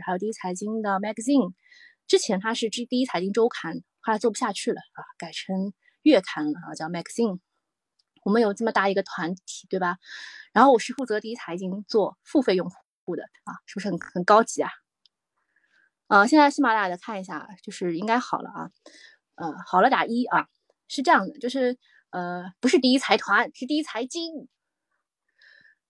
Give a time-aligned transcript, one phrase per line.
[0.00, 1.52] 还有第一财经的 magazine。
[2.06, 7.40] 之前它是第一财经周刊，后来做不下去了啊，改成月刊了啊，叫 magazine。
[8.24, 9.98] 我们有这么大一个团体，对吧？
[10.52, 12.70] 然后我是负责第一财经做付费用
[13.04, 14.70] 户的啊，是不是很很高级啊？
[16.08, 18.70] 呃，现在喜马拉雅的看一下，就是应该好了啊。
[19.34, 20.48] 呃，好了打一啊，
[20.88, 21.78] 是这样的，就是
[22.10, 24.48] 呃，不是第一财团，是第一财经。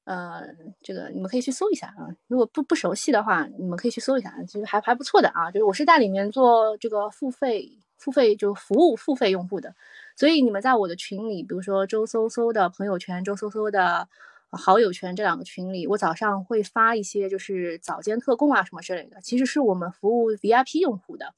[0.08, 0.42] 呃，
[0.80, 2.08] 这个你们可以去搜一下啊。
[2.28, 5.50] 如果不不熟悉的话，你们可以去搜一下，其实还还不错的啊。
[5.50, 9.74] 就是我是在里面做这个付费付费就服务付费用户的，
[10.16, 14.08] 所以你们在我的群里，比如说周搜搜的朋友圈、周搜搜的
[14.50, 21.34] 好友圈这两个群里，我早上会发一些就是早间特供啊什么之类的，其实是我们服务 VIP 用户的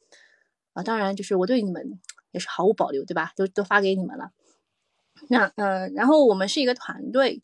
[0.75, 0.85] 啊。
[0.85, 1.99] 当然，就是我对你们
[2.31, 3.33] 也是毫无保留，对吧？
[3.35, 4.31] 都都发给你们了。
[5.29, 7.43] 那嗯，然后我们是一个团队。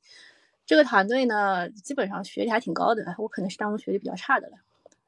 [0.67, 4.57] 这个团队呢，基本上学历还挺高的，我可能是当中学历比较差的了，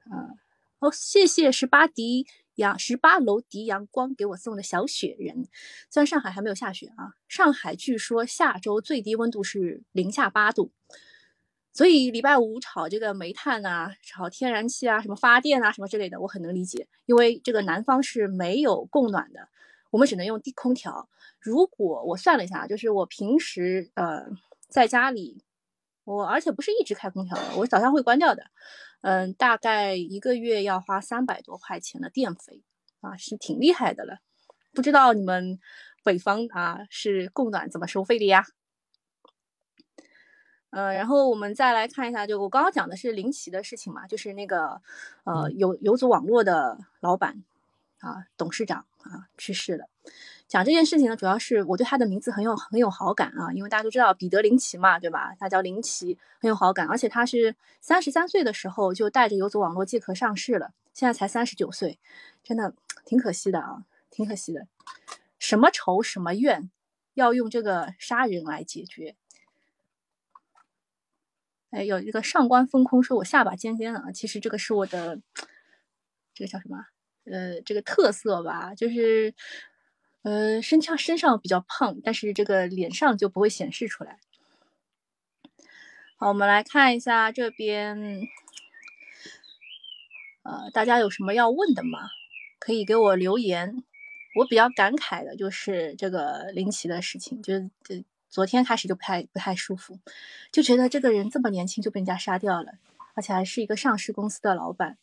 [0.09, 0.31] 啊，
[0.79, 5.49] 哦，谢谢十八迪阳十八楼迪阳光给我送的小雪人，
[5.91, 10.71] 虽然上海还没有下雪啊，上海据说下周最低温度是零下八度，
[11.73, 19.49] 所以礼拜五炒这个煤炭啊，炒天然气啊，什么发电啊，什么之类的，我很能理解，因为这个南方是没有供暖的，
[19.91, 21.09] 我们只能用地空调。
[21.41, 24.25] 如果我算了一下，就是我平时呃
[24.69, 25.43] 在家里。
[26.09, 28.45] 我而且不是一直开空调的，我早上会关掉的。
[29.03, 32.63] 嗯，大概一个月要花三百多块钱的电费
[33.03, 34.21] 啊，是挺厉害的了。
[34.73, 35.61] 不知道你们
[36.03, 38.45] 北方啊是供暖怎么收费的呀？
[40.71, 44.81] 嗯，然后我们再来看一下，就我刚刚讲的是林奇的事情嘛，就是那个
[45.25, 47.45] 呃有有组网络的老板
[47.99, 49.89] 啊董事长啊去世了。
[50.47, 55.35] 讲这件事情呢，主要是我对他的名字很有很有好感啊，因为大家都知道彼得林奇嘛，对吧？
[55.39, 56.89] 他叫林奇，很有好感。
[56.89, 61.99] 而且他是三十三岁的时候就带着游走网络借壳上市了，现在才三十九岁，
[62.43, 62.75] 真的
[63.05, 64.67] 挺可惜的啊，挺可惜的。
[65.39, 66.71] 什么仇什么怨，
[67.13, 69.17] 要用这个杀人来解决？
[71.71, 75.21] 哎，有一个上官风空说我下巴尖尖的啊，其实这个是我的
[76.33, 76.87] 这个叫什么？
[77.31, 79.35] 呃，这个特色吧，就是。
[80.23, 84.19] 呃，身上身上比较胖，但是这个脸上就不会显示出来。
[86.17, 88.29] 好，我们来看一下这边，
[90.43, 92.11] 呃，大家有什么要问的吗？
[92.59, 93.85] 可以给我留言。
[94.35, 99.99] 我比较感慨的就是这个林奇的事情，就是这昨天开始就不太不太舒服，
[100.53, 102.73] 就觉得这个人这么年轻就被人家杀掉了，
[103.15, 104.99] 而且还是一个上市公司的老板。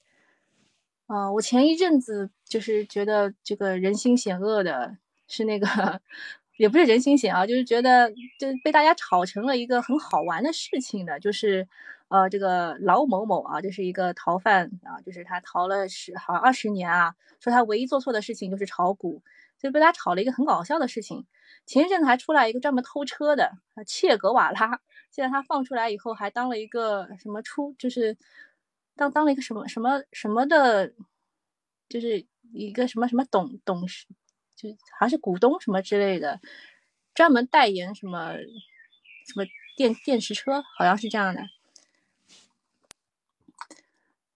[1.08, 4.98] 啊，我前一阵子就是觉得这个人心险恶的。
[5.28, 5.68] 是那个，
[6.58, 11.68] 也不是人心险啊，就是觉得就被大家炒成了一个很好玩的事情的，就是
[12.10, 19.24] 呃，这个劳某某啊，就是一个逃犯啊，就是他逃了十好像二十年啊，说他唯一做错的事情就是炒股，
[19.58, 21.26] 就被他炒了一个很搞笑的事情。
[21.66, 23.54] 前一阵子还出来一个专门偷车的
[23.88, 24.80] 切格瓦拉，
[25.10, 28.16] 现在他放出来以后还当了一个什么出，就是
[28.96, 30.94] 当当了一个什么什么什么的，
[31.90, 34.08] 就是一个什么什么董董事。
[34.56, 36.40] 就好像是股东什么之类的，
[37.14, 39.44] 专门代言什么什么
[39.76, 41.42] 电电池车，好像是这样的。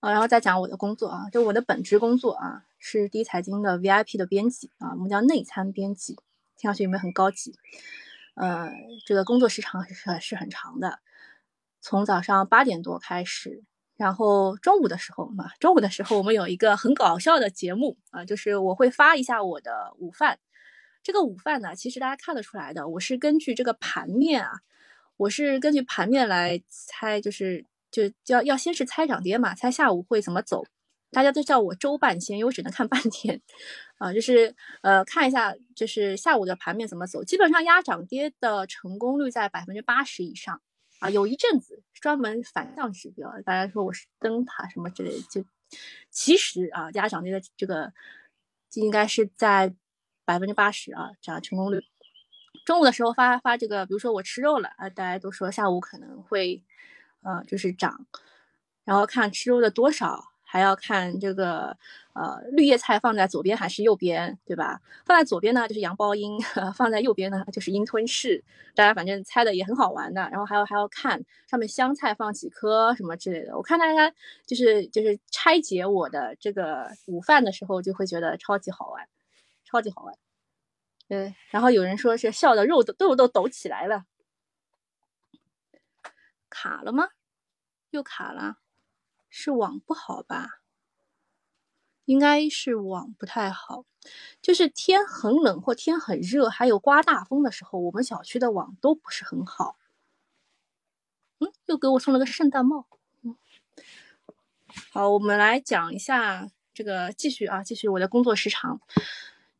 [0.01, 6.15] 啊，然后再讲我的工作啊，就我的本职工作啊，是第一财经的 VIP 的编辑啊，我们叫内参编辑，
[6.57, 7.55] 听上去有没有很高级？
[8.33, 8.73] 呃，
[9.05, 10.99] 这个工作时长是是很长的，
[11.79, 13.63] 从早上八点多开始。
[13.99, 20.39] 然后中午的时候嘛，中午的时候我们有一个很搞笑的节目啊，就是我会发一下我的午饭。
[21.03, 24.51] 这个午饭呢，其实大家看得出来的，我是根据这个盘面啊，
[25.17, 30.63] 我是根据盘面来猜，就是就要要先是猜涨跌嘛，猜下午会怎么走。
[31.11, 33.41] 大家都叫我周半仙，因为我只能看半天
[33.97, 40.61] 啊，就是呃看一下就是下午的盘面怎么走，基本上压涨跌的成功率在百分之八十以上。
[40.99, 45.45] 啊，有一阵子专门反向指标，大家说我是灯塔什么之类的，就
[46.09, 47.93] 其实啊，家长这个这个
[48.73, 49.73] 应该是在
[50.25, 51.79] 百分之八十啊，这样成功率。
[52.65, 56.63] 中午的时候发发这个，比如说我吃肉了啊，大家都说下午可能会
[57.21, 58.05] 呃就是涨，
[58.83, 60.28] 然后看吃肉的多少。
[60.51, 61.77] 还要看这个，
[62.13, 64.81] 呃，绿叶菜放在左边还是右边，对吧？
[65.05, 66.39] 放在左边呢就是羊包阴，
[66.73, 68.43] 放在右边呢就是阴吞噬。
[68.73, 70.27] 大家反正猜的也很好玩的。
[70.31, 73.55] 然后还有还要看上面香菜放几颗什么之类的。
[73.55, 74.11] 我看大家
[74.47, 79.07] 就是就是拆解我的这个午饭的时候，就会觉得超级好玩，
[79.63, 80.15] 超级好玩。
[81.07, 84.05] 对，然后有人说是笑的肉都都都抖起来了，
[86.49, 87.09] 卡了吗？
[87.91, 88.57] 又卡了。
[89.29, 90.59] 是网不好吧？
[92.05, 93.85] 应该是网不太好，
[94.41, 99.77] 就是天很冷或天很热，还有刮大风的时候，我们小区的网都不是很好。
[101.37, 102.87] 嗯，又给我送了个圣诞帽。
[103.21, 103.37] 嗯，
[104.91, 108.81] 好，我们来讲一下这个，继续啊，继续我的工作时长。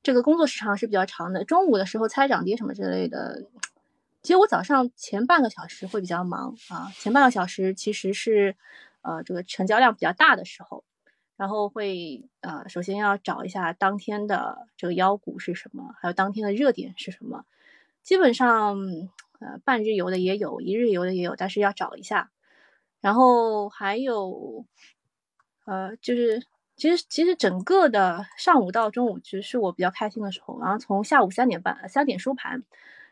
[0.01, 3.47] 这个工作时长是比较长的，中午的时候猜涨跌什么之类的。
[4.23, 8.57] 其实我早上前半个小时会比较忙啊，前半个小时其实是
[9.01, 10.83] 呃这个成交量比较大的时候。
[11.37, 17.45] 然后会呃，首先要找一下当天的这个妖股是什么，还有当天的热点是什么。
[18.03, 18.77] 基本上
[19.39, 22.29] 呃，半日游的也有，一日游的也有，但是要找一下。
[22.99, 24.65] 然后还有
[25.63, 26.45] 呃，就是
[26.75, 30.59] 其实其实整个的上午到中午其实是我比较开心的时候。
[30.59, 32.65] 然后从下午三点半三点收盘，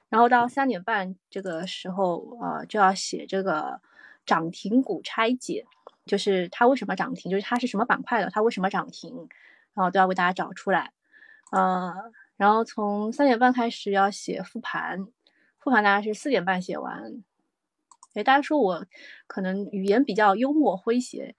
[0.09, 3.79] 然后到三点半这个时候啊，就要写这个
[4.25, 5.65] 涨停股拆解。
[6.07, 9.29] 就是它为什么涨停，就是它是什么板块的，它为什么涨停，
[9.75, 10.91] 然后都要为大家找出来。
[11.51, 11.93] 呃，
[12.35, 15.07] 然后从三点半开始要写复盘，
[15.59, 17.23] 复盘大概是四点半写完。
[18.15, 18.85] 哎，大家说我
[19.27, 21.35] 可能语言比较幽默诙谐，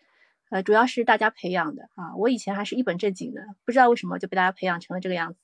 [0.51, 2.15] 呃，主要是大家培养的啊。
[2.17, 5.41] 我以前还是一本正经的，不知道为什么就被大家培养成了这个样子。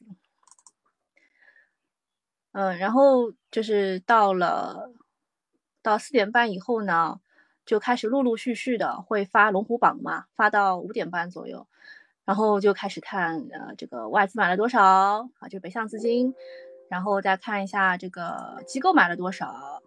[2.53, 4.93] 嗯，然后就是到了
[5.83, 7.21] 到四点半以后呢。
[7.67, 11.67] 就开始陆陆续续的会发龙虎榜嘛，发到五点半左右，
[12.25, 14.83] 然后就开始看呃这个外资买了多少
[15.39, 16.35] 啊，就北向资金，
[16.89, 19.83] 然后再看一下这个机构买了多少，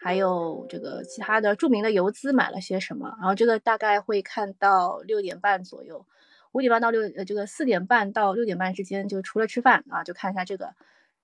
[0.00, 6.06] 还有这个其他的著名的游资买了些什么，然后这个大概会看到六点半左右，
[6.52, 10.74] 五点半到六呃这个四点半到六点半之间，就除了吃饭啊，就看一下这个，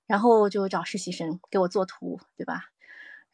[0.07, 2.67] 然后就找实习生给我做图，对吧？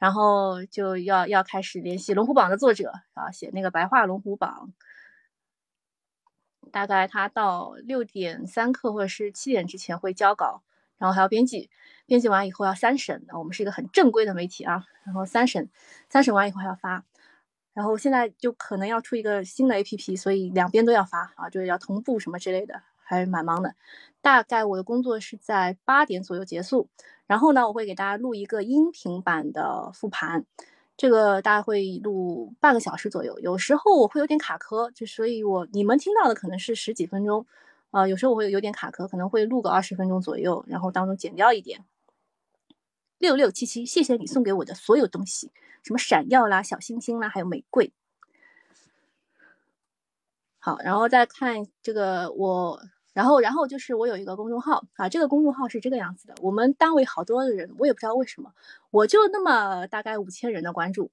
[0.03, 4.73] 然后就要要开始联系龙虎榜的作者啊，写那个白话龙虎榜。
[6.73, 10.65] 大概他到六点三刻或者是七点之前会交稿，
[10.99, 11.71] 然后还要编辑，
[12.05, 13.25] 编辑完以后要三审。
[13.39, 15.71] 我们是一个很正规的媒体啊，然后三审，
[16.09, 17.05] 三审完以后还要发。
[17.73, 23.77] 然后现在就可能要出一个新的 APP，所以两边都要发啊，就是要同步什么之类的，还是蛮忙的。
[24.21, 26.89] 大概我的工作是在八点左右结束。
[27.33, 30.45] 然后呢，我会给大家录一个音频版的复盘，
[30.99, 33.39] 这个大概会录半个小时左右。
[33.39, 37.47] 有时候我会有点卡壳，就所以我你们听到的可能是十几分钟，
[37.91, 41.87] 呃，有时候我会有点卡壳，可能会录个二十分钟左右，然后当中剪掉一点。
[43.17, 45.51] 六六七七，谢谢你送给我的所有东西，
[45.83, 47.95] 什么闪耀啦、小星星啦，还有玫瑰。
[50.59, 52.83] 好，然后再看这个我。
[53.13, 56.35] 然后，然后就是我有一个公众号啊，这个公众号是这个样子的。
[56.41, 58.53] 我们单位好多的人，我也不知道为什么，
[58.91, 61.11] 我就那么大概五千人的关注，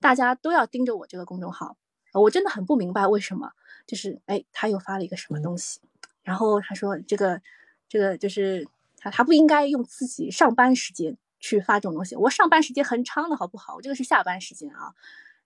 [0.00, 1.76] 大家都要盯着我这个公众号，
[2.12, 3.52] 我真的很不明白为什么。
[3.86, 5.80] 就是哎，他又发了一个什么东西，
[6.22, 7.40] 然后他说这个
[7.88, 12.16] 这个就是他他不应该用自己上班时间去发这种东西。
[12.16, 13.76] 我上班时间很长的好不好？
[13.76, 14.92] 我这个是下班时间啊。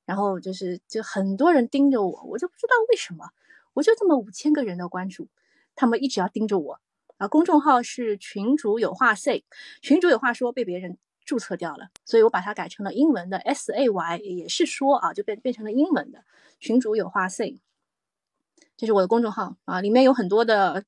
[0.04, 3.30] 然后就是就很多人盯着我，我就不知道为什么，
[3.74, 5.28] 我就这么五千个人的关注。
[5.74, 6.80] 他们一直要盯着我
[7.18, 7.28] 啊！
[7.28, 9.44] 公众号是群主有话 say，
[9.80, 16.24] 群主有话说被别人注册掉了，所以我把它改成了英文的 S A Y，也是说啊，就变变成了英文的
[16.58, 17.60] 群主有话 say。
[18.76, 20.84] 这是我的公众号啊，里面有很多的，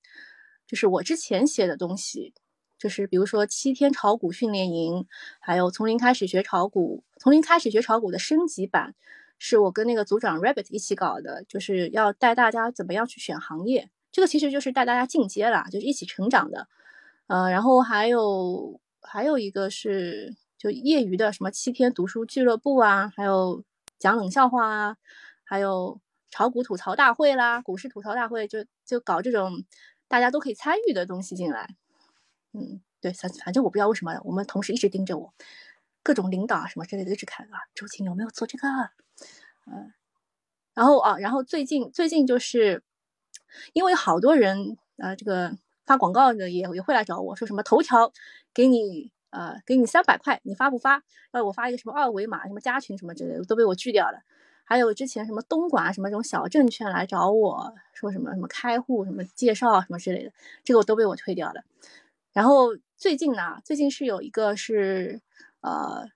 [0.67, 2.35] 就是我之前写的东西，
[2.79, 5.07] 就是比如说七天炒股训练营，
[5.39, 8.97] 还有从零开始学炒股，从零开始学炒股的升级版，
[9.39, 13.91] 是我跟那个组长 Rabbit 一起搞的，就是要带大家怎么样去选行业。
[14.15, 16.69] 这个其实就是带大家进阶啦，就是一起成长的，
[17.27, 23.65] 呃，然后还有还有一个是就业余的什么七天读书俱乐部啊，还有
[23.99, 24.97] 讲冷笑话啊，
[25.43, 29.65] 还有炒股吐槽大会啦，股市吐槽大会就就搞这种
[30.07, 31.75] 大家都可以参与的东西进来，
[32.53, 35.35] 嗯，对，反反正我不知道为什么我们同事一直盯着我，
[36.05, 38.69] 各种领导啊什么之类的一直看啊，周青有没有做这个，
[39.67, 39.93] 嗯，
[40.73, 42.85] 然后啊，然后最近最近就是。
[43.73, 45.57] 因为好多人啊，这个
[45.87, 48.13] 发广告的也也会来找我说什么头条
[48.53, 51.03] 给你呃给你三百块，你发不发？
[51.33, 54.19] 呃，我发一个什么二维码，什么加群什么之类的都被我拒掉了。
[54.65, 60.33] 还有之前什么东莞什么这种小证券来找我说什么什么开户什么介绍什么之类的，
[60.65, 61.63] 这个我都被我退掉了。
[62.33, 65.21] 然后最近呢，最近是有一个是
[65.61, 66.14] 呃。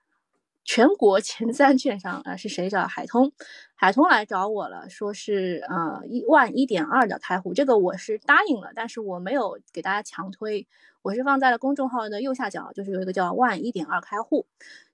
[0.69, 3.31] 全国前三券商啊是谁找海通，
[3.73, 10.67] 海通来找我了，说是呃一万一点二的开户，这个我是答应了，但是我没有给大家强推，
[11.01, 14.45] 我是放在了公众号的右下角，就是有一个叫万一点二开户，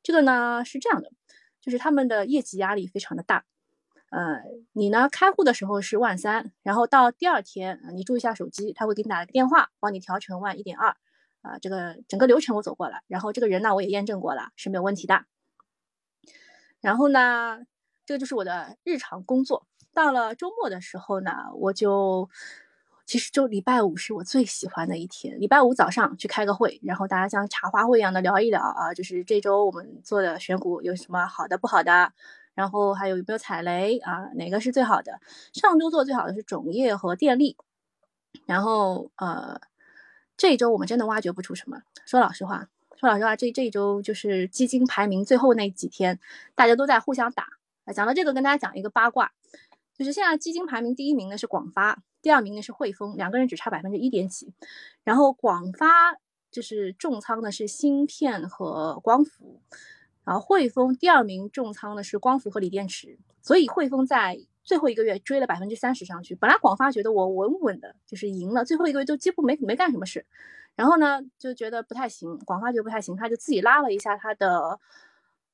[0.02, 1.12] 这个呢是这样的，
[1.60, 3.44] 就是他们的业绩压力非常的大，
[4.12, 10.96] 呃，你呢开户的时候是万三，然后到第二天你注意一下手机，他会给你打个电话，帮你调成万一点二，
[11.42, 15.26] 啊，这个整个流程我走过了，然后这个人呢我也验证过了是没有问题的。
[16.86, 17.58] 然后呢，
[18.06, 19.66] 这个就是我的日常工作。
[19.92, 22.30] 到了周末的时候呢，我就。
[23.08, 25.40] 其实就礼拜五是我最喜欢的一天。
[25.40, 32.12] 礼拜五早上去开个会，然后大家像茶话会一样的聊一聊啊，就是这周我们做的选股有什么好的不好的，
[32.56, 35.20] 然后还有有没有踩雷啊，哪个是最好的？
[35.54, 37.56] 上周做最好的是种业和电力，
[38.48, 39.62] 然后呃，
[40.36, 41.84] 这周我们真的挖掘不出什么。
[42.08, 46.20] 说老实话，说老实话，这这一周就是基金排名最后那几天，
[46.56, 47.48] 大家都在互相打。
[47.94, 49.32] 讲到这个，跟大家讲一个八卦，
[49.98, 52.02] 就是现在基金排名第一名的是广发。
[52.22, 54.52] 第二名呢是汇丰，两个人只差百分之一点几。
[55.04, 55.88] 然后广发
[56.50, 59.62] 就是重仓的是芯片和光伏，
[60.24, 63.20] 然后汇丰第二名重仓的是光伏和锂电池。
[63.42, 66.34] 所以汇丰在最后一个月追了百分之三十上去。
[66.34, 70.26] 本来广发觉得我稳稳的，就是赢了，最后一个月就几乎没没干什么事。
[70.76, 74.80] 然后呢就觉得不太行，广发觉得不太行，他就自己拉了一下他的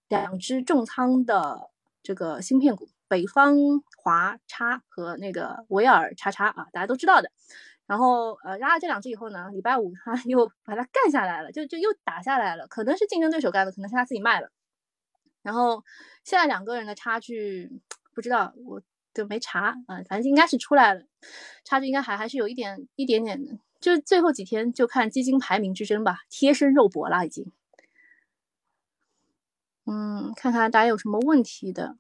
[0.08, 1.70] 两只重仓的
[2.04, 2.90] 这个芯片股。
[3.08, 3.58] 北方
[3.98, 7.30] 华叉和那个维尔叉叉啊，大家都知道的。
[7.86, 12.66] 然后呃，拉了这两只以后呢，礼拜五他 又把它干下来了，就就又打下来了。
[12.68, 14.50] 可能是竞争对手干的，可能是他自己卖了。
[15.42, 15.84] 然后
[16.24, 17.82] 现在两个人的差距
[18.16, 18.82] 不知道，我
[19.13, 21.04] 就没查啊，反正应该是出来了，
[21.66, 23.58] 差距应该还还是有一点一点点的。
[23.81, 27.51] 就最后几天就看基金排名之争吧，贴身肉搏了已经。
[29.85, 31.97] 嗯，看看大家有什么问题的。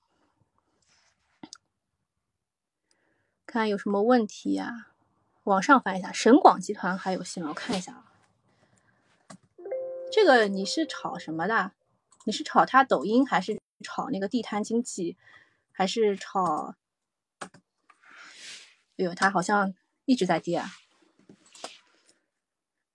[3.47, 4.87] 看有什么问题呀？
[5.43, 8.13] 往上翻一下，省广集团还有戏吗，我看一下啊。
[10.11, 11.71] 这个你是炒什么的？
[12.25, 15.17] 你是炒它抖音，还是炒那个地摊经济，
[15.71, 16.75] 还是炒？
[18.97, 19.73] 哎呦，它好像
[20.05, 20.69] 一直在跌啊！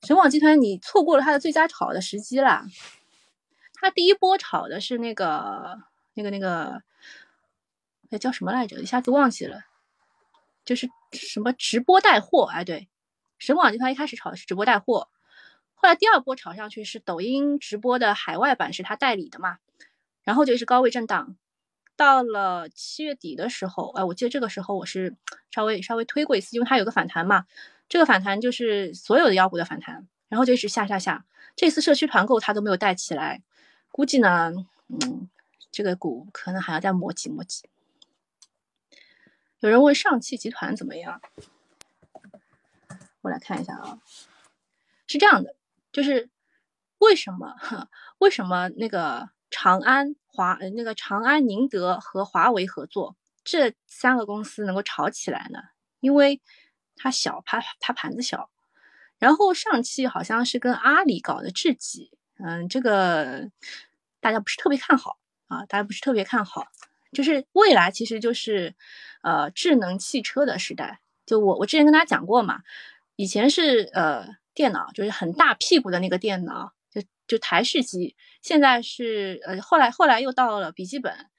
[0.06, 2.64] 神广集团，你错过了它的最佳炒的时机了。
[3.74, 5.80] 它第一波炒的是那个、
[6.14, 6.80] 那个、那个，
[8.10, 8.80] 那叫什么来着？
[8.80, 9.64] 一下子忘记了。
[10.64, 12.88] 就是什么直播带货，哎，对，
[13.36, 15.08] 神广集团一开始炒的是直播带货，
[15.74, 19.58] 后来第二波炒上去是抖音直播的海外版是他代理的嘛，
[20.22, 21.36] 然后就是高位震荡，
[21.96, 25.16] 到了七月底的时候，哎，我记得这个时候我是
[25.50, 27.46] 稍微稍微推过一次，因为它有个反弹嘛，
[27.88, 31.24] 这个反弹就是所有的妖股的反弹，然后就一直下下下，
[31.54, 33.42] 这次社区团购它都没有带起来，
[33.92, 34.52] 估计呢，
[34.88, 35.28] 嗯，
[35.70, 37.62] 这个股可能还要再磨叽磨叽。
[39.60, 41.20] 有人问上汽集团怎么样？
[43.22, 43.98] 我来看一下啊，
[45.06, 45.54] 是这样的，
[45.92, 46.28] 就是
[46.98, 47.54] 为什么
[48.18, 55.60] 为什么那个长安华那个长安宁德和华为合作这三个公司能够炒起来呢？
[56.00, 56.40] 因为
[56.96, 58.50] 它小，它它盘子小。
[59.18, 63.50] 然后上汽好像是跟阿里搞的智己，嗯，这个
[64.20, 66.66] 大家不是特别看好啊，大家不是特别看好。
[67.12, 68.74] 就是未来其实就是，
[69.22, 71.00] 呃，智能汽车的时代。
[71.24, 72.60] 就我我之前跟大家讲过嘛，
[73.16, 78.16] 以前是呃电脑，就是很大屁股的那个电脑，就就台式机。
[78.42, 81.30] 现在是呃后来后来又到了笔记本，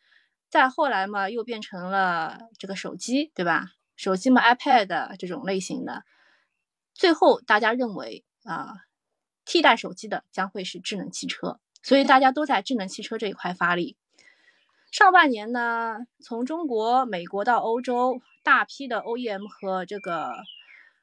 [0.49, 3.73] 再后来嘛又变成了这个手机，对吧？
[3.97, 6.05] 手机嘛 iPad 这种类型的。
[6.93, 8.73] 最后大家认为啊，
[9.43, 13.97] 替代手机的将会是智能汽车，所以大家都在智能汽车这一块发力。
[14.89, 20.31] 上半年呢，从中国、美国到欧洲，大批的 OEM 和这个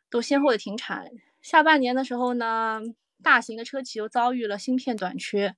[0.09, 1.11] 都先后的停产。
[1.43, 2.81] 下半年的时候呢，
[3.23, 5.55] 大型的车企又遭遇了芯片短缺。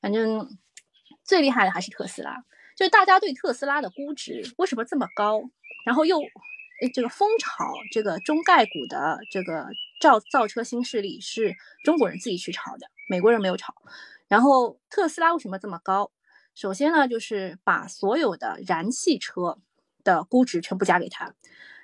[0.00, 0.56] 反正
[1.24, 2.44] 最厉害的还是特斯拉，
[2.76, 5.42] 就是大家对特斯拉的估值为什么这么高？
[5.84, 6.20] 然后又
[6.94, 9.66] 这个风炒这个中概股的这个
[10.00, 11.54] 造造车新势力是
[11.84, 13.74] 中国人自己去炒的，美国人没有炒。
[14.28, 16.12] 然后特斯拉为什么这么高？
[16.54, 19.58] 首先呢，就是把所有的燃气车
[20.04, 21.34] 的估值全部加给他，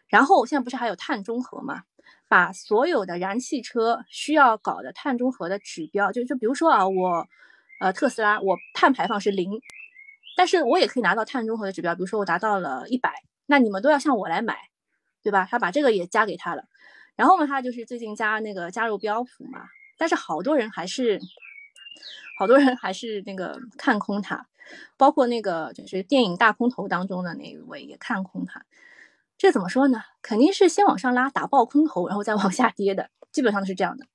[0.09, 1.85] 然后现在不是还有碳中和吗？
[2.27, 7.29] 把所有的燃气车需要搞的碳中和的指标，就就比如说啊，我
[7.81, 9.61] 呃特斯拉我碳排放是零，
[10.37, 13.13] 但是我也可以拿到碳中和的指标，比如说我达到了一百，
[13.47, 14.57] 那你们都要向我来买，
[15.25, 15.49] 对吧？
[15.51, 16.69] 他把这个也加给他了，
[17.17, 19.65] 然后呢，他就是最近加那个加入标普嘛，
[19.99, 21.21] 但是好多人还是
[22.39, 24.47] 好多人还是那个看空它。
[24.97, 28.65] 包括那个就是电影大空头当中的那一位也看空它，
[29.37, 30.01] 这怎么说呢？
[30.23, 34.07] 肯定是先往上拉，打爆空头，然后再往下跌的，基本上都是这样的。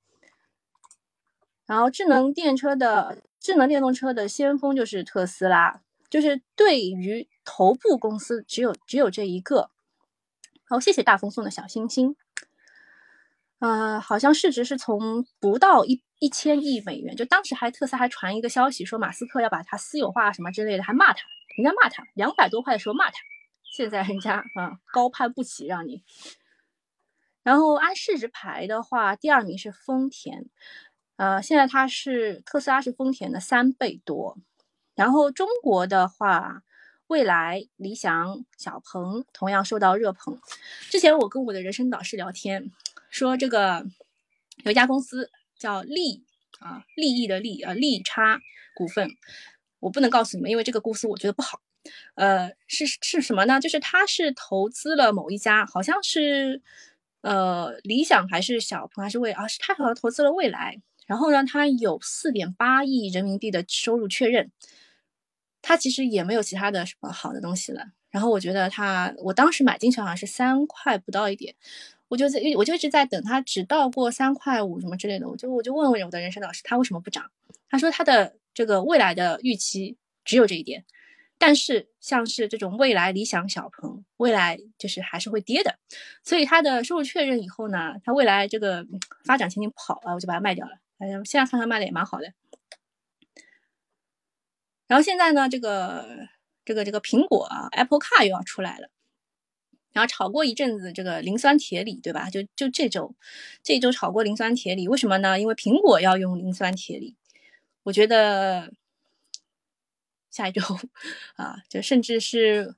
[1.66, 9.70] 然后智能电车的智能电动车的先锋就是特斯拉，就是对于头部公司只有只有这一个。
[10.70, 12.14] 好，谢谢大风送的小星星。
[13.58, 21.24] 呃，好像市值是从不到一一千亿美元，就当时还特斯拉还传一个消息说马斯克要把它私有化什么之类的，还骂他，
[21.56, 23.18] 人家骂他两百多块的时候骂他，
[23.64, 26.04] 现在人家啊高攀不起让你。
[27.42, 30.46] 然后按市值排的话，第二名是丰田，
[31.16, 34.38] 呃，现在它是特斯拉是丰田的三倍多。
[34.94, 36.62] 然后中国的话。
[37.10, 40.40] 未来、理想、小鹏同样受到热捧。
[40.90, 42.70] 之前我跟我的人生导师聊天，
[43.10, 43.84] 说这个
[44.62, 46.22] 有一家公司叫利
[46.60, 48.40] 啊，利益的利啊，利差
[48.76, 49.10] 股份，
[49.80, 51.60] 我不能告诉你们，因为这个公司我觉得不好。
[52.14, 53.58] 呃，是是什么呢？
[53.60, 56.62] 就是他是投资了某一家，好像是
[57.22, 59.48] 呃理想还是小鹏还是未啊？
[59.48, 64.52] 是他好像投资了未来，然后呢，他有四点八亿人民币的收入确认。
[65.62, 67.84] 它其实也没有其他的什么好的东西了。
[68.10, 71.54] 然后我觉得它，我当时买进去好像是三块不到一点，
[72.08, 75.28] 我就在，我就一直在等它只到过三块五什么之类的。
[75.28, 77.30] 我就我就问问我的人生导师，它为什么不涨？
[77.68, 80.84] 他说他的这个未来的预期只有这一点，
[81.38, 85.78] 但是像是这种未来理想小鹏，未来就是还是会跌的。
[86.24, 88.84] 所以它的收入确认以后呢，它未来这个
[89.24, 90.72] 发展前景不好啊，我就把它卖掉了。
[90.98, 92.32] 哎呀，现在看看卖的也蛮好的。
[94.90, 96.26] 然后现在呢，这个
[96.64, 98.88] 这个这个苹果啊，Apple Car 又要出来了，
[99.92, 102.28] 然后炒过一阵子这个磷酸铁锂，对吧？
[102.28, 103.14] 就就这周，
[103.62, 105.38] 这周炒过磷酸铁锂，为什么呢？
[105.38, 107.14] 因为苹果要用磷酸铁锂，
[107.84, 108.72] 我觉得
[110.28, 110.60] 下一周
[111.36, 112.74] 啊，就甚至是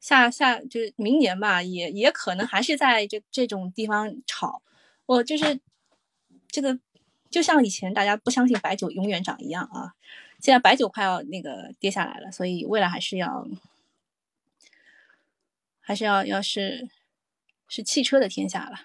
[0.00, 4.62] 下下就是明年吧，也也可能还是在这这种地方炒。
[5.06, 5.60] 我就是
[6.48, 6.76] 这个，
[7.30, 9.94] 就像以前大家不相信白酒永远涨一样啊。
[10.38, 13.48] 现在白酒快要那个跌下来了，所以未来还是要，
[15.80, 16.88] 还是要要是
[17.66, 18.82] 是汽车的天下了。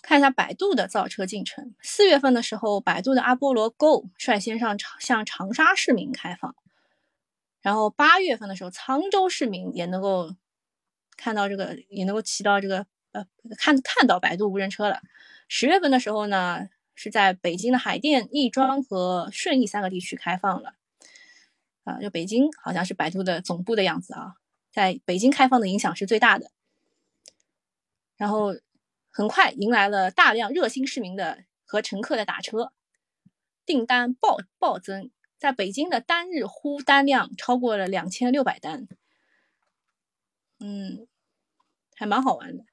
[0.00, 6.54] 看一下百度的造车进程，四月份的时候，百度的阿波罗 Go 率先上长向长沙市民开放，
[7.62, 10.34] 然后八月份的时候，沧州市民也能够
[11.16, 13.24] 看到这个，也能够骑到这个呃
[13.56, 15.00] 看看到百度无人车了。
[15.48, 16.68] 十月份的时候呢？
[17.02, 20.76] 是在北京的海淀、亦庄和顺义三个地区开放了，
[21.82, 24.36] 啊，就北京好像是百度的总部的样子啊，
[24.70, 26.52] 在北京开放的影响是最大的，
[28.16, 28.54] 然后
[29.10, 32.72] 很快迎来了大量热心市民的和乘客的打车，
[33.66, 38.86] 订单暴暴增，在北京的单日呼单量超过了两千六百单，
[40.60, 41.08] 嗯，
[41.96, 42.64] 还蛮好玩的。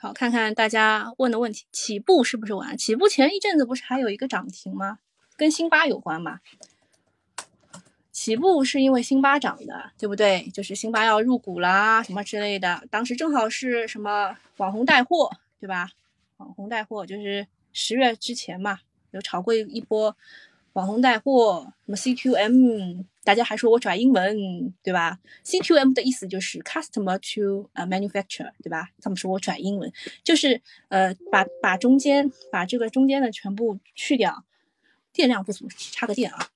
[0.00, 1.66] 好，看看大家问的问题。
[1.72, 2.78] 起步是不是晚？
[2.78, 5.00] 起步前一阵子不是还有一个涨停吗？
[5.36, 6.40] 跟辛巴有关吧？
[8.12, 10.48] 起步是因为辛巴涨的，对不对？
[10.54, 12.84] 就是辛巴要入股啦，什么之类的。
[12.92, 15.90] 当时正好是什么网红带货，对吧？
[16.36, 18.78] 网红带货就是十月之前嘛，
[19.10, 20.16] 有炒过一波。
[20.78, 28.90] 网红带货，什么 CQM，大家还说我转英文，对吧？CQM 的意思就是 customer to 呃 manufacturer，对吧？
[29.02, 34.44] 他们说我转英文，就是呃把把中间把这个中间的全部去掉。
[35.12, 36.48] 电量不足，插个电啊。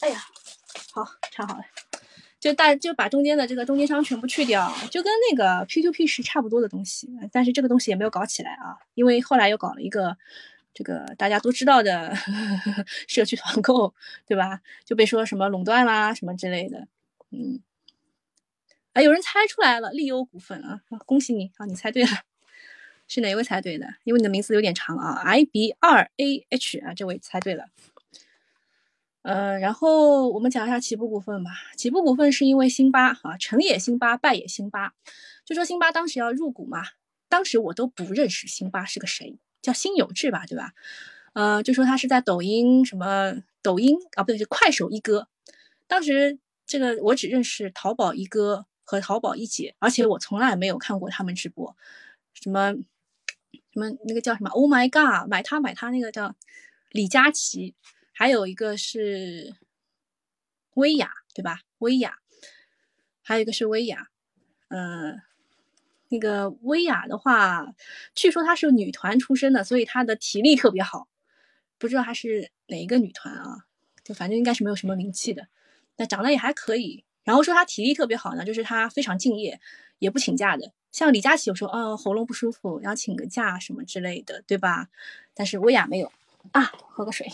[0.00, 0.24] 哎呀，
[0.92, 1.64] 好，插好了。
[2.44, 10.18] 就大就把中间的这个中间商全部去掉，就跟那个 P2P 是差不多的东西，但是这个东西也没有搞起来啊，因为后来又搞了一个
[10.74, 12.14] 这个大家都知道的
[13.08, 13.94] 社区团购，
[14.26, 14.60] 对吧？
[14.84, 16.86] 就被说什么垄断啦什么之类的，
[17.30, 17.62] 嗯，
[18.92, 22.10] 啊，有人猜出来了，利优股份啊，恭喜你啊，你猜对了，
[23.08, 23.86] 是哪位猜对的？
[24.04, 27.68] 因为你的名字有点长啊，I B 二 A H 啊，这位猜对了。
[29.24, 31.50] 呃，然后我们讲一下起步股份吧。
[31.78, 34.92] 起步股份是因为辛巴啊，成也辛巴，败也辛巴。
[35.46, 36.82] 就说辛巴当时要入股嘛，
[37.30, 40.74] 当时我都不认识辛巴是个谁，叫辛有志吧，对吧？
[41.32, 45.26] 呃，就说他是在抖音什么抖音啊，不对，是快手一哥。
[45.86, 51.74] 当时这个我只认识淘宝一哥和淘宝一姐，而且我从来没有看过他们直播。
[52.34, 52.74] 什么
[53.72, 56.36] 什么那个叫什么？Oh my god，买它买它那个叫
[56.90, 57.74] 李佳琦。
[58.16, 59.56] 还有一个是
[60.74, 61.62] 薇娅，对吧？
[61.78, 62.18] 薇娅，
[63.22, 64.08] 还有一个是薇娅，
[64.68, 65.20] 嗯，
[66.10, 67.74] 那个薇娅的话，
[68.14, 71.08] 据说她是女团出身的，所以她的体力特别好。
[71.76, 73.66] 不知道她是哪一个女团啊？
[74.04, 75.48] 就反正应该是没有什么名气的，
[75.96, 77.04] 但长得也还可以。
[77.24, 79.60] 然后说她体力特别好呢，就是她非常敬业，
[79.98, 80.72] 也不请假的。
[80.92, 84.88] 像李佳琦有时候哦喉咙不舒服要请个假什么之类的，对吧？
[85.34, 86.12] 但是薇娅没有
[86.52, 87.26] 啊，喝个水。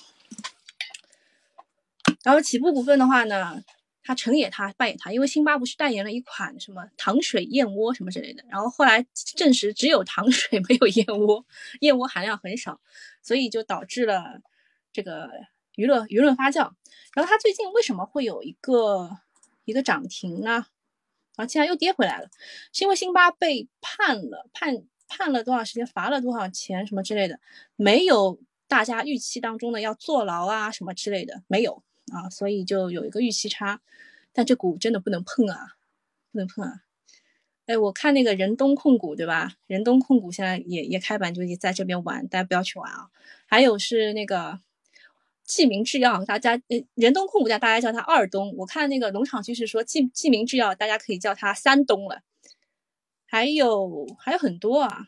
[2.23, 3.63] 然后起步股份的话呢，
[4.03, 9.07] 他成也他败也他，因为辛巴不是代言了一款什么糖水燕窝什么之类的，然后后来
[9.37, 11.45] 证实只有糖水没有燕窝，
[11.81, 12.81] 燕窝含量很少，
[13.23, 14.41] 所以就导致了
[14.93, 15.31] 这个
[15.77, 16.73] 娱乐舆论发酵。
[17.15, 19.11] 然后他最近为什么会有一个
[19.65, 20.67] 一个涨停呢？
[21.37, 22.29] 然后现在又跌回来了，
[22.73, 24.77] 是因为辛巴被判了判
[25.09, 27.41] 判了多少时间，罚了多少钱什么之类的，
[27.77, 31.83] 没有大家预期当中的要坐牢啊什么之类的，没有。
[32.11, 33.81] 啊，所以就有一个预期差，
[34.33, 35.77] 但这股真的不能碰啊，
[36.33, 36.83] 不能碰啊！
[37.67, 39.55] 哎，我看那个仁东控股，对吧？
[39.67, 43.11] 仁东控股现在也也开板，就也在这边玩，大家不要去玩啊。
[43.47, 44.61] 还有是那个
[45.45, 52.23] 济民制药，大家呃仁东控股家大家叫它二东，我看那个农场趋势说济济民制药，大家可以叫它三东了。
[53.27, 55.07] 还有还有很多啊。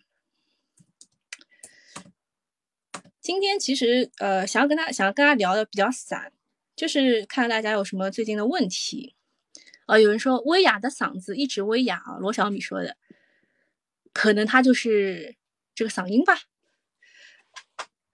[3.20, 6.32] 今天其实呃想要跟他想要跟他聊的比较散。
[6.74, 9.14] 就是看大家有什么最近的问题，
[9.86, 12.96] 呃，有人说薇娅的嗓子一直微哑啊，罗小米说的，
[14.12, 15.36] 可能他就是
[15.74, 16.38] 这个嗓音吧。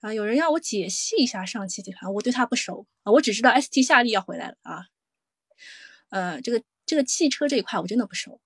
[0.00, 4.86] 啊，有人要我解析一下上汽集团，我对他不熟啊，我只知道 ST 夏利要回来了啊。
[6.10, 8.40] 呃，这个这个汽车这一块我真的不熟，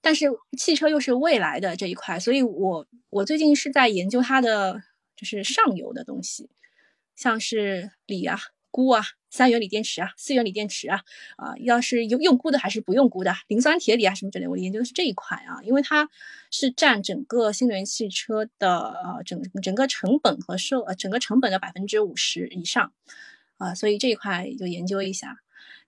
[0.00, 0.26] 但是
[0.58, 4.82] 汽车又是未来的这一块，所以我我最近是在研究它的
[5.16, 6.50] 就是上游的东西，
[7.16, 8.38] 像是锂啊。
[8.70, 11.02] 钴啊，三元锂电池啊，四元锂电池啊，
[11.36, 16.08] 啊，要是用用钴的还是不用钴的，磷酸铁锂啊什么之类，我研究的是这一块啊，因为它
[16.50, 22.92] 是占整个新能源汽车的呃整整个成本和售呃整个成本的百分之五十以上
[23.56, 25.40] 啊，所以这一块就研究一下。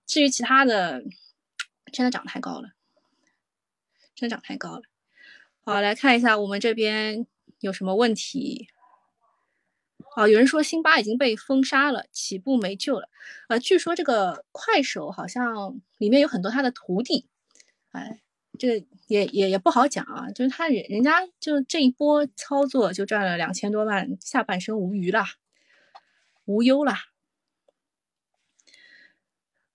[0.07, 1.05] 至于其他的，
[1.93, 2.71] 真的涨太高了，
[4.15, 4.83] 真的涨太高了。
[5.61, 7.27] 好，来看一下我们这边
[7.61, 8.69] 有什么问题。
[10.17, 13.09] 哦，有人说辛巴已经被封杀了，起步没救了。
[13.49, 17.29] 呃，据说这个快手好像里面有很多他的徒弟，
[17.93, 18.21] 哎，
[18.59, 20.31] 这个也也也不好讲啊。
[20.33, 25.27] 就是他人人家就这一波操作就赚了两千多万，下半生无虞啦，
[26.45, 26.99] 无忧啦。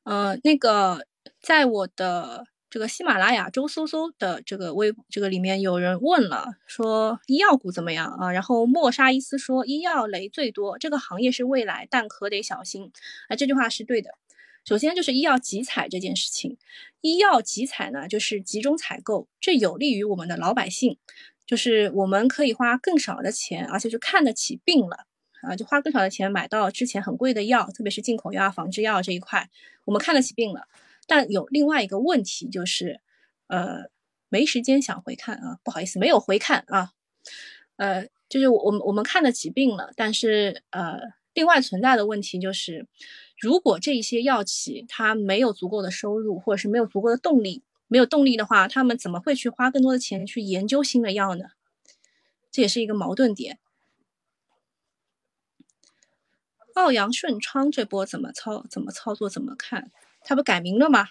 [0.03, 1.07] 呃，那个
[1.41, 2.47] 在我的。
[2.75, 8.33] 这个喜马拉雅周搜搜的这个微这个里面有人问了，说医药股怎么样啊？
[8.33, 12.91] 然后莫沙伊斯说医药雷最多，这个行业是未来，但可得小心。
[13.29, 14.09] 啊，这句话是对的。
[14.65, 16.57] 首先就是医药集采这件事情，
[16.99, 20.97] 医药集采呢就是集中采购，这有利于我们的老百姓，
[21.47, 25.05] 就是我们可以花更少的钱，而且就看得起病了
[25.43, 29.49] 啊，就花更少的钱买到之前很贵的药，特别是进口药、仿制药这一块，
[29.85, 30.67] 我们看得起病了。
[31.07, 33.01] 但有另外一个问题就是，
[33.47, 33.89] 呃，
[34.29, 36.91] 没时间想回看啊，不好意思，没有回看啊，
[37.77, 40.99] 呃，就是我我们我们看得起病了，但是呃，
[41.33, 42.87] 另外存在的问题就是，
[43.39, 51.45] 如果这一些药企它没有足够的收入，或者是没有足够的动力，没有动力的话，他们怎么会去花更多的钱去研究新的药呢？
[52.51, 53.59] 这也是一个矛盾点。
[56.73, 59.91] 奥阳顺昌这波怎么操怎么操作怎么看？
[60.25, 61.09] 他不改名了吗？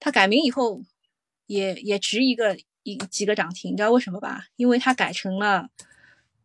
[0.00, 0.82] 他改名以后，
[1.46, 4.46] 也也值一个一几个涨停，你知道为什么吧？
[4.56, 5.70] 因为他改成了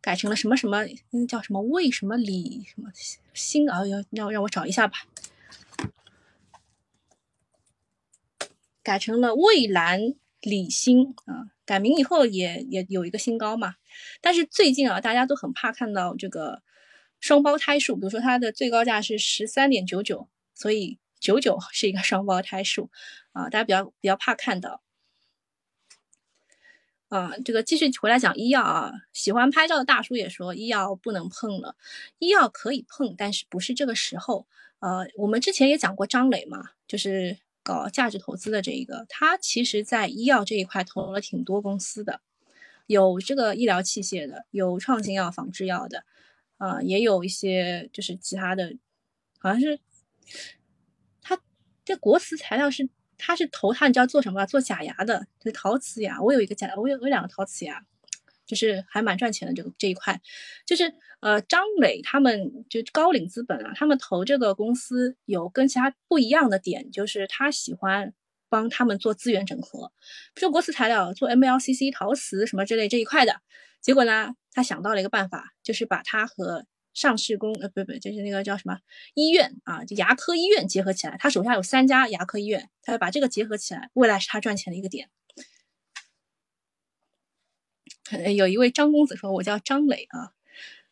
[0.00, 2.90] 改成了什么什么，那叫什么魏什么李什么
[3.34, 3.86] 新啊？
[3.86, 4.98] 要让让我找一下吧。
[8.82, 13.74] 改成了蔚蓝李新啊，改名以后也也有一个新高嘛。
[14.22, 16.62] 但是最近啊，大家都很怕看到这个
[17.20, 20.98] 双胞胎数，比如说它的最高价是十三点九九，所以。
[21.20, 22.90] 九九是一个双胞胎数
[23.32, 24.82] 啊，大家比较比较怕看到
[27.08, 27.32] 啊。
[27.44, 31.76] 这个继续回来讲医药啊，喜欢拍照的大叔也说医药不能碰了，
[32.18, 34.48] 医药可以碰，但是不是这个时候。
[34.80, 42.22] 呃，我们之前也讲过张磊嘛，就是搞价值投资的这一个，他其实在医药这一块投了挺多公司的，
[42.86, 46.06] 有这个医疗器械的，有创新药、仿制药的，
[46.56, 48.74] 啊，也有一些就是其他的，
[49.38, 49.80] 好像是。
[51.90, 54.46] 这国瓷材料是，他是投他，你知道做什么？
[54.46, 56.22] 做假牙的，就是陶瓷牙。
[56.22, 57.84] 我有一个假，我有我有两个陶瓷牙，
[58.46, 59.52] 就是还蛮赚钱的。
[59.52, 60.20] 这个这一块，
[60.64, 68.14] 就是呃，张磊他们就高瓴资本啊，他们投这个公司有跟其他不一样的点，就是他喜欢
[68.48, 69.90] 帮他们做资源整合，
[70.32, 73.40] 比如国瓷材料做 MLCC 陶瓷什么之类这一块的。
[73.80, 78.80] 结果呢，他想到了一个办法，就是把它和上市公呃不不就是那个叫什么
[79.14, 85.08] 医院啊，就牙科医院结合起来，他手下有三家牙科医院，他要把这个结合起来，未来是他赚钱的一个点
[88.34, 90.32] 有一位张公子说：“我叫张磊啊，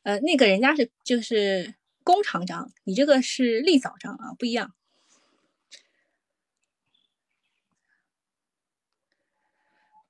[0.05, 4.73] 呃，那个人家是就是工厂张，你这个是立早张啊，不一样。”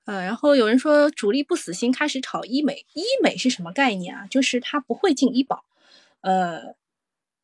[0.05, 2.85] 呃，然后有人说主力不死心，开始炒医美。
[2.92, 4.27] 医美是什么概念啊？
[4.27, 5.64] 就是它不会进医保。
[6.29, 6.75] 呃，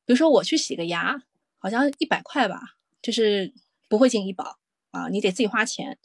[0.04, 1.22] 比如说我去洗个牙，
[1.56, 3.54] 好像一百块吧，就是
[3.88, 4.58] 不会进医保
[4.90, 5.98] 啊，你得自己花钱。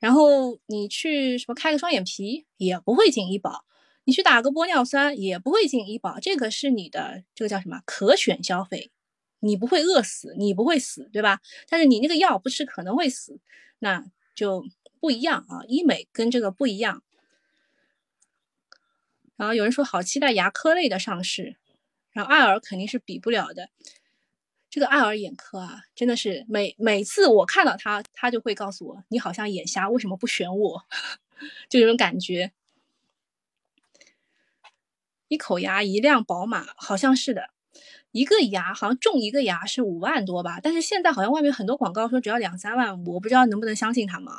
[0.00, 3.64] 然后你去什么开个双眼皮也不会进医保，
[4.02, 6.18] 你去打个玻尿酸也不会进医保。
[6.18, 8.90] 这个是你的这个叫什么可选消费，
[9.38, 11.40] 你不会饿死，你不会死，对吧？
[11.68, 13.38] 但是你那个药不吃可能会死，
[13.78, 14.04] 那
[14.34, 14.66] 就。
[15.00, 17.04] 不一样啊，医美跟这个不一样。
[19.36, 21.54] 然后有人说好期待牙科类的上市，
[22.18, 23.70] 然后爱尔肯定是比不了的。
[24.68, 30.84] 这个爱尔眼科啊，真的是每每次我看到他，他就会告诉我，你好像眼瞎，为什么不选我？
[31.70, 32.50] 就这种感觉。
[35.28, 37.50] 一口牙一辆宝马，好像是的。
[38.10, 44.34] 一个牙好像种一个牙是五万多吧，但是现在好像外面很多广告说只要两三万，我不知道能不能相信他们。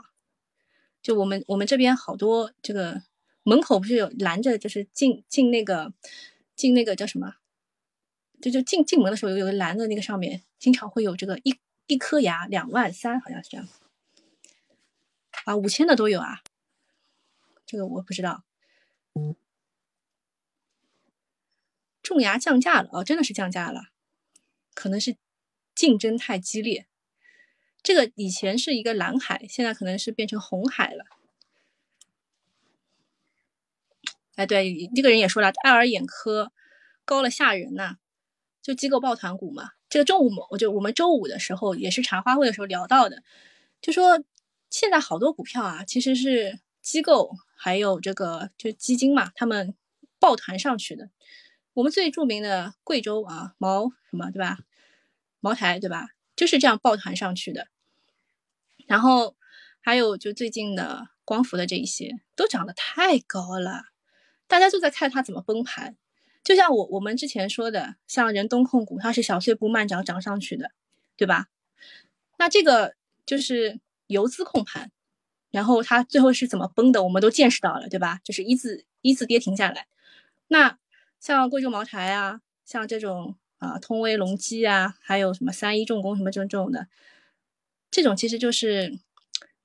[1.01, 3.03] 就我们我们这边好多这个
[3.43, 5.93] 门口不是有拦着，就是进进那个
[6.57, 7.35] 进那个叫什么？
[8.41, 11.55] 就就进进门的时候有有个蓝的那个上面，经常会有这个一
[11.87, 13.67] 一颗牙两万三，好像是这样
[15.45, 16.41] 啊，五千的都有啊，
[17.65, 18.43] 这个我不知道。
[22.01, 23.89] 种牙降价了哦，真的是降价了，
[24.73, 25.15] 可能是
[25.75, 26.87] 竞争太激烈。
[27.83, 31.05] 这个以前是一个蓝海，现在可能是变成红海了。
[34.35, 36.51] 哎，对，这个人也说了，爱尔眼科
[37.05, 37.97] 高了吓人呐，
[38.69, 39.71] 就机构抱团股嘛。
[39.89, 43.23] 这个中午我就我们周五的时候也是茶话会的时候聊到的，
[43.81, 44.23] 就说
[44.69, 49.73] 现在好多股票啊，其实是机构还有这个就基金嘛，他们
[50.19, 51.09] 抱团上去的。
[51.73, 54.59] 我们最著名的贵州啊，茅什么对吧？
[55.39, 56.09] 茅台对吧？
[56.35, 57.69] 就是这样抱团上去的，
[58.85, 59.35] 然后
[59.81, 63.85] 还有就最近的光伏的这一些都涨得太高了，
[64.47, 65.97] 大家就在看它怎么崩盘。
[66.43, 70.71] 就像我我们之前说的，像人东控股，它是小碎步慢涨涨上去的，
[71.15, 71.47] 对吧？
[72.37, 74.91] 那这个就是游资控盘，
[75.51, 78.19] 然后它最后是怎么崩的，我们都见识到了，对吧？
[78.23, 79.87] 就是一字一字跌停下来。
[80.47, 80.77] 那
[81.19, 83.35] 像贵州茅台啊，像这种。
[83.59, 86.87] 啊，通威、隆基啊，还有什么三一重工什么这种这种的，
[87.91, 88.97] 这种其实就是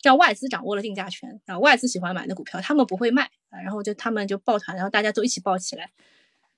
[0.03, 5.93] 让外资掌握了定价权啊，外资喜欢买的股票，他们不会卖啊，然后就他们就抱团，然后大家都一起抱起来，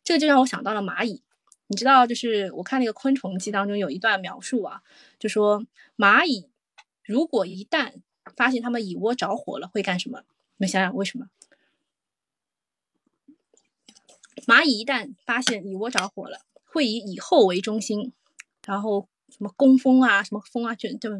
[0.07, 1.21] 这个就让我想到了蚂蚁。
[1.66, 4.83] 你知道，就是我看那个《昆虫记》当中有一段描述啊，
[5.19, 5.66] 就说
[5.97, 6.49] 蚂蚁
[7.03, 7.95] 如果一旦
[8.37, 10.21] 发现它们蚁窝着火了，会干什么？
[10.21, 11.27] 你们想想为什么？
[14.47, 16.42] 蚂蚁一旦发现蚁窝着火了。
[16.64, 18.12] 会以蚁后为中心，
[18.66, 21.11] 然后什么工蜂啊，什么蜂啊，就就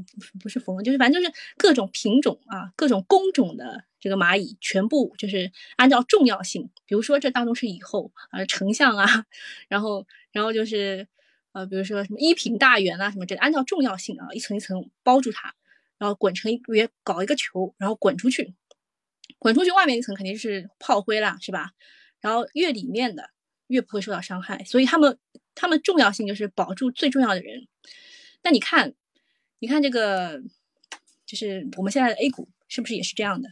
[0.41, 9.27] 不是蜂，就是反正就是各种品种啊，各种工种的这个蚂蚁，全部就是按照重要性，比如说这当中是蚁后啊，丞相啊，
[9.69, 11.07] 然后然后就是
[11.53, 15.55] 呃，比如说什么一品大员啊，什么这按照重要性啊，一层一层包住它，
[15.99, 18.55] 然后滚成一圆搞一个球，然后滚出去，
[19.39, 21.73] 滚出去外面一层肯定是炮灰啦，是吧？
[22.23, 23.31] 然后越里面的
[23.67, 25.19] 越不会受到伤害，所以他们。
[25.59, 27.67] 他们重要性就是保住最重要的人。
[28.47, 28.95] 那你看，
[29.59, 30.41] 你看这个，
[31.27, 33.49] 就是我们现在的 A 股是不是也是这样的？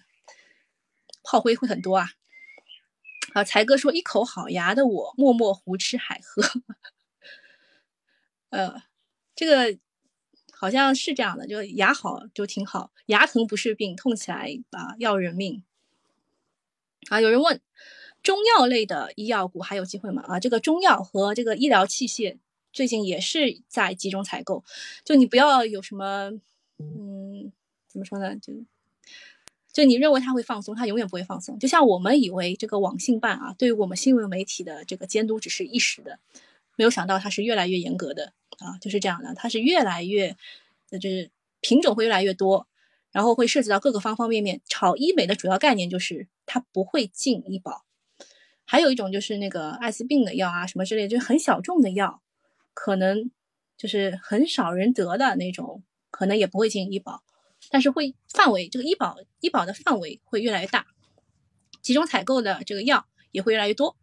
[1.25, 2.11] 炮灰会很多啊。
[3.33, 6.45] 啊，才哥说一口好牙的我，默默胡吃海喝。
[8.51, 8.85] 呃，
[9.35, 9.77] 这个
[10.53, 15.65] 好像是这样的，就牙好就挺好，牙疼不是病，痛起来啊要人命。
[17.09, 17.61] 啊，有人问。
[18.23, 20.23] 中药类的医药股还有机会吗？
[20.29, 22.39] 啊，这个中药和这个医疗器械
[22.75, 24.63] 最近也是在集中采购，
[25.05, 26.33] 就你不要有什么，
[26.79, 27.53] 嗯，
[27.89, 28.37] 怎么说呢？
[28.37, 28.53] 就
[29.73, 31.59] 就你认为它会放松，它永远不会放松。
[31.59, 36.19] 就像我们以为这个网信办啊，对于我们新闻媒体的这个监督只是一时的，
[36.77, 40.37] 没有想到它是越来越严格的啊，就是这样的，它是越来越，
[40.91, 42.67] 就是品种会越来越多，
[43.13, 44.61] 然后会涉及到各个方方面面。
[44.69, 47.85] 炒医美的主要概念就是它不会进医保。
[48.65, 52.23] 还有一种就是那个艾滋病的药啊，什么之类，就是很小众的药，
[52.75, 53.31] 可能
[53.79, 57.23] 就是很少人得的那种，可能也不会进医保，
[57.71, 60.87] 但是会范围这个医保医保的范围会越来越大，
[61.81, 63.97] 集中采购的这个药也会越来越多。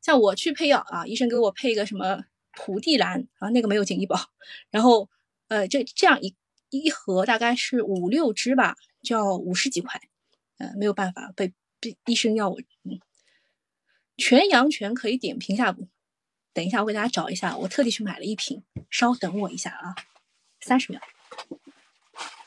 [0.00, 4.30] 像我去配药啊，医生给我配一个什么蒲地蓝啊，那个没有进医保，
[4.70, 5.08] 然后
[5.48, 6.34] 呃这这样一
[6.70, 10.00] 一盒大概是五六支吧，就要五十几块，
[10.58, 11.96] 呃没有办法被被。
[12.04, 13.00] 医生要我，嗯，
[14.18, 15.74] 全阳泉可以点评下？
[16.52, 19.94] 等一下，我给大家找一下，我特地去买了一瓶，稍等我一下啊，
[20.60, 21.00] 三十秒。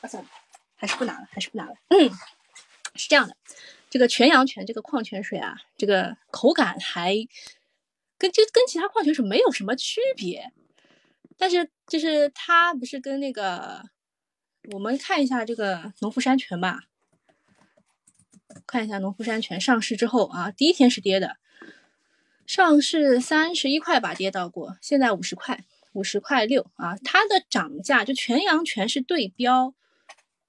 [0.02, 0.30] 啊，算了，
[0.76, 1.74] 还是不拿了，还是不拿了。
[1.88, 2.10] 嗯，
[2.96, 3.38] 是这样的，
[3.90, 7.16] 这个全阳泉这个矿泉水啊，这个口感还
[8.18, 10.52] 跟就跟其他矿泉水没有什么区别，
[11.38, 13.86] 但是就是它不是跟那个，
[14.74, 16.82] 我们看一下这个农夫山泉吧，
[18.68, 21.38] 看一下农夫山泉上市之后啊，第一天是跌的。
[22.46, 26.98] 上市三十一块吧，跌到过，现在五十块，五十块六啊。
[27.04, 29.74] 它的涨价就全阳全是对标，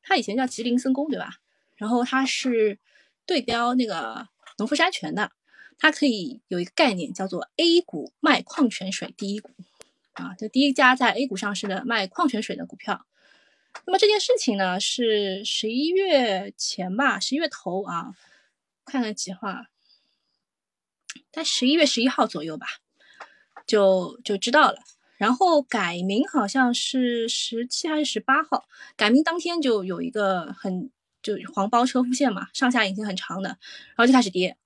[0.03, 1.37] 它以前叫吉林森工对吧？
[1.77, 2.79] 然后它是
[3.27, 4.29] 对标那个
[4.59, 5.31] 农夫山泉的，
[5.79, 9.51] 它可以有一个概念叫做 A 股卖矿泉水第一股
[10.13, 13.07] 啊，就第一家在 A 股上市的卖矿泉水的股票。
[13.87, 18.15] 那么这件事情呢是十一月前吧，十一月头啊，
[18.85, 19.67] 看看几号。
[21.35, 22.67] 在十一月十一号左右吧，
[23.67, 24.79] 就就知道了。
[25.17, 28.65] 然后改名好像是十七还是十八号，
[28.97, 30.91] 改名当天就有一个很
[31.23, 34.57] 就黄包车复线嘛，上下影线很长的，然后就开始跌，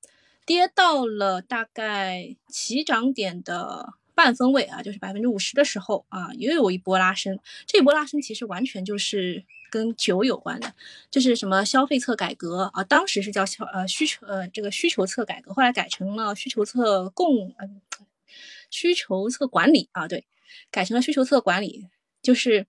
[0.45, 7.39] 跌到了大概起涨点的半分位啊，就是百分之五十的时候啊，又有一波拉升。
[7.67, 9.45] 这一波拉升其实完全就是。
[9.71, 10.75] 跟酒有关的，
[11.11, 17.83] 就是什么消费侧改革啊，当时是叫消呃需求呃这个需求侧改革，后来改成了需求侧供嗯
[18.71, 20.25] 需求侧管理啊，对，
[20.71, 21.87] 改成了需求侧管理。
[22.23, 22.67] 就是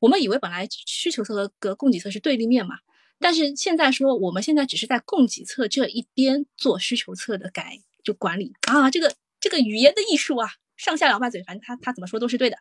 [0.00, 2.80] 我们以为本来需求侧和供给侧是对立面嘛，
[3.18, 12.58] 但是现在说我们现在只是在供给侧这一边做需求侧的改就管理啊，这个这个语言的艺术啊，上下两把嘴，反正他他怎么说都是对的。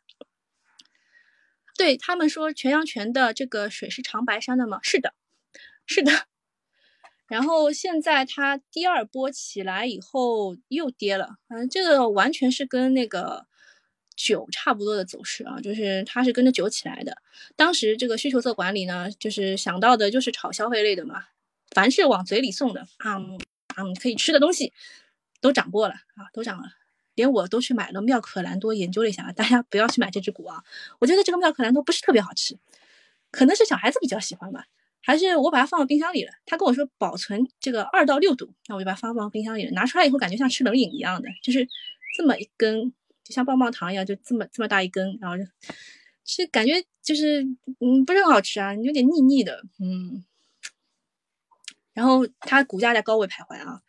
[1.76, 4.80] 对他们说全阳泉的这个水是长白山的吗？
[4.84, 5.14] 是的，
[5.86, 6.12] 是的。
[7.28, 13.48] 然后现在它第二波起来以后又跌了，反正这个完全是跟那个
[14.16, 17.18] 酒差不多的走势啊，就是它是跟着酒起来的。
[17.56, 21.26] 当时这个需求侧管理呢，就是想到的就是炒消费类的嘛，
[21.72, 23.16] 凡是往嘴里送的啊，
[23.78, 24.72] 嗯，可以吃的东西
[25.42, 26.66] 都涨过了啊，都涨了。
[27.16, 30.64] 连我都去买了妙可蓝多研究了一下，大家不要去买这只股啊！
[31.00, 32.58] 我觉得这个妙可蓝多不是特别好吃，
[33.30, 34.66] 可能是小孩子比较喜欢吧，
[35.00, 36.32] 还是我把它放到冰箱里了。
[36.46, 39.72] 他跟我说保存这个二到六度，那我就把它放放冰箱里了。
[39.74, 41.68] 拿出来以后感觉像吃冷饮一样的，就是
[42.18, 42.92] 这么一根，
[43.24, 45.38] 就像棒棒糖一样，就这么这么大一根，然后
[46.26, 47.44] 是感觉就是
[47.80, 50.26] 嗯不是很好吃啊，有点腻腻的，嗯。
[51.94, 53.82] 然后它股价在高位徘徊啊，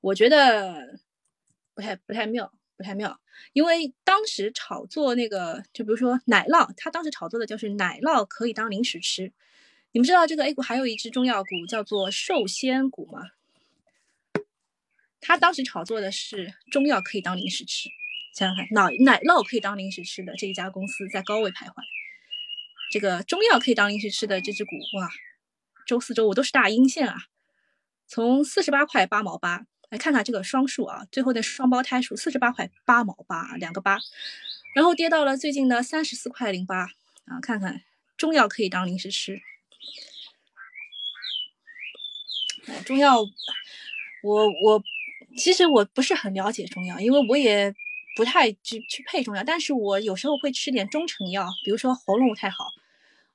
[0.00, 0.98] 我觉得。
[1.76, 3.18] 不太不太妙，不太妙，
[3.52, 9.32] 因为当时炒作那个，就比如说奶酪，他当时炒作的就是奶酪可以当零食吃。
[9.92, 13.30] 你们知道这个 A 股还有一只中药股叫做寿仙股吗？
[15.20, 17.88] 他当时炒作的是中药可以当零食吃。
[18.34, 21.72] 想想看，奶奶酪可以当零食吃的这一家公司在高位徘徊，
[22.92, 25.08] 这个中药可以当零食吃的这只股，哇，
[25.86, 27.16] 周四周五都是大阴线啊，
[28.06, 29.66] 从四十八块八毛八。
[29.88, 33.98] 来看看这个双数啊，最后的双胞胎数四十八块八毛八，两个八，
[34.74, 36.88] 然后跌到了最近的三十四块零八
[37.26, 37.40] 啊。
[37.40, 37.82] 看看
[38.16, 39.40] 中药可以当零食吃，
[42.84, 43.20] 中药
[44.24, 44.82] 我我
[45.36, 47.72] 其实我不是很了解中药，因为我也
[48.16, 52.72] 不太去去配中药，但是我有时候会吃点中成药，比如说喉咙不太好，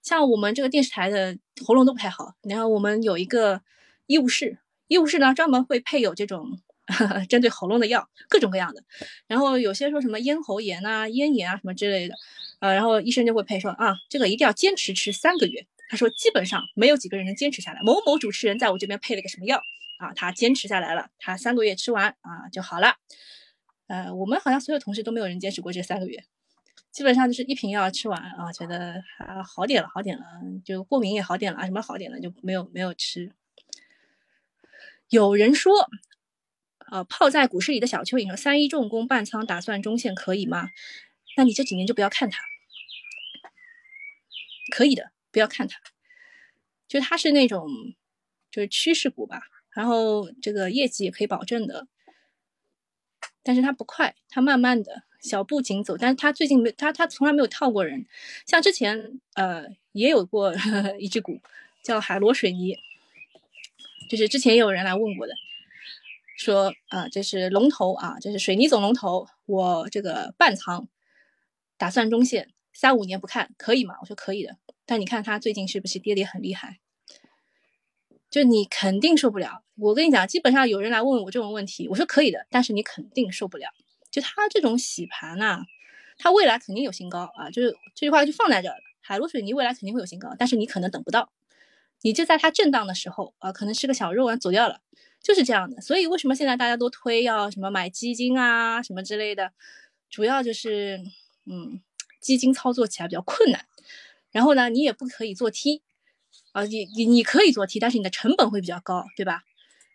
[0.02, 3.62] 像我们这个电视台的喉咙都不太好，然后我们有一个
[4.08, 4.58] 医务室。
[4.92, 6.60] 医务室呢，专门会配有这种
[7.30, 8.84] 针对喉咙的药，各种各样的。
[9.26, 12.16] 然后有些说什么咽喉炎啊、咽炎啊什么之类的，
[12.60, 15.66] 呃，然后医生就会配说啊，这个一定要坚持吃三个月。
[15.90, 17.80] 他说基本上没有几个人能坚持下来。
[17.84, 19.62] 某某主持人在我这边配了个什么药
[20.00, 22.98] 啊，他坚持下来了，他三个月吃完啊就好了。
[23.88, 26.22] 呃，我们好像所有同事都没有人坚持过这三个月，
[26.92, 30.26] 基本上就是一瓶药吃完啊，觉得啊好点了，好点了，
[30.66, 33.32] 就过敏也好点了，什么好点了就没有没有吃。
[35.12, 35.90] 有人说，
[36.90, 40.70] 呃，泡在股市里的小蚯蚓说三一重工半仓打算中线可以吗？
[41.36, 42.42] 那你这几年就不要看它，
[44.74, 45.82] 可以的，不要看它，
[46.88, 47.68] 就它是那种
[48.50, 49.42] 就是趋势股吧，
[49.72, 51.88] 然后这个业绩也可以保证的，
[53.44, 58.06] 但是它不快，它慢慢的小步紧走，但是它最近没，它它从来没有套过人，
[58.48, 60.54] 像之前呃也有过
[60.98, 61.42] 一只股
[61.84, 62.78] 叫海螺水泥。
[64.12, 65.34] 就是之前也有人来问过的，
[66.36, 70.90] 说啊，这是龙头啊，这是水泥总龙头，我这个半仓，
[71.78, 73.96] 打算中线三五年不看，可以吗？
[74.02, 76.80] 我说可以的，但你看它最近是不是跌跌很厉害？
[78.30, 79.64] 就你肯定受不了。
[79.78, 83.70] 我跟你讲，基本上有人来问我这种问题，我说可以的，但是你肯定受不了。
[84.12, 85.62] 就它这种洗盘呐，
[86.18, 88.84] 它未来肯定有新高啊，就是这句话就放在这儿了。
[89.00, 91.32] 海螺水泥未来肯定会有新高，但是你可能等不到，
[92.02, 94.82] 你就在它震荡的时候啊，可能是个小肉丸走掉了，
[95.22, 95.82] 就是这样的。
[95.82, 99.54] 所以为什么现在大家都推要什么买基金啊什么之类的，
[100.10, 101.02] 主要就是
[101.46, 101.82] 嗯，
[102.20, 103.66] 基金操作起来比较困难，
[104.32, 105.82] 然后呢，你也不可以做 T。
[106.54, 109.44] 啊，你你你可以做 T，但是你的成本会比较高，对吧？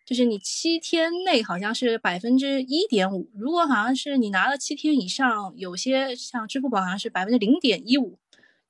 [0.06, 8.18] 就是你七天内好像是百分之一点五，如果好像是你拿了七天以上，有些像支付宝好像是百分之零点一五。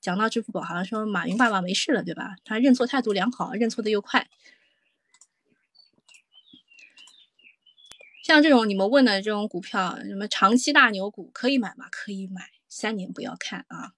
[0.06, 2.36] 讲到支付宝，好像说马云爸爸没事了，对吧？
[2.44, 4.28] 他认错态度良好，认错的又快。
[8.22, 11.88] 像这种你们问的这种股票，什么长期大牛股可以买吗？
[11.90, 13.94] 可以买，三年不要看啊。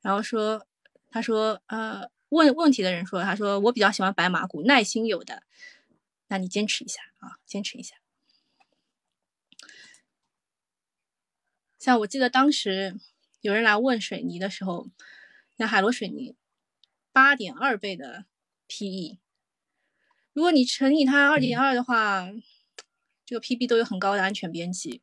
[0.00, 0.66] 然后说。
[1.16, 5.44] 他说：“呃，问问题的人说，他说我比较喜欢白马股，耐心有的，
[6.26, 7.94] 那你坚持一下啊，坚持一下。
[11.78, 12.98] 像我记得当时
[13.44, 14.88] 有人来问水泥的时候，
[15.58, 16.34] 像海螺水泥，
[17.12, 18.24] 八点二倍的
[18.68, 19.18] PE，
[20.32, 22.26] 如果你乘以它二点二的话，
[23.26, 25.02] 这个 PB 都有很高的安全边际。”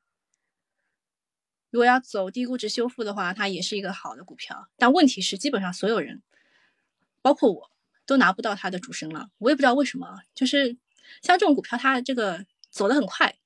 [1.69, 4.69] 如果要走低估值修复的话，它也是一个好的股票。
[4.75, 6.23] 但问题是，基本上所有人，
[7.21, 7.71] 包括我
[8.07, 9.29] 都拿不到它的主升了。
[9.37, 10.79] 我也不知道为什么，就是
[11.21, 13.37] 像这种股票，它这个走得很快。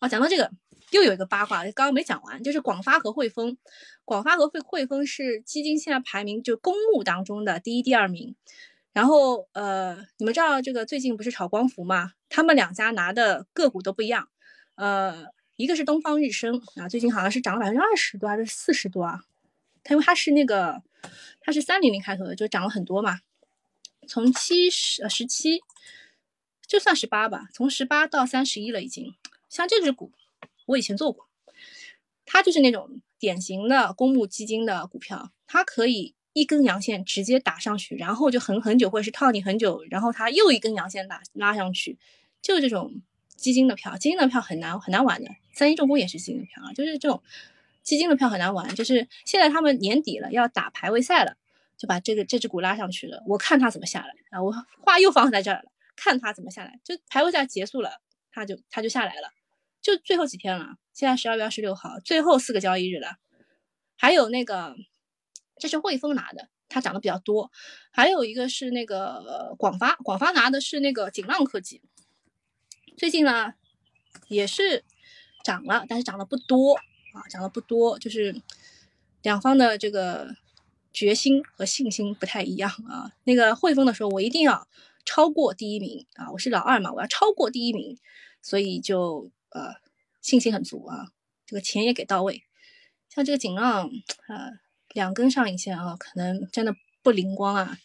[0.00, 0.50] 哦，讲到这个，
[0.90, 3.56] 又有一个八卦，刚刚没讲完，就是广发和汇丰。
[4.04, 8.34] 广发和汇汇丰是基金现在排名就公募当中的第一、第二名。
[8.92, 12.12] 然后呃，你们知道这个最近不是炒光伏吗？
[12.28, 14.28] 他们两家拿的个股都不一样。
[14.74, 15.26] 呃。
[15.58, 19.22] 一个是东方日升啊，最近好像是涨了百分之二十多还是四十多啊？
[19.82, 20.82] 它因为它是那个，
[21.40, 23.20] 它是三零零开头的，就涨了很多嘛。
[24.06, 25.62] 从七十呃十七，
[26.66, 29.14] 就算十八吧，从十八到三十一了已经。
[29.48, 30.12] 像这只股，
[30.66, 31.28] 我以前做过，
[32.24, 41.98] 它就是那种典型的公募基金的股票，它可以一根阳线直接打上去，然后就横很久，或者是套你很久，然后它又一根阳线打拉上去，
[42.42, 43.00] 就这种。
[43.36, 45.30] 基金的票，基金的票很难很难玩的。
[45.52, 47.22] 三一重工也是基金的票啊，就是这种
[47.82, 48.74] 基金的票很难玩。
[48.74, 51.36] 就是现在他们年底了，要打排位赛了，
[51.76, 53.22] 就把这个这只股拉上去了。
[53.26, 54.42] 我看它怎么下来啊？
[54.42, 54.50] 我
[54.80, 56.80] 话又放在这儿了，看它怎么下来。
[56.82, 58.00] 就排位赛结束了，
[58.32, 59.30] 它就它就下来了。
[59.86, 63.18] 就最后几天了，现在十二月二十六号，最后四个交易日了。
[63.94, 64.74] 还有那个，
[65.60, 67.52] 这是汇丰拿的，它涨得比较多。
[67.92, 71.80] 还有一个是那个广发，广发拿的是那个锦浪科技。
[72.98, 73.54] 最近呢，
[74.26, 74.82] 也是
[75.44, 76.74] 涨了，但是涨得不多
[77.14, 78.42] 啊，涨得不多，就是
[79.22, 80.34] 两方的这个
[80.92, 83.12] 决心和信心不太一样啊。
[83.22, 84.66] 那个汇丰的时候，我一定要
[85.04, 87.96] 超过第一名啊，我是老二嘛，我要超过第一名，
[88.42, 89.74] 所以就呃
[90.20, 91.12] 信心很足啊，
[91.46, 92.44] 这个钱也给到位。
[93.08, 93.88] 像这个锦浪
[94.26, 94.50] 啊，
[94.90, 97.78] 两根上影线啊，可能真的不灵光啊，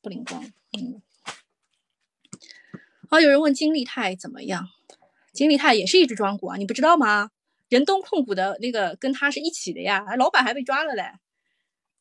[0.00, 1.02] 不灵光，嗯。
[3.10, 4.68] 好，有人问金利泰怎么样？
[5.32, 7.30] 金利泰也是一只庄股啊，你不知道吗？
[7.68, 11.02] 仁东控股的那个跟他是一起的呀，老板还被抓了嘞。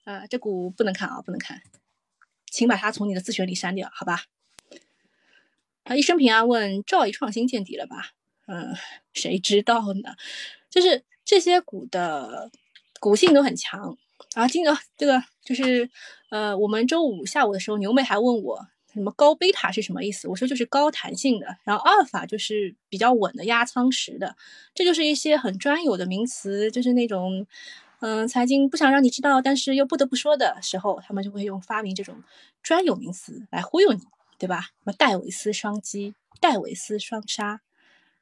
[0.05, 1.61] 啊，这股不能看啊，不能看，
[2.49, 4.23] 请把它从你的自选里删掉，好吧？
[5.87, 8.11] 啊，一生平安问兆易创新见底了吧？
[8.47, 8.75] 嗯，
[9.13, 10.15] 谁知道呢？
[10.69, 12.51] 就是这些股的
[12.99, 13.97] 股性都很强
[14.35, 14.47] 啊。
[14.47, 15.89] 今个这个就是
[16.29, 18.67] 呃，我们周五下午的时候，牛妹还问我。
[18.93, 20.27] 什么高贝塔是什么意思？
[20.27, 24.35] 我说就是高弹性的，然后阿尔法就是比较稳的压仓时的，
[24.73, 27.45] 这就是一些很专有的名词，就是那种，
[27.99, 32.23] 嗯，财经不想让你知道，但是又不得不说的时候，他们就会用发明这种
[32.63, 34.01] 专有名词来忽悠你，
[34.37, 34.61] 对吧？
[34.61, 37.61] 什么戴维斯双击、戴维斯双杀，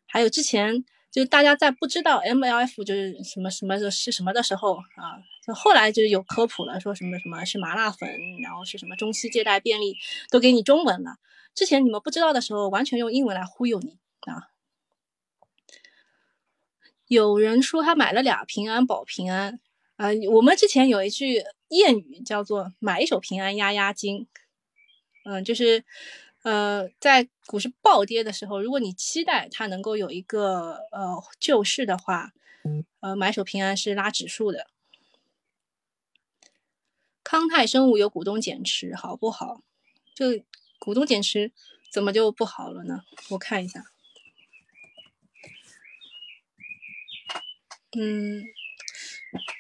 [0.06, 0.86] 还有之前。
[1.12, 5.16] 就大家在不知道 MLF 就是什么什么的是什么的时候啊，
[5.48, 8.10] 就后来就有科普了，说什么什么是麻辣粉，
[8.44, 9.96] 然后是什么中期借贷便利，
[10.30, 11.16] 都给你中文了。
[11.54, 14.52] 之前你们不知道的时候，完全用英文来忽悠你啊。
[17.08, 19.62] 有人说他买了俩平安保平安
[19.96, 24.28] 啊，我们之前有一句谚语叫做“买一手平安压压惊”，
[25.26, 25.84] 嗯，就是。
[26.46, 32.34] 呃，在股市暴跌的时候，如果你期待它能够有一个呃救市的话，
[33.00, 34.68] 呃，买手平安是拉指数的。
[37.24, 39.64] 康泰生物有股东减持，好不好？
[40.14, 40.44] 就
[40.78, 41.52] 股东减持
[41.92, 43.02] 怎么就不好了呢？
[43.32, 43.86] 我看一下。
[47.98, 48.44] 嗯，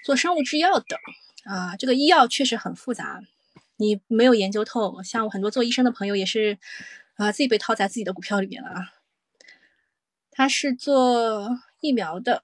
[0.05, 0.99] 做生物制药的
[1.45, 3.24] 啊，这个医药确实很复杂。
[3.78, 5.01] 你没有研究透。
[5.03, 6.57] 像我很多做医生的朋友也是，
[7.15, 8.93] 啊，自己被套在自己的股票里面了啊。
[10.32, 11.49] 他是做
[11.80, 12.43] 疫苗的，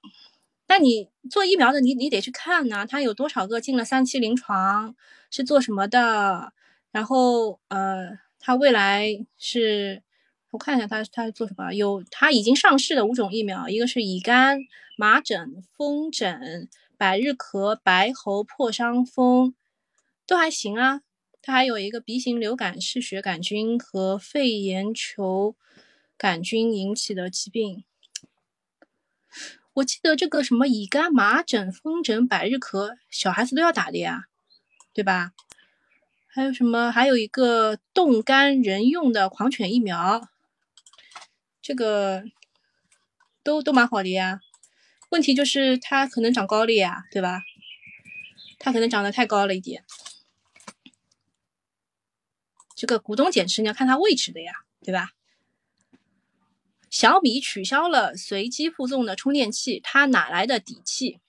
[0.68, 4.94] 那你做疫苗的，你你得去看呐，他有多少个进了三期临床，
[5.30, 6.52] 是做什么的？
[6.90, 10.02] 然后呃，他未来是，
[10.50, 11.72] 我看一下他他做什么？
[11.72, 14.60] 有他已经上市的五种疫苗，一个是乙肝、
[14.96, 16.68] 麻疹、风疹。
[16.98, 19.56] 百日咳、白喉、破伤风
[20.24, 21.00] 都还行啊。
[21.42, 25.56] 它还有一个鼻型流感嗜血杆菌和肺炎球
[26.16, 27.82] 杆菌引起的疾病。
[29.74, 34.26] 我记得这个什么乙肝、麻疹、风疹、百日咳，小孩子都要打的呀，
[34.92, 35.32] 对吧？
[36.28, 36.92] 还有什么？
[36.92, 40.28] 还有一个冻干人用的狂犬疫苗，
[41.60, 42.24] 这个
[43.42, 44.40] 都都蛮好的呀。
[45.10, 47.42] 问题就是它可能长高了呀，对吧？
[48.58, 49.84] 它可能长得太高了一点。
[52.82, 55.12] 这个股东减持你要看它位置的呀，对吧？
[56.90, 61.20] 小米取消了随机附送的充电器，它哪来的底气？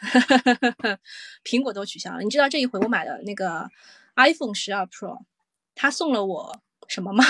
[1.44, 2.22] 苹果都取消了。
[2.22, 3.68] 你知道这一回我买的那个
[4.16, 5.26] iPhone 十二 Pro，
[5.74, 7.22] 它送了我什么吗？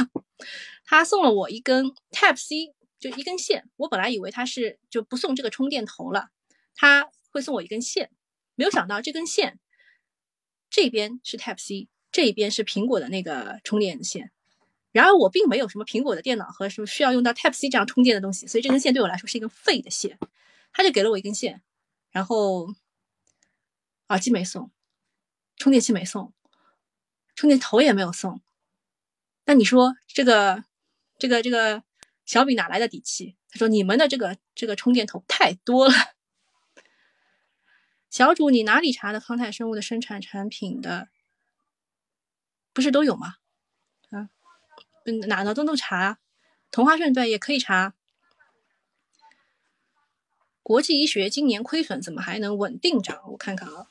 [0.86, 2.76] 它送了我一根 Type C。
[3.00, 6.28] 就一根线，我本来以为它是就不送这个充电头了，
[6.76, 8.12] 它会送我一根线，
[8.54, 9.58] 没有想到这根线
[10.70, 14.30] 这边是 Type C，这一边是苹果的那个充电线。
[14.92, 20.20] 然而我并没有什么苹果的电脑和什么需要用到 Type C 这样充电的东西，所以这根线对我来说是一根废的线。
[20.72, 21.60] 他就给了我一根线，
[22.12, 22.72] 然后
[24.06, 24.70] 耳机没送，
[25.56, 26.32] 充电器没送，
[27.34, 28.40] 充电头也没有送。
[29.46, 30.64] 那你说这个
[31.18, 31.82] 这个这个？
[32.26, 33.36] 小米哪来的底气？
[33.50, 35.94] 他说：“你们的这个这个充电头太多了。”
[38.08, 41.08] 小主，你哪里查的康泰生物的生产产品的？
[42.74, 43.36] 不是都有吗？
[44.10, 44.28] 啊，
[45.28, 46.18] 哪哪都能查。
[46.70, 47.94] 同花顺对也可以查。
[50.62, 53.22] 国际医学今年亏损，怎么还能稳定涨？
[53.30, 53.86] 我看看啊。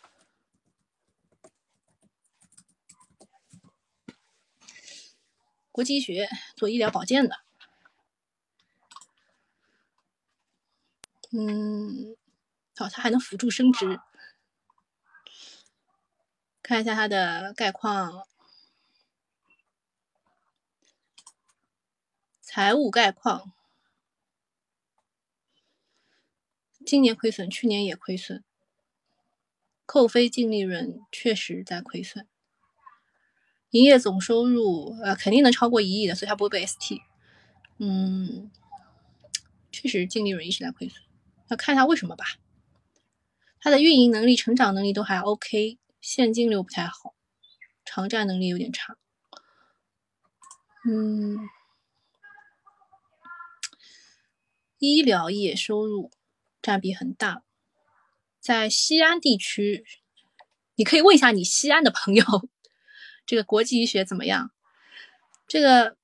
[5.71, 7.39] 国际医学做医疗保健的。
[11.31, 12.15] 嗯，
[12.75, 13.99] 好，它还能辅助升值。
[16.61, 18.27] 看一下它的概况，
[22.56, 23.51] 财务概况，
[26.86, 28.43] 今年亏损，去年也亏损，
[29.88, 32.28] 扣非净利润确实在亏损，
[33.72, 37.01] 营业总收入呃肯定能超过一亿的，所以它不会被 ST。
[37.80, 38.51] 嗯，
[39.72, 41.01] 确实净利润一直在亏损。
[41.47, 42.24] 要看一下为什么吧，
[43.60, 47.16] 它的运营能力、成长能力都还 OK，现金流不太好，
[47.84, 48.95] 偿债能力有点差。
[50.88, 51.39] 嗯，
[54.91, 56.11] 医疗业收入
[56.61, 57.43] 占比很大，
[58.39, 59.86] 在西安地区，
[60.75, 62.25] 你可以问一下你西安的朋友，
[63.25, 64.51] 这个国际医学怎么样？
[65.47, 65.97] 这个。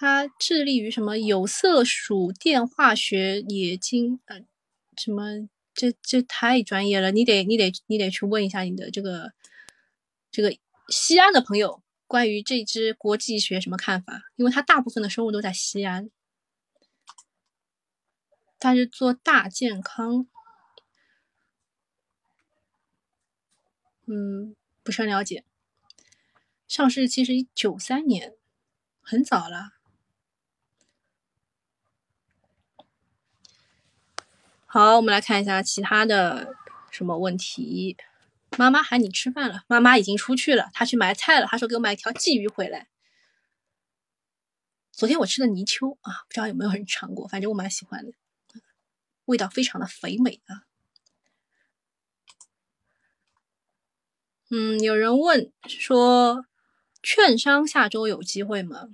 [0.00, 4.44] 它致力于什么有色属电化学冶金，呃，
[4.96, 9.32] 什么这这太专业了，你得你得你得去问一下你的这个
[10.30, 10.56] 这个
[10.88, 16.08] 西安的朋友关于这支国际医学什么看法，因为它大部分的收入都在西安，
[18.58, 20.26] 它是做大健康，
[24.06, 25.44] 嗯，不是很了解，
[26.66, 28.34] 上市期是九三年，
[29.00, 29.74] 很早了。
[34.66, 36.54] 好，我们来看一下其他的
[36.90, 37.96] 什么问题。
[38.56, 41.46] 妈妈喊你吃饭了，妈妈已经出去了，她去买菜了。
[41.46, 42.88] 她说给我买一条鲫鱼回来。
[44.90, 48.12] 昨天我吃的泥鳅啊，不知道有没有人尝过，反正我蛮喜欢的，
[49.28, 50.64] 味道非常的肥美啊。
[54.50, 56.46] 嗯，有人问说，
[57.02, 58.88] 券商下周有机会吗？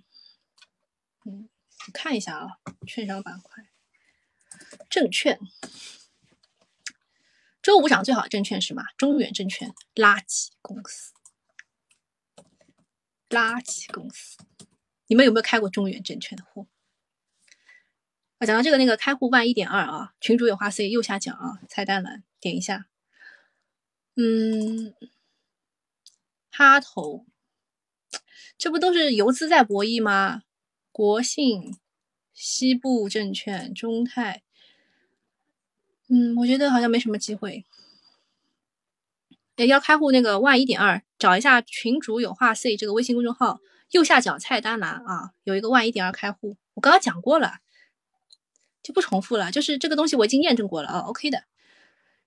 [1.24, 1.49] 嗯，
[1.87, 3.64] 我看一下啊，券商板块。
[4.91, 5.39] 证券，
[7.62, 8.82] 周五涨最好的证券是什么？
[8.97, 11.12] 中远证券，垃圾公司，
[13.28, 14.39] 垃圾公司。
[15.07, 16.66] 你们有没有开过中远证券的户？
[18.39, 22.87] 啊，讲到这个，那个开户万一点二啊，群主有话 C 右下角啊，菜单栏点一下。
[24.16, 24.95] 嗯，
[26.51, 27.26] 哈头，
[28.57, 30.43] 这不都是游资在博弈吗？
[30.93, 31.76] 国信、
[32.32, 34.43] 西部证券、中泰。
[36.09, 37.64] 嗯，我觉得好像没什么机会。
[39.57, 43.61] 要开户那个万一点二，找一下群主有话 say 这个微信公众号，
[43.91, 47.59] 右下角菜单栏啊，有一个万一点二开户，我刚刚讲过了，
[48.85, 49.51] 就不重复了。
[49.51, 51.43] 就是这个东西我已经验证过了啊，OK 的。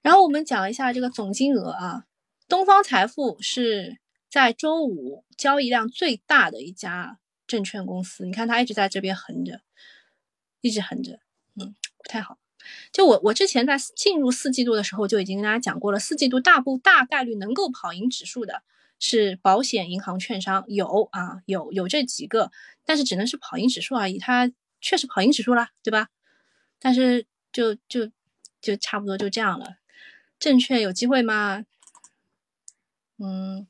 [0.01, 2.05] 然后我们讲一下这个总金额啊，
[2.49, 3.97] 东方财富是
[4.30, 9.62] 在周五交易量最大的一家证券公司，你看它一直在这边横着，
[10.62, 11.20] 一直横着，
[11.60, 12.38] 嗯，不太好。
[12.91, 18.62] 就我我之前在进入四季度的时候就已经跟大家讲过了，四季度大部大概率能够跑赢指数的
[18.99, 22.51] 是保险、银行、券商，有啊有有这几个，
[22.86, 24.51] 但是只能是跑赢指数而已，它
[24.82, 26.10] 确实跑赢指数了，对吧？
[26.80, 28.11] 但是就就
[28.61, 29.78] 就差不多就这样了。
[30.39, 31.65] 证券有机会吗？
[33.17, 33.67] 嗯，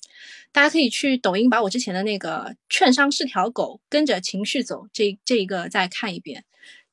[0.52, 6.46] 大家可以去抖音把我之前的那个“券商是条狗，跟着情绪走”这这一个再看一遍，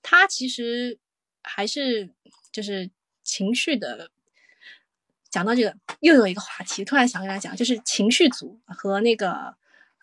[0.02, 0.98] 它其实。
[1.46, 2.08] 还是
[2.50, 2.90] 就是
[3.22, 4.10] 情绪的，
[5.28, 9.54] 讲到这个又有一个话题，突然想跟大家讲，就是情绪组和那个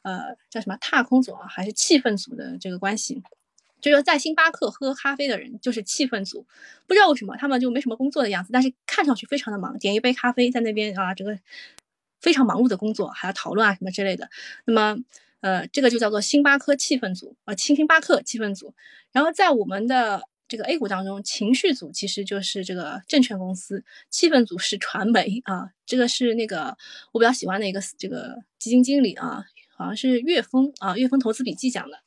[0.04, 3.24] 呃叫什么踏空组啊，还是气氛组的这个关系。
[3.82, 6.46] 就是在星巴克喝咖啡的人就是气氛组，
[6.88, 11.38] 不知道为什么他们就没什么工作的样子，但是看上去非常的忙，点一杯咖啡在那边啊，这个
[12.20, 14.30] 非常忙碌的工作，还要讨论啊什么之类的。
[14.66, 14.98] 那么
[15.42, 18.74] 呃这个就叫做星巴克气氛组啊，星星巴克气氛组。
[19.12, 20.28] 然后在我们的。
[20.52, 25.70] 这个 A 股当中，情绪组其实就是这个证券公司，气氛组是传媒啊。
[25.86, 26.78] 这个是那个
[27.14, 29.46] 我比较喜欢的一个这个基金经理啊，
[29.78, 31.98] 好像是岳峰啊，岳峰投资笔记讲的。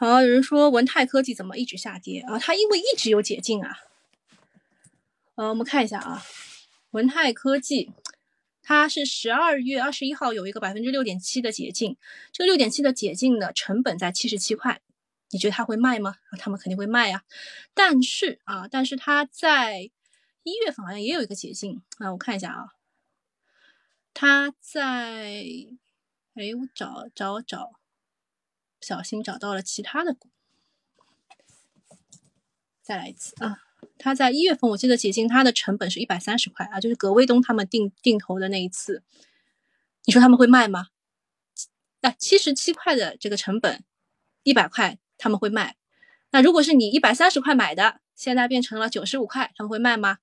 [0.00, 2.38] 好，有人说文泰科技怎么一直下跌啊？
[2.38, 3.80] 它因为一直有解禁啊。
[5.34, 6.22] 呃，我们看一下啊，
[6.92, 7.90] 文泰科技
[8.62, 11.96] 它是十二月二十一号有一个百分之六点七的解禁，
[12.30, 14.80] 这个六点七的解禁的成本在七十七块。
[15.30, 16.18] 你觉得它会卖吗？
[16.38, 17.24] 他们肯定会卖啊。
[17.74, 19.90] 但是啊，但是他在
[20.44, 22.68] 一月份好像也有一个解禁啊，我看一下啊，
[24.14, 25.42] 他在，
[26.34, 27.77] 哎，我找找找，
[28.78, 30.28] 不小心找到了其他的股，
[32.82, 33.58] 再来一次啊，
[33.98, 39.02] 他在一月份我记得解禁，他的成本是一百三十块啊，就是葛卫东他们定定投的那一次，
[40.04, 40.88] 你说他们会卖吗？
[42.00, 43.84] 那七十七块的这个成本，
[44.42, 44.98] 一百块。
[45.20, 45.74] 他们会卖，
[46.30, 50.18] 那如果是你一百三十块买的，现在变成了九十五块，他们会卖吗？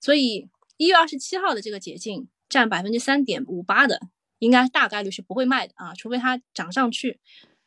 [0.00, 0.48] 所以
[0.78, 4.00] 一月二十七号的这个解禁占百分之三点五八的，
[4.40, 7.20] 应该大概率是不会卖的啊，除非它涨上去，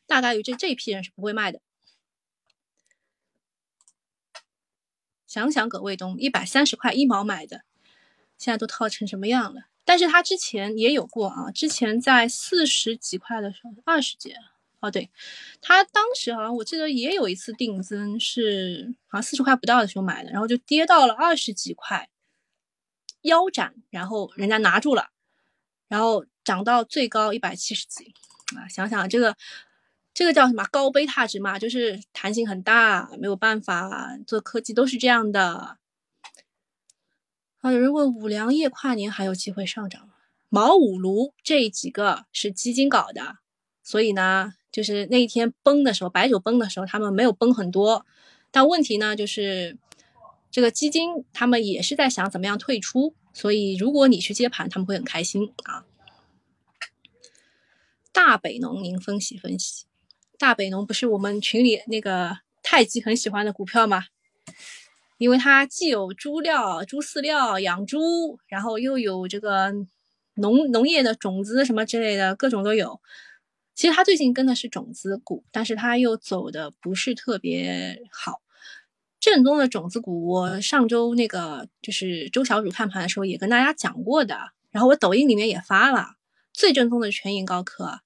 [0.07, 1.61] 大概率这这一批人是不会卖的。
[5.25, 7.63] 想想葛卫东一百三十块一毛买的，
[8.37, 9.63] 现在都套成什么样了？
[9.83, 14.33] 但是他之前也有过啊，之前在四十几块的时候，二十几。
[14.81, 15.09] 哦，对，
[15.61, 22.09] 他当时好像我记得也有一次定增，是好像四十块不到的时候买的，然后就跌到了二十几块，
[23.21, 25.09] 腰斩，然后人家拿住了，
[25.87, 28.13] 然后涨到最高一百七十几
[28.55, 28.67] 啊！
[28.67, 29.35] 想想这个，
[30.15, 35.77] 这个叫什么高贝塔值嘛，就是弹性很大，没有办法，做科技都是这样的。
[37.59, 40.13] 啊，有人问五粮液跨年还有机会上涨吗？
[40.49, 43.37] 毛五炉这几个是基金搞的，
[43.83, 44.53] 所以呢。
[44.71, 48.05] 就是那一天崩的时候，白酒崩的时候，他们没有崩很多，
[48.51, 49.77] 但问题呢，就是
[50.51, 55.85] 这个基金他们也是在想怎么样退出，所以如果你去接盘，他们会很开心啊。
[58.11, 59.85] 大北农，您分析分析，
[60.37, 64.05] 大北农不是我们群里那个太极很喜欢的股票吗？
[65.17, 69.71] 因为它既有猪料、猪饲料、养猪，然后又有这个
[70.35, 72.99] 农农业的种子什么之类的，各种都有。
[73.73, 78.41] 其实它最近跟的是种子股，但是它又走的不是特别好。
[79.19, 84.37] 正宗的种子股，我上周那个就是周小主看盘的时候也跟大家讲过的，
[84.71, 86.15] 然后我抖音里面也发了，
[86.53, 88.01] 最正宗的全银高科。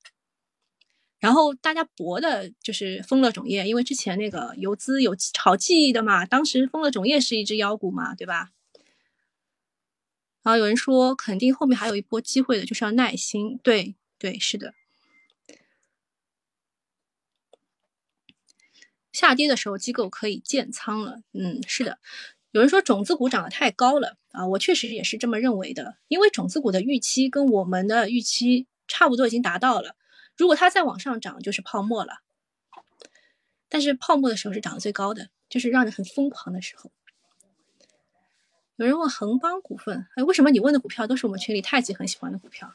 [1.19, 8.51] 然后大家博的就是丰乐种业，因为之前那个游资有炒记忆的嘛，当时丰乐种业是一只妖股嘛，对吧？
[10.41, 13.59] 然后有人说肯定后面还有一波机会的，就是要耐心。
[13.61, 14.73] 对对，是的。
[19.11, 21.21] 下跌的时候，机构可以建仓了。
[21.33, 21.99] 嗯，是的。
[22.51, 25.97] 有人说种子股涨得太高了啊，我确实也是这么认为的。
[26.07, 29.97] 因为种子股的预期跟我们的预期差不多，已经达到了。
[30.39, 32.21] 如果它再往上涨，就是泡沫了。
[33.67, 36.89] 但是泡沫的时候是涨得最高的，就是让人很疯狂的时候。
[38.77, 42.73] 有人问恒邦股份，哎，为什么你问的股票都是我们群里太极很喜欢的股票？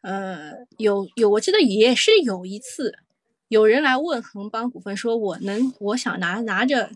[0.00, 2.98] 呃，有有，我记得也是有一次，
[3.46, 6.90] 有人来问恒邦股份，说我能，我想拿拿着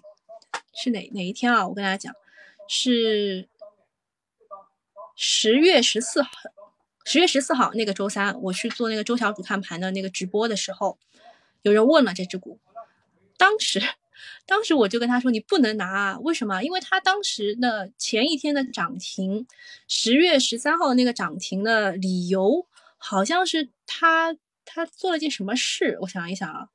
[0.75, 1.69] 是哪哪一天啊？
[1.69, 2.13] 我跟大家讲，
[2.69, 3.49] 是
[5.23, 6.31] 十月十四号，
[7.05, 10.99] 十月十四号那个周三，我去做那个周小主看盘的那个直播的时候，
[11.61, 12.59] 有人问了这只股，
[13.37, 13.83] 当时。
[14.47, 16.63] 当时我就跟他说：“你不能拿，为什么？
[16.63, 19.47] 因为他当时的前一天的涨停，
[19.89, 22.67] 十月十三号那个涨停的理由，
[22.97, 25.99] 好像是他他做了件什么事？
[26.01, 26.69] 我想一想啊，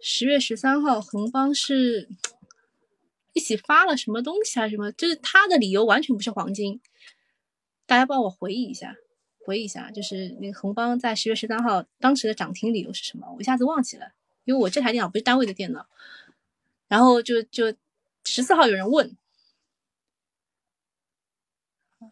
[0.00, 2.08] 十月十三号恒邦是
[3.32, 4.68] 一起发了什么东西啊？
[4.68, 4.90] 什么？
[4.92, 6.80] 就是他的理由完全不是黄金。
[7.86, 8.96] 大家帮我回忆一下，
[9.44, 13.32] 回忆一下，就是那个恒邦在十月十三号当时的涨停理由是什么？
[13.34, 14.12] 我一下子忘记了，
[14.44, 15.88] 因为我这台电脑不是单位的电脑。”
[16.88, 17.74] 然后就就
[18.24, 19.16] 十四号有人问，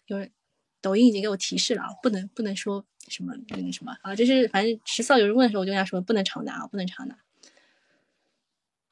[0.06, 0.32] 有人
[0.80, 7.18] 抖音已经给我提示了啊，不能不能说什么那个什么啊，就是反正十四号有人问的时候，我就跟他说不能长拿啊，不能长拿。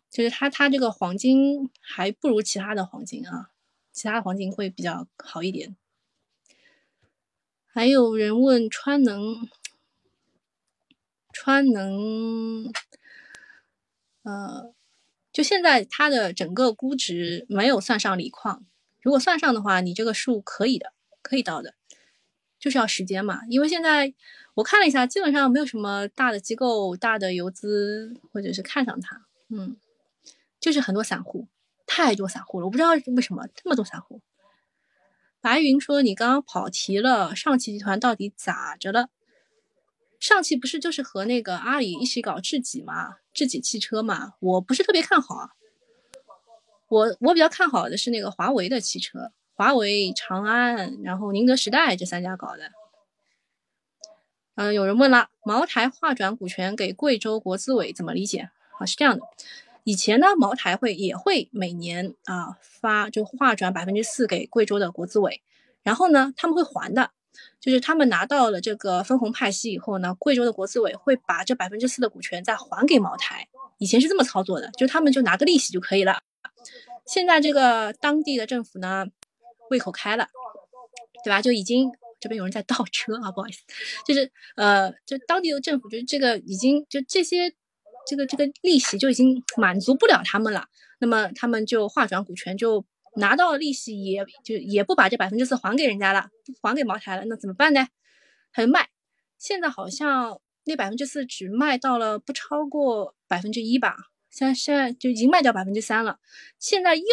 [0.08, 3.50] 就是他他这个黄金还不如其他的黄金啊，
[3.92, 5.74] 其他的黄金会比较好一点。
[7.72, 9.48] 还有人问川能，
[11.32, 12.70] 川能，
[14.22, 14.74] 呃。
[15.32, 18.66] 就现在，它的整个估值没有算上锂矿，
[19.00, 20.92] 如果算上的话，你这个数可以的，
[21.22, 21.72] 可以到的，
[22.58, 23.40] 就是要时间嘛。
[23.48, 24.12] 因为现在
[24.52, 29.78] 我看了一下，基本上没有什么大的机构、大的游资或者是看上它，嗯，
[30.60, 31.48] 就是很多散户，
[31.86, 34.20] 太多散户了，我不知道为什么这么多散户。
[35.42, 39.08] 白云说：“你刚刚跑题了，上汽集团到底咋着了？
[40.20, 45.50] 上汽不是就是和那个阿里一起搞智己吗？”智己汽车嘛，我不是特别看好。
[46.88, 52.70] 我我比较看好的是那个华为的汽车，华为、长安，然后宁德时代这三家搞的。
[54.54, 58.50] 嗯，有人问了，茅台划转股权给贵州国资委怎么理解？
[58.78, 59.24] 啊，是这样的，
[59.84, 65.42] 以前呢，茅台会也会每年啊发就划转百分之四给贵州的国资委，
[65.82, 67.10] 然后呢，他们会还的。
[67.58, 73.48] 就是他们拿到了这个分红派息以后呢，贵州的国资委会把这百分之四的股权再还给茅台。
[73.78, 76.20] 以前是这么操作的，就他们就拿个利息就可以了。
[77.06, 79.06] 现在这个当地的政府呢，
[79.70, 80.28] 胃口开了，
[81.24, 81.40] 对吧？
[81.40, 83.62] 就已经这边有人在倒车啊，不好意思，
[84.06, 87.54] 就是呃，就当地的政府就是这个已经就这些
[88.06, 90.66] 这个这个利息就已经满足不了他们了，
[91.00, 92.84] 那么他们就划转股权就。
[93.16, 96.30] 拿到利息也就也不把这百分之四还给人家了，
[96.62, 97.86] 还给茅台了，那怎么办呢？
[98.50, 98.88] 还卖。
[99.36, 103.94] 现在好像那百分之四只卖到了不超过百分之一吧，
[104.30, 106.20] 现在现在就已经卖掉百分之三了。
[106.58, 107.04] 现在又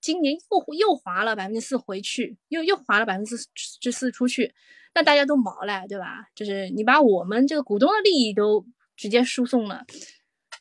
[0.00, 3.36] 今年又又划了百分之四回去，又又划了百分之
[3.80, 4.52] 之四出去，
[4.92, 6.26] 那大家都毛了，对吧？
[6.34, 8.66] 就是你把我们这个股东的利益都
[8.96, 9.84] 直接输送了，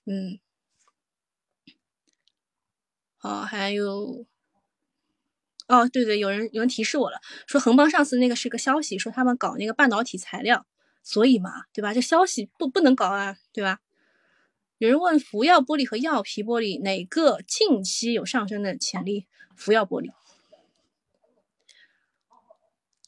[0.09, 0.39] 嗯，
[3.17, 4.25] 好，还有。
[5.67, 10.65] 哦，对对，有人有人提示我了，说恒邦上次那个是个消息，说他们搞那个半导体材料，
[11.03, 11.93] 所以嘛，对吧？
[11.93, 13.81] 这消息不不能搞啊，对吧？
[14.77, 19.27] 有人问福耀玻璃和耀皮玻璃哪个近期有上升的潜力？
[19.57, 20.13] 福耀玻璃。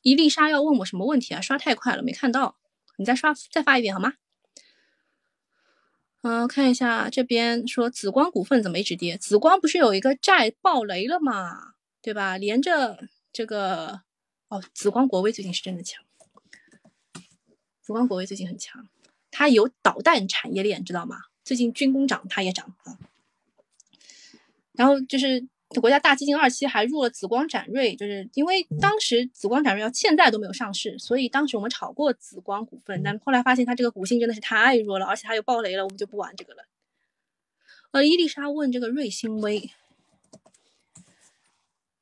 [0.01, 1.39] 伊丽莎要问我什么问题啊？
[1.39, 2.57] 刷太快了，没看到，
[2.97, 4.15] 你再刷再发一遍好吗？
[6.21, 9.17] 嗯，看一下这边说紫光股份怎么一直跌？
[9.17, 11.75] 紫光不是有一个债爆雷了吗？
[12.01, 12.37] 对吧？
[12.37, 14.01] 连着这个
[14.49, 16.03] 哦，紫光国威最近是真的强，
[17.81, 18.87] 紫光国威最近很强，
[19.31, 21.17] 它有导弹产业链，知道吗？
[21.45, 22.97] 最近军工涨，它也涨啊。
[24.73, 25.47] 然后就是
[25.79, 36.63] 国家大基金二期还入了紫光展锐，就是因为当时紫光展锐到现在都没有上市，所以当时我们炒过紫光股份，但后来发现它这个股性真的是太弱了，而且它又爆雷了，我们就不玩这个了。
[37.91, 39.69] 呃，伊丽莎问这个瑞星微。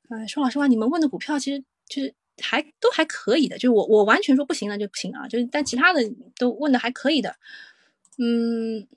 [0.08, 6.00] 哎，说老实话，你们问的股票其实就是还都还可以的，就是我我完全说不行了就不行啊，就是但其他的
[6.36, 7.36] 都问的还可以的。
[8.16, 8.88] 嗯，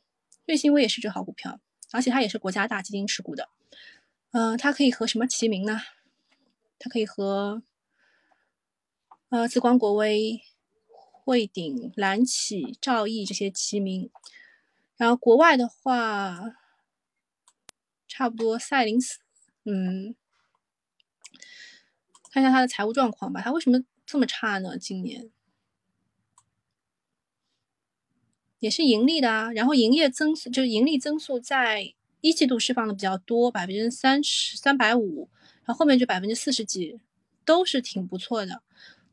[0.45, 1.59] 瑞星微也是只好股票，
[1.91, 3.49] 而且它也是国家大基金持股的。
[4.31, 5.81] 嗯，它可以和什么齐名呢？
[6.79, 7.61] 它可以和
[9.29, 10.41] 呃紫光国威、
[10.89, 14.09] 汇顶、蓝企、兆易这些齐名。
[14.95, 16.55] 然后国外的话，
[18.07, 19.19] 差不多赛灵思，
[19.63, 20.15] 嗯。
[22.33, 24.77] 看一下它的财务状况吧，它为什么这么差呢？
[24.77, 25.29] 今年
[28.59, 35.27] 也是盈利的啊，然后营业增速就是盈利增速在一季度释放的比较多，百分之三十三百五，
[35.65, 36.99] 然后后面就百分之四十几，
[37.43, 38.61] 都是挺不错的。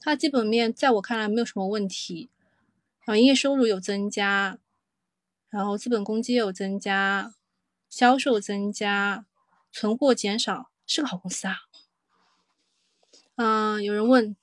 [0.01, 2.31] 它基本面在我看来没有什么问题，
[3.05, 4.59] 然后营业收入有增加，
[5.51, 7.35] 然后资本公积有增加，
[7.89, 9.27] 销售增加，
[9.73, 11.57] 存货减少，是个好公司啊。
[13.37, 14.37] 嗯，有人问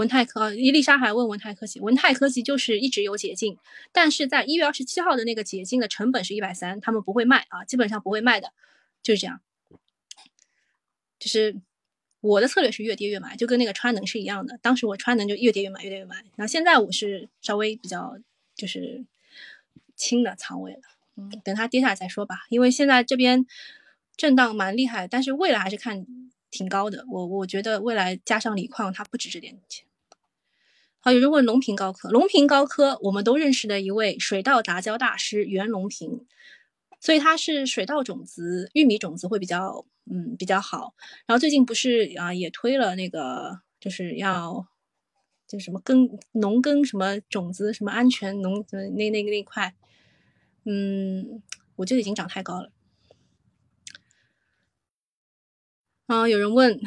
[0.00, 3.58] 文泰科，伊丽莎还问文泰科技，文泰科技就是一直有解禁，
[3.92, 8.54] 但是在一月二十七号的那个解禁的成本是一百三，他们不会卖啊，基本上不会卖的，
[9.02, 9.42] 就是这样。
[11.18, 11.54] 就是
[12.22, 16.16] 我的策略是越跌越买，就跟那个川能是一样的，当时我川能就越跌越买，越跌越买。
[16.36, 18.18] 然后现在我是稍微比较
[18.56, 19.04] 就是
[19.96, 20.80] 轻的仓位了，
[21.16, 23.44] 嗯，等它跌下来再说吧，因为现在这边
[24.16, 26.06] 震荡蛮厉害，但是未来还是看。
[26.52, 29.86] 挺高的，我我觉得未来加上锂矿，它不值这点钱。
[31.02, 36.26] 好，有人问龙平高科，龙平高科我们都认识的一位水稻杂交大师袁隆平，
[37.00, 40.94] 所以他是水稻种子、玉米种子会比较嗯比较好。
[41.24, 44.66] 然后最近不是啊也推了那个就是要
[45.48, 49.74] 就什么耕农耕什么种子什么安全农那那个那块，
[50.66, 51.42] 嗯，
[51.76, 52.70] 我觉得已经长太高了。
[56.08, 56.78] 啊，有人问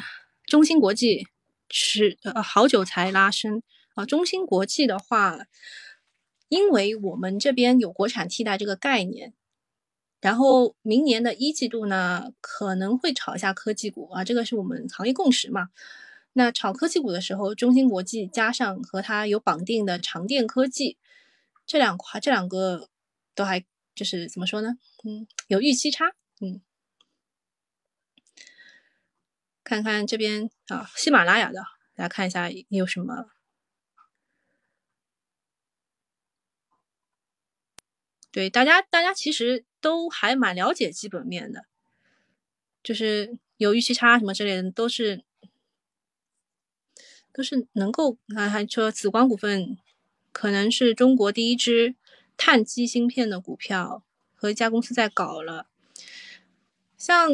[0.46, 1.26] 中芯国际
[1.68, 3.60] 是呃好久才拉升
[3.94, 4.04] 啊？
[4.06, 5.46] 中芯国际的话，
[6.48, 9.32] 因为我们这边有国产替代这个概念，
[10.20, 15.70] 然后明年的一季度呢可能会炒一下科技股啊，这个是我们行业共识嘛。
[16.34, 20.98] 那炒科技股的时候，中芯国际加上和它有绑定的长电科技
[21.64, 22.88] 这两块，这两个
[23.34, 23.64] 都还
[23.94, 24.76] 就是怎么说呢？
[25.04, 26.60] 嗯，有预期差，嗯。
[29.62, 31.60] 看看这边啊，喜马拉雅的，
[31.94, 33.30] 大家看一下有什么？
[38.34, 41.66] 对，大家大家其实都还蛮了解基本面的，
[42.82, 45.22] 就是有预期差什么之类的，都是
[47.32, 48.48] 都是能够啊。
[48.48, 49.78] 还说紫光股份
[50.32, 51.94] 可能是中国第一支
[52.36, 54.02] 碳基芯片的股票，
[54.34, 55.68] 和一家公司在搞了，
[56.98, 57.30] 像。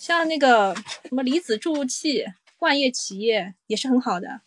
[0.00, 2.24] 像那个什么离子注入器，
[2.60, 4.40] 万业企业也是很好的。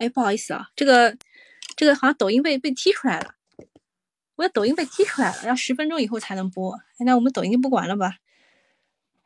[0.00, 1.14] 哎，不好意思啊，这个
[1.76, 3.34] 这个好像抖音被被踢出来了，
[4.36, 6.74] 我的抖音被踢出来了，要十分钟以后才能播。
[7.04, 8.16] 那我们抖音就不管了吧？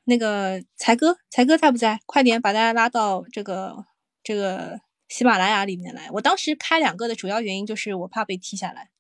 [0.03, 2.01] 那个才哥，才哥在不在？
[2.07, 3.87] 快点把大家拉到这个
[4.25, 6.11] 这个喜马拉雅里面来。
[6.11, 8.91] 我当时开两个的主要原因就是我怕被踢下来。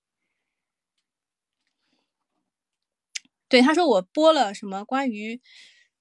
[3.48, 5.40] 对，他说我播了什么关于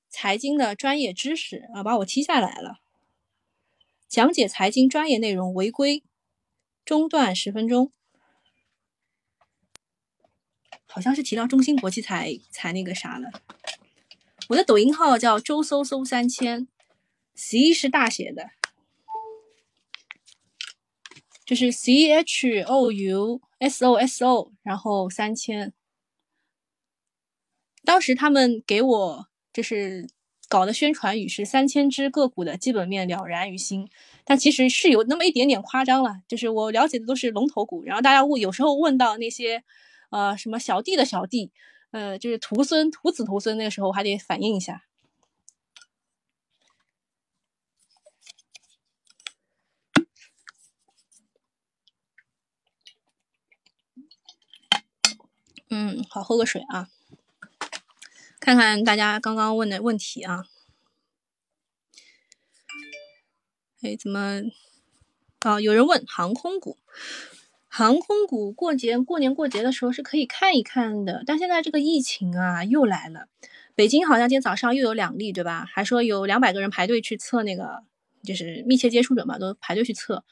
[0.08, 2.83] 财经的专业知识啊，把我踢下来了。
[4.14, 6.04] 讲解财经专业内容违规，
[6.86, 7.92] 中断十分钟。
[10.86, 13.32] 好像是提到中芯国际才才那个啥了。
[14.50, 16.68] 我的抖音号叫周搜搜三千
[17.34, 18.52] ，C 是大写的，
[21.44, 25.74] 就是 C H O U S O S O，然后三千。
[27.84, 30.08] 当时他们给我就是
[30.54, 33.90] 搞的宣传语是三千只个股的基本面了然于心，
[34.24, 36.18] 但其实是有那么一点点夸张了。
[36.28, 39.64] 就是我了解的都是龙头股，然后大家问有时候问到那些
[40.12, 41.52] 呃什么小弟的小弟，
[41.90, 44.84] 呃就是徒孙徒子徒孙，那个时候我还得反映一下。
[55.72, 56.90] 嗯，好，喝个水啊。
[58.44, 60.44] 看看大家刚刚问的问题啊，
[63.82, 64.42] 哎，怎么
[65.40, 65.62] 啊？
[65.62, 66.78] 有人问航空股，
[67.70, 73.30] 航空股过节过年过节的时候是可以看一看的，但现在这个疫情啊又来了，
[73.76, 75.66] 北京好像今天早上又有两例，对吧？
[75.66, 77.86] 还说有两百个人排队去测那个，
[78.26, 80.26] 就是密切接触者嘛，都排队去测。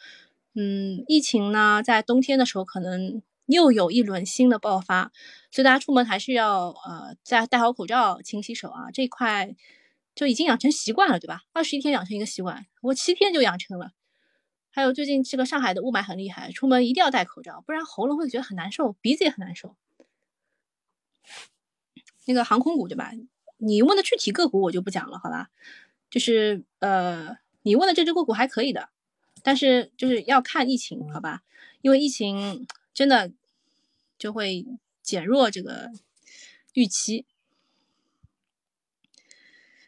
[0.54, 3.22] 嗯，疫情呢，在冬天的时候可能。
[3.46, 5.12] 又有一轮新的爆发，
[5.52, 8.92] 所以大家出门还是要呃再戴好口罩、勤洗手啊。
[8.92, 9.56] 这块
[10.16, 11.42] 就已经养成习惯了，对吧？
[11.54, 13.92] 二十一天养成一个习惯，我七天就养成了。
[14.70, 19.76] 还有最近这个上海的雾霾很厉害，出门一定要戴口罩，不然喉咙会觉得很难受，鼻子也很难受。
[22.26, 23.12] 那个航空股对吧？
[23.58, 25.50] 你问的具体个股我就不讲了，好吧？
[26.10, 28.90] 就是呃，你问的这只个股还可以的，
[29.44, 31.42] 但是就是要看疫情，好吧？
[31.82, 33.32] 因为疫情真的。
[34.22, 34.64] 就会
[35.02, 35.90] 减弱这个
[36.74, 37.26] 预期。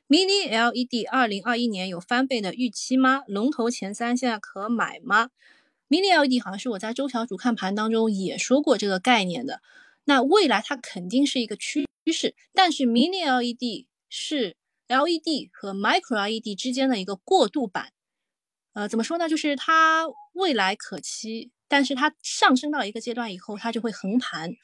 [0.08, 3.22] Mini LED 二零二一年有翻倍的预期吗？
[3.28, 5.30] 龙头前三现在可买吗
[5.88, 9.62] ？Mini LED 好像是我在周小主看盘当中也说过这个概念的。
[10.06, 17.94] 那未来它肯定是一个趋势，但是 Mini LED 是 LED 和 Micro LED 之间的一个过渡版。
[18.74, 19.30] 呃，怎么说呢？
[19.30, 21.52] 就是它未来可期。
[21.74, 24.56] 但是它上升到一个阶段以后，它就会横盘。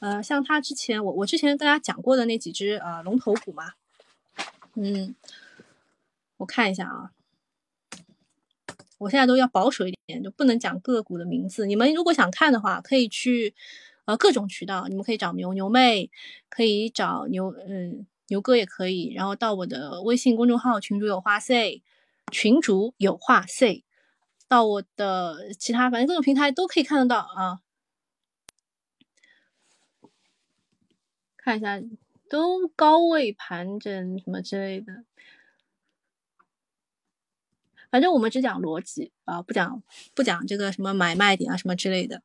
[0.00, 3.74] 呃，像它之前我我之前跟大家讲过的那几只啊龙头股嘛，
[4.74, 5.14] 嗯，
[6.38, 7.12] 我看一下啊，
[8.98, 11.64] 我现在都要保守一点，就不能讲个股的名字。
[11.64, 13.54] 你们如果想看的话，可以去
[14.06, 16.10] 呃各种渠道，你们可以找牛牛妹，
[16.48, 21.82] 可以找牛嗯牛哥也可以，然后到我的微信公众号群主有话 say，
[22.32, 23.84] 群主有话 say，
[24.48, 27.60] 到我的其他反正各种平台都可以看得到啊。
[31.36, 31.80] 看一下，
[32.28, 35.04] 都高位盘整什么之类的，
[37.90, 39.82] 反正我们只讲逻辑啊，不讲
[40.14, 42.22] 不讲这个什么买卖点啊什么之类的。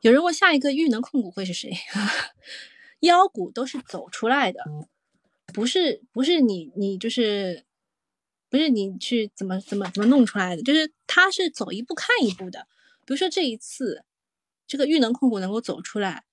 [0.00, 1.72] 有人问下一个玉能控股会是谁？
[3.00, 4.62] 妖股都是走出来的，
[5.54, 7.64] 不是不是你你就是
[8.48, 12.66] 不是你去怎么怎么怎么弄出来的，就是它是走一步看一步的。
[13.04, 14.04] 比如说这一次，
[14.66, 16.24] 这个玉能控股能够走出来。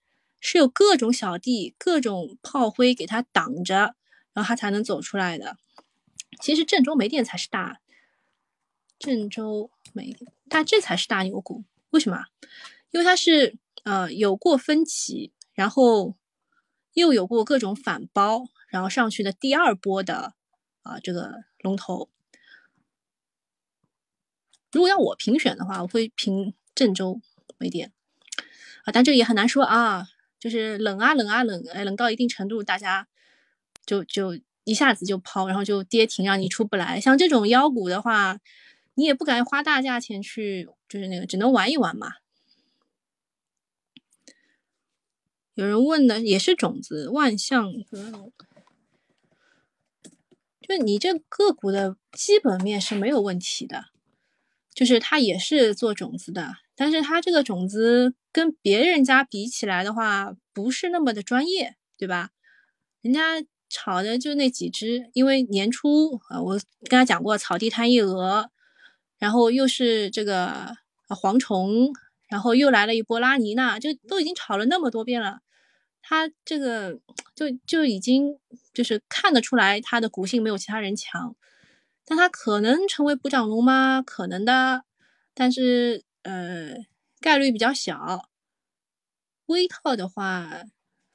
[0.41, 3.95] 是有各种小弟、各种炮灰给他挡着，
[4.32, 5.57] 然后他才能走出来的。
[6.39, 7.80] 其实郑州煤电才是大，
[8.99, 10.16] 郑州煤，
[10.47, 11.63] 它这才是大牛股。
[11.89, 12.26] 为什么？
[12.91, 16.16] 因为它是呃有过分歧，然后
[16.93, 20.36] 又有过各种反包，然后上去的第二波的
[20.84, 22.07] 啊这个龙头。
[24.72, 27.20] 如果要我评选的话，我会评郑州
[27.57, 27.91] 煤电
[28.84, 30.07] 啊，但这也很难说啊。
[30.38, 33.07] 就是冷啊冷啊冷，哎，冷到一定程度，大家
[33.84, 37.01] 就就一下子就抛，然后就跌停，让你出不来。
[37.01, 38.39] 像这种妖股的话，
[38.93, 42.16] 你也不敢花大价钱去，就是那个只能玩一玩嘛。
[45.55, 48.32] 有人问的也是种子，万象格龙，
[50.68, 53.86] 就你这个股的基本面是没有问题的，
[54.74, 56.55] 就是它也是做种子的。
[56.76, 62.32] 但是它这个种子跟别人家比起来的话，不是那么的专业，对吧？
[63.01, 66.59] 人家炒的就那几只，因为年初啊，我
[66.89, 68.49] 跟他讲过草地摊一鹅，
[69.20, 70.76] 然后又是这个
[71.07, 71.93] 蝗虫，
[72.28, 75.39] 然后又来了一波拉尼娜，就都已经炒了那么多遍了，
[76.08, 76.99] 他这个
[77.34, 78.38] 就就已经
[78.74, 81.36] 就是看得出来，它的股性没有其他人强，
[82.06, 84.03] 但它可能成为补涨龙吗？
[84.03, 84.84] 可能的，
[85.34, 86.03] 但是。
[86.28, 86.74] 呃，
[87.20, 88.32] 概率比较小。
[89.45, 90.64] 微套的话，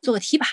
[0.00, 0.46] 做个 T 吧。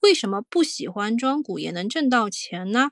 [0.00, 2.90] 为什么不喜欢庄股也能挣到钱呢？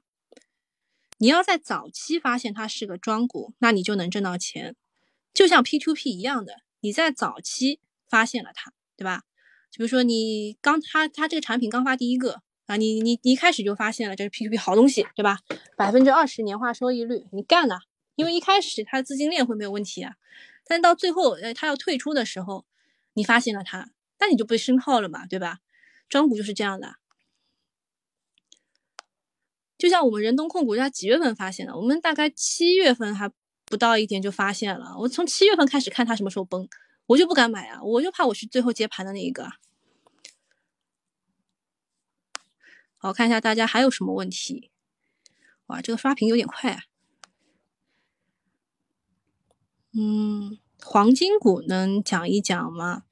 [1.18, 4.76] 你要在早期发现它是个庄股，那你就能挣到钱。
[5.32, 7.80] 就像 P2P 一样的，你在早期
[8.10, 9.22] 发现了它，对吧？
[9.70, 12.42] 就比如说你刚它它这个产品刚发第一个。
[12.66, 15.40] 啊，你你一开始就发现了这是 P2P 好东西，对吧？
[15.76, 17.78] 百分之二十年化收益率，你干了，
[18.14, 20.14] 因为一开始它的资金链会没有问题啊。
[20.66, 22.64] 但到最后，呃，它要退出的时候，
[23.12, 25.58] 你发现了它，那你就被深套了嘛，对吧？
[26.08, 26.94] 庄股就是这样的。
[29.76, 31.76] 就像我们人东控股，它几月份发现的？
[31.76, 33.30] 我们大概七月份还
[33.74, 34.94] 不到一点就发现了。
[34.96, 36.68] 我从七月份开始看它什么时候崩，
[37.06, 39.50] 我就不敢买啊，我就怕我是最后接盘的那一个。
[42.96, 44.70] 好，看一下大家还有什么问题？
[45.66, 46.82] 哇，这个刷屏有点快啊。
[49.92, 53.02] 嗯，黄金股能讲一讲吗？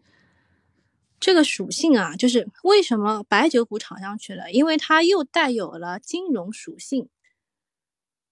[1.18, 4.52] 这个属性啊，就是为什么白酒股炒上去了？
[4.52, 7.08] 因为它又带有了金融属性。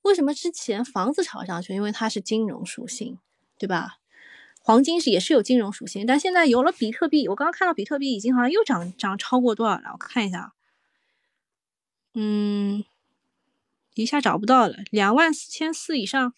[0.02, 1.74] 为什么之前房子炒上去？
[1.74, 3.18] 因为它是金融属性，
[3.58, 3.98] 对吧？
[4.62, 9.90] 黄金是也是有金融属性，但现在有了比特币，我刚刚看到比特币已经好像又涨涨超过多少了？
[9.92, 10.52] 我看一下。
[12.14, 12.84] 嗯，
[13.94, 16.34] 一下找不到了，两万四千四以上。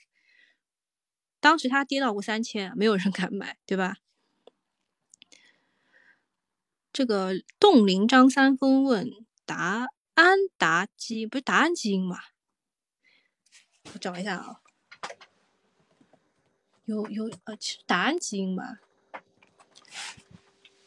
[1.40, 3.96] 当时它跌到过三千，没有人敢买，对吧？
[6.92, 9.10] 这个冻龄张三丰问
[9.44, 12.18] 达安达基不是达安基因吗？
[13.92, 14.60] 我找一下啊，
[16.84, 18.78] 有有呃，其实达安基因吧，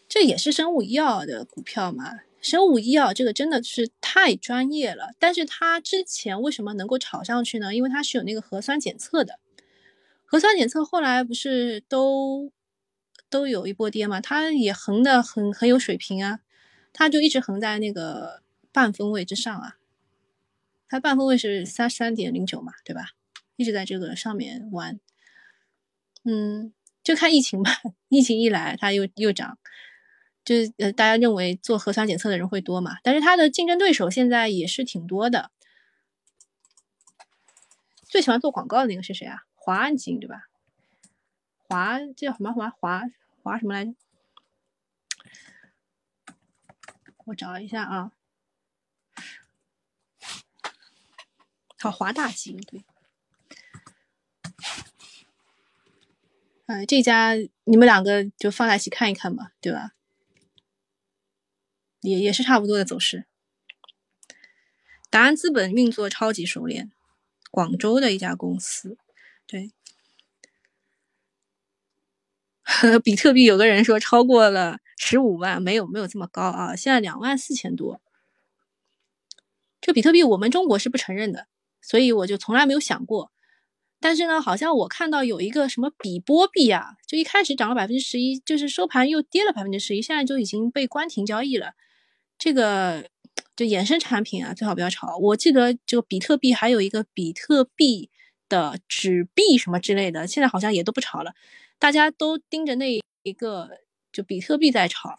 [0.08, 2.22] 这也是生物医药的股票嘛。
[2.42, 7.74] 生物医药这个真的是太专业了，但是它之前为什么能够炒上去呢？
[7.74, 9.40] 因为它是有那个核酸检测的，
[10.24, 12.52] 核酸检测后来不是都
[13.32, 16.42] 都有一波跌嘛，它也横的很很有水平啊，
[16.94, 19.78] 它就一直横在那个半分位之上啊，
[20.88, 23.10] 它半分位是三三点零九嘛，对吧？
[23.56, 25.00] 一直在这个上面玩，
[26.24, 26.74] 嗯，
[27.04, 27.72] 就看疫情吧，
[28.10, 29.58] 疫情一来它又又涨。
[30.44, 32.98] 就是呃，大家认为做核酸检测的人会多嘛？
[33.02, 35.50] 但是它的竞争对手现在也是挺多的。
[38.04, 39.46] 最喜欢做广告的那个是谁啊？
[39.56, 40.44] 华安基因对吧？
[41.68, 43.02] 华这叫什么华华
[43.42, 43.96] 华什么来着？
[47.26, 48.12] 我找一下啊。
[51.86, 52.84] 好，华大基因对。
[56.66, 59.92] 哎，这家你们两个就放在一起看一看吧，对吧？
[62.02, 63.26] 也也是差不多的走势。
[65.12, 66.92] 达安资本运作超级熟练，
[67.52, 68.98] 广州的一家公司，
[69.46, 69.72] 对。
[73.04, 78.02] 比特币有个人说超过了十五万，没有没有这么高啊，现在两万四千多。
[79.80, 81.48] 这比特币我们中国是不承认的，
[81.86, 83.32] 所以我就从来没有想过。
[84.00, 91.74] 但是呢，好像我看到有一个什么比波币啊，就一开始涨了百分之十一，就是收盘又跌了百分之十一，现在就已经被关停交易了。
[92.38, 93.10] 这个
[93.56, 95.18] 就衍生产品啊，最好不要炒。
[95.18, 98.10] 我记得就比特币还有一个比特币
[98.50, 101.34] 的纸币什么之类的，现在好像也都不炒了。
[101.80, 103.70] 大家都盯着那一个
[104.12, 105.18] 就比特币在炒。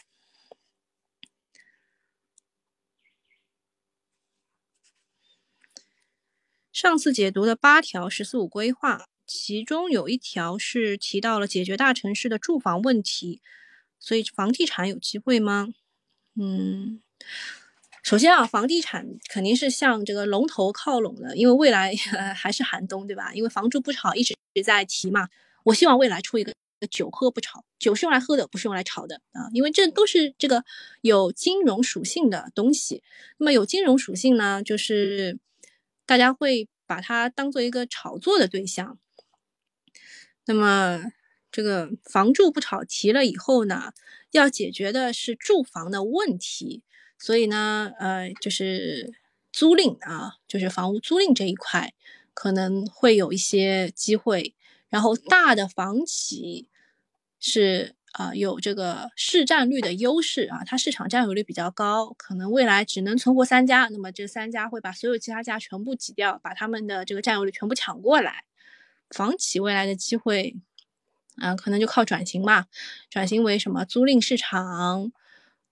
[6.76, 13.40] 上次解读的八条“十四五”规划，其中有一条是提到了解决大城市的住房问题，
[13.98, 15.68] 所以房地产有机会吗？
[16.38, 17.00] 嗯，
[18.02, 21.94] 首先啊，房地产肯定是向这个龙头靠拢的，因为未来
[22.36, 23.32] 还是寒冬，对吧？
[23.32, 25.30] 因为房住不炒一直在提嘛。
[25.62, 26.52] 我希望未来出一个
[26.90, 30.62] 酒喝不炒，酒是用来喝的，不是用来炒的啊，因为这都是这个
[31.00, 33.02] 有金融属性的东西。
[33.38, 35.38] 那么有金融属性呢，就是
[36.06, 38.98] 大家会把它当做一个炒作的对象。
[40.46, 41.02] 那么
[41.50, 43.92] 这个房住不炒提了以后呢？
[44.32, 46.82] 要解决的是住房的问题，
[47.16, 49.14] 所以呢，呃，就是
[49.50, 51.94] 租赁啊，就是房屋租赁这一块
[52.34, 54.54] 可能会有一些机会。
[54.90, 56.68] 然后大的房企
[57.40, 68.44] 是啊，有这个市占率的优势啊，它市场占有率比较高，可能未来只能存活三家，那么这三家会把所有其他家全部挤掉，把他们的这个占有率全部抢过来。
[69.10, 70.56] 房企未来的机会。
[71.38, 72.64] 啊，可能就靠转型嘛，
[73.10, 75.12] 转型为什么租赁市场，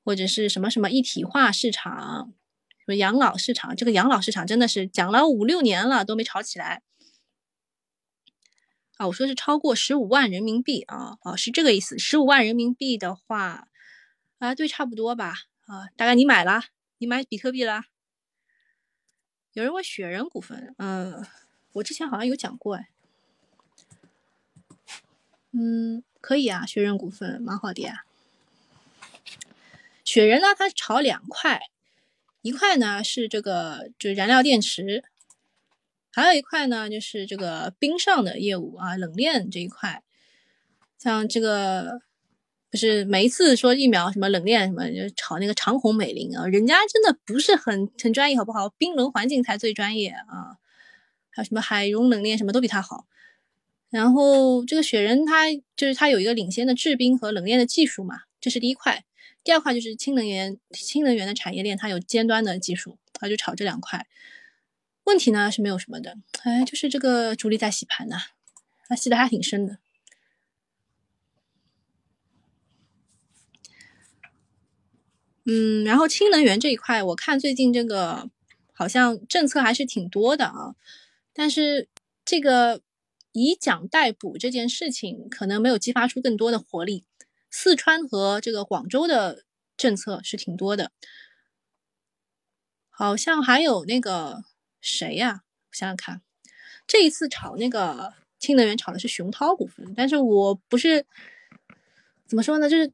[0.05, 2.35] 或者是什么什么一体化市场，
[2.81, 3.75] 什么养老市场。
[3.75, 6.83] 这个养老市场真的是讲了五六年了都没炒起来。
[8.97, 11.99] 啊，我说是超过十五万人民币啊，啊是这个意思。
[11.99, 13.69] 十五万人民币的话，
[14.39, 15.35] 啊对，差不多吧。
[15.67, 16.63] 啊，大概你买了，
[16.99, 17.85] 你买比特币了。
[19.53, 21.25] 有人问雪人股份，嗯，
[21.73, 22.89] 我之前好像有讲过哎。
[25.53, 28.05] 嗯，可以啊，雪人股份蛮好的呀。
[30.05, 31.63] 雪人呢，它炒两块，
[32.43, 35.03] 一块呢是这个就是燃料电池，
[36.15, 40.03] 还有一块呢就是这个冰上的业务啊，冷链这一块。
[40.99, 42.01] 像这个
[42.71, 48.69] 不是每一次说疫苗什么冷链什么就炒那个长虹美林啊，人家真的不是很很专业，好不好？
[48.71, 50.57] 冰轮环境才最专业啊，
[51.31, 53.07] 还有什么海融冷链什么都比它好。
[53.91, 59.05] 然后这个雪人，它就是它有一个领先的制冰和冷链的技术嘛，这是第一块。
[59.45, 64.07] 第二块就是氢能源，氢能源的产业链，它有尖端的技术，它就炒这两块。
[65.05, 68.17] 问题呢是没有什么的，哎，就是这个主力在洗盘呐，
[68.89, 69.79] 它洗的还挺深的。
[75.45, 78.29] 嗯，然后氢能源这一块，我看最近这个
[78.73, 80.75] 好像政策还是挺多的啊，
[81.33, 81.89] 但是
[82.25, 82.83] 这个。
[83.37, 87.05] 以奖代补这件事情可能没有激发出更多的活力。
[87.51, 89.45] 四川和这个广州的
[89.77, 90.93] 政策是挺多的，
[92.91, 94.45] 好像还有那个
[94.85, 95.43] 谁呀？
[95.71, 96.21] 我想想看，
[96.87, 101.07] 这一次炒那个氢能源炒的是熊涛股份，但是我不是
[102.27, 102.93] 怎么说呢，就是。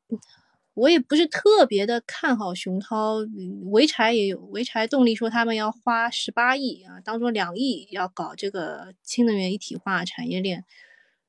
[0.75, 10.65] 我也不是特别的看好熊涛，潍柴也有潍柴动力说他们要花十八亿啊，当中两亿要搞这个氢能源一体化产业链，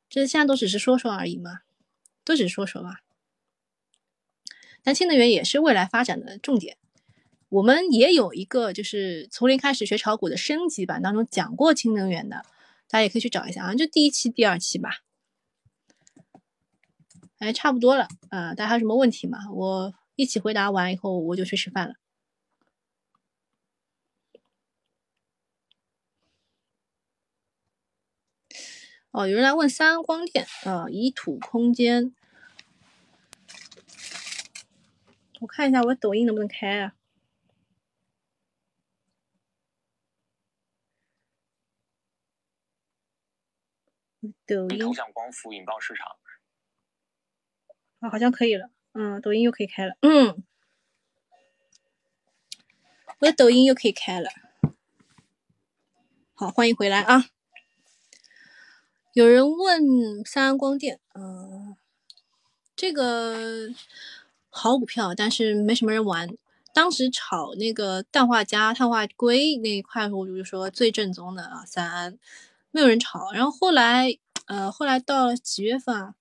[0.08, 1.62] 这现在都只是说说而已嘛，
[2.24, 3.02] 都只是说说吧。
[4.84, 6.78] 但氢能源也是未来发展的重点，
[7.52, 12.46] 我们也有一个就是从零开始学炒股的升级版当中讲过氢能源的，
[12.88, 15.02] 大家也可以去找一下啊，就第一期、第二期吧。
[17.40, 18.54] 哎，差不多了啊！
[18.56, 19.40] 大家还有什么问题吗？
[19.52, 21.96] 我一起回答完以后，我就去吃饭了。
[29.12, 32.16] 哦，有人来问三安光电啊，以土空间，
[35.42, 36.94] 我看一下我抖音能不能开啊？
[44.46, 46.08] 抖音头像光伏引爆市场。
[48.00, 48.70] 啊，好像可以了。
[48.94, 49.96] 嗯，抖音又可以开了。
[50.02, 50.44] 嗯，
[53.20, 54.30] 我的抖音又可以开了。
[56.34, 57.26] 好，欢迎回来啊！
[59.14, 61.76] 有人问三安光电，嗯，
[62.76, 63.70] 这个
[64.50, 66.30] 好股票，但是没什么人玩。
[66.74, 72.18] 当时炒那个氮化镓、碳化硅那一块，我就说最正宗的啊，三安，
[72.72, 73.32] 没有人炒。
[73.32, 74.18] 然后后来，
[74.48, 76.16] 呃，后来到了几月份啊？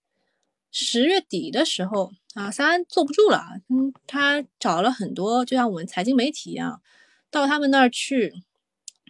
[0.73, 6.81] 十月底的时候啊，三安坐不住了，嗯，他找了很多，就像我们财经媒体一样，
[7.29, 8.33] 到他们那儿去，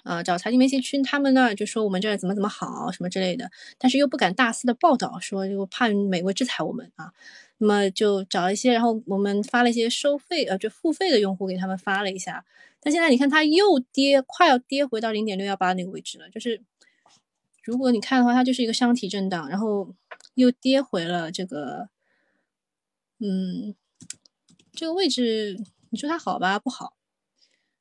[0.02, 7.12] 啊，找财经媒体去他们那儿就说我们这儿怎么怎么好什么之类的，但是又不敢大肆的报道，说又怕美国制裁我们啊，
[7.58, 12.42] 那么就找一些，然后我们发了一些收费呃就付费的用户给他们发了一下，
[12.80, 16.62] 但现在你看它又跌，快要跌回到零点六幺八那个位置了，就是
[17.62, 19.94] 如果你看的话，它就是一个箱体震荡，然后。
[20.34, 21.90] 又跌回了这个，
[23.18, 23.74] 嗯，
[24.72, 25.58] 这个位置，
[25.90, 26.58] 你说它好吧？
[26.58, 26.96] 不好，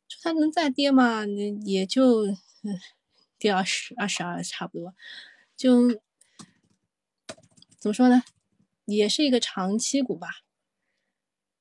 [0.10, 1.26] 说它能再跌吗？
[1.64, 2.26] 也就
[3.38, 4.94] 跌二十二十二差不多，
[5.56, 5.90] 就
[7.78, 8.24] 怎么说呢？
[8.86, 10.30] 也是一个长期股吧，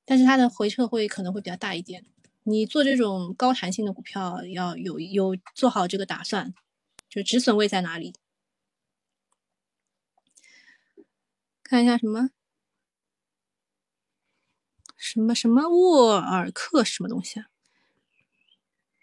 [0.03, 2.03] 但是它的回撤会可能会比较大一点。
[2.43, 6.53] 你做这种高弹性的股票，要有有做好这个打算，
[7.09, 8.13] 就止损位在哪里？
[11.63, 12.29] 看一下什么
[14.95, 17.49] 什么什么沃尔克什么东西啊？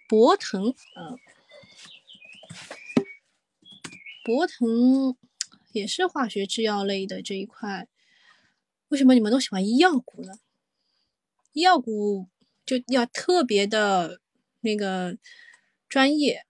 [0.08, 1.18] 博腾，嗯，
[4.24, 5.16] 博腾
[5.72, 7.88] 也是化学制药类的这一块。
[8.88, 10.32] 为什么你们都喜欢医药股呢？
[11.52, 12.28] 医药股
[12.64, 14.20] 就要特别的
[14.60, 15.18] 那个
[15.88, 16.45] 专业。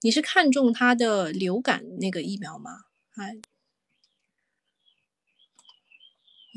[0.00, 2.84] 你是看中它的流感那个疫苗吗？
[3.14, 3.38] 哎。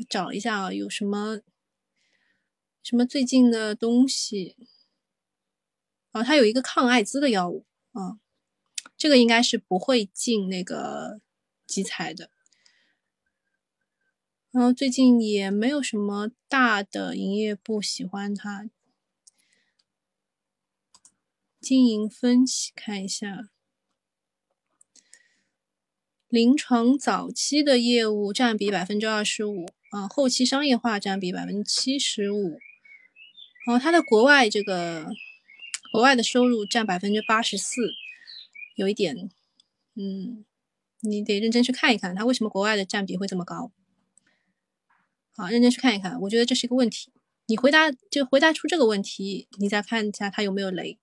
[0.08, 1.40] 找一下啊，有什么
[2.82, 4.56] 什么最近的东西
[6.12, 6.22] 啊？
[6.22, 8.18] 它有一个抗艾滋的药物啊，
[8.96, 11.20] 这个应该是不会进那个
[11.66, 12.30] 集采的。
[14.50, 18.70] 然后最近也没有什么大的营业部喜欢它。
[21.60, 23.50] 经营分析看一下，
[26.28, 29.66] 临床早期的业务占比百分之二十五。
[29.90, 32.60] 啊，后期商业化占比百分之七十五，
[33.66, 35.10] 哦，它的国外这个
[35.90, 37.90] 国外的收入占百分之八十四，
[38.76, 39.28] 有一点，
[39.96, 40.44] 嗯，
[41.00, 43.72] 你得认真去看一看，它为什么国外的占比会这么高？
[45.32, 47.12] 好，认真去看一看，我觉得这是一个问题。
[47.46, 50.99] 你回答就回答出这个问题，你再看一下它有没有雷，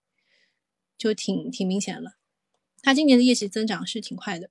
[0.97, 2.17] 就挺挺明显了。
[2.81, 4.49] 它今年的业绩增长是挺快的，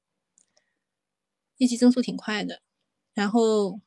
[1.57, 2.63] 业绩增速挺快的，
[3.13, 3.81] 然后。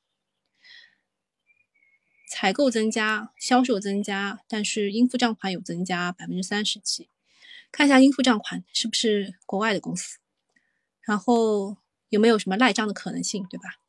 [2.32, 7.10] 采购增加，销售增加，但是应付账款有增加百分之三十几。
[7.72, 10.20] 看一下应付账款是不是国外的公司，
[11.02, 11.78] 然后
[12.10, 13.80] 有没有什么赖账的可能性，对吧？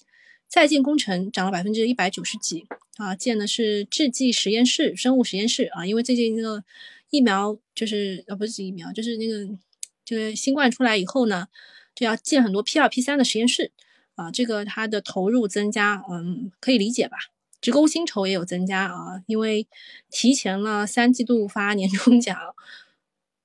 [0.48, 2.66] 在建工程涨了百分之一百九十几
[2.96, 6.64] 啊，建的是制剂实验室、生物实验室啊，因为最近那个
[7.10, 9.58] 疫苗就是呃不是疫苗，就是那个
[10.04, 11.48] 这个新冠出来以后呢，
[11.94, 13.72] 就要建很多 P 二 P 三的实验室
[14.14, 17.18] 啊，这个它的投入增加，嗯，可以理解吧？
[17.60, 19.68] 职工薪酬也有增加啊，因为
[20.08, 22.38] 提前了三季度发年终奖。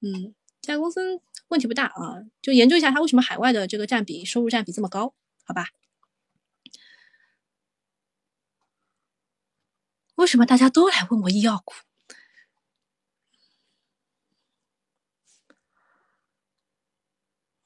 [0.02, 5.14] 嗯，这家公司问题不大啊，就研究一下它为什么海外的这个占比收入占比这么高，
[5.44, 5.70] 好吧？
[10.16, 11.74] 为什么大家都来问我医药股？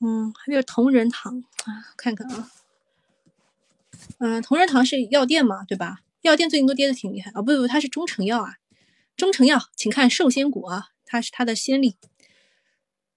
[0.01, 2.49] 嗯，还有同仁堂啊，看看啊，
[4.19, 5.99] 嗯，同仁堂是药店嘛，对吧？
[6.21, 7.41] 药店最近都跌的挺厉害啊！
[7.41, 8.55] 不不不，它是中成药啊，
[9.15, 11.95] 中成药，请看寿仙谷啊，它是它的先例。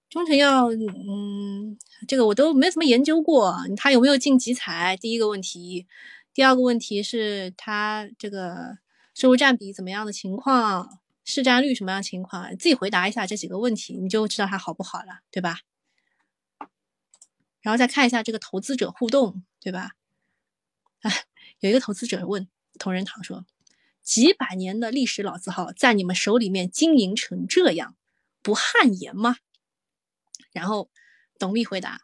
[0.09, 1.77] 中成药，嗯，
[2.07, 4.95] 这个我都没怎么研究过，它有没有进集采？
[4.95, 5.87] 第一个问题，
[6.33, 8.77] 第二个问题是它这个
[9.13, 12.49] 收入占比怎么样的情况，市占率什么样的情况？
[12.57, 15.59] 自己回答一下这几个问题，你就知道它好不好了，对吧？
[17.63, 19.93] 然后再看一下这个投资者互动，对吧？
[21.01, 21.25] 哎，
[21.61, 22.47] 有一个投资者问。
[22.79, 23.45] 同仁堂说
[24.01, 27.95] ：“几百年的历史老字号，在你们手里面经营成这样，
[28.41, 29.37] 不汗颜吗？”
[30.51, 30.89] 然后
[31.37, 32.01] 董秘回答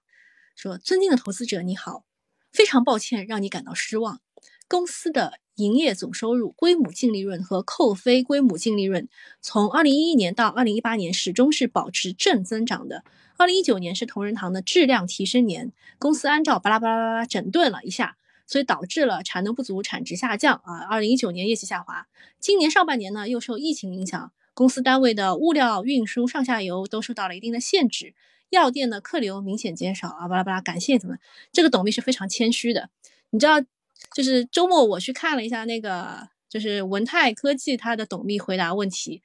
[0.56, 2.06] 说：“尊敬的投资者，你好，
[2.52, 4.22] 非常抱歉让你感到失望。
[4.68, 9.10] 公司的营业总收入、归母净利润和扣非归母净利润，
[9.42, 13.04] 从二零一一年到二零一八年始终是保持正增长的。
[13.38, 18.16] 二零一九年是同仁堂的质量提升年，公司按照巴拉巴拉巴拉整顿了一下，
[18.48, 20.80] 所以导致了产能不足、产值下降啊。
[20.90, 22.08] 二零一九年业绩下滑，
[22.40, 28.14] 今年上半年呢又受疫情影响，公司单位的物料运输上下游都受到了一定的限制，
[28.50, 30.28] 药店的客流明显减少啊。
[30.28, 31.18] 巴拉巴拉，感谢怎么？
[31.52, 32.90] 这个董秘是非常谦虚的，
[33.30, 33.62] 你知道，
[34.14, 39.22] 就是周末我去看了一下那个，就是文泰科技它的董秘回答问题，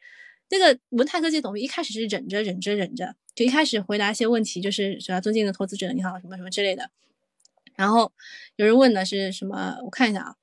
[0.50, 3.14] 那个文泰科技董秘一开始是忍着忍着忍着。
[3.34, 6.88] 就一开始回答一些问题，就是主要尊敬的投资者，你好，什么什么之类的。
[7.74, 8.12] 然后
[8.54, 9.76] 有人问的是什么？
[9.84, 10.36] 我看一下啊，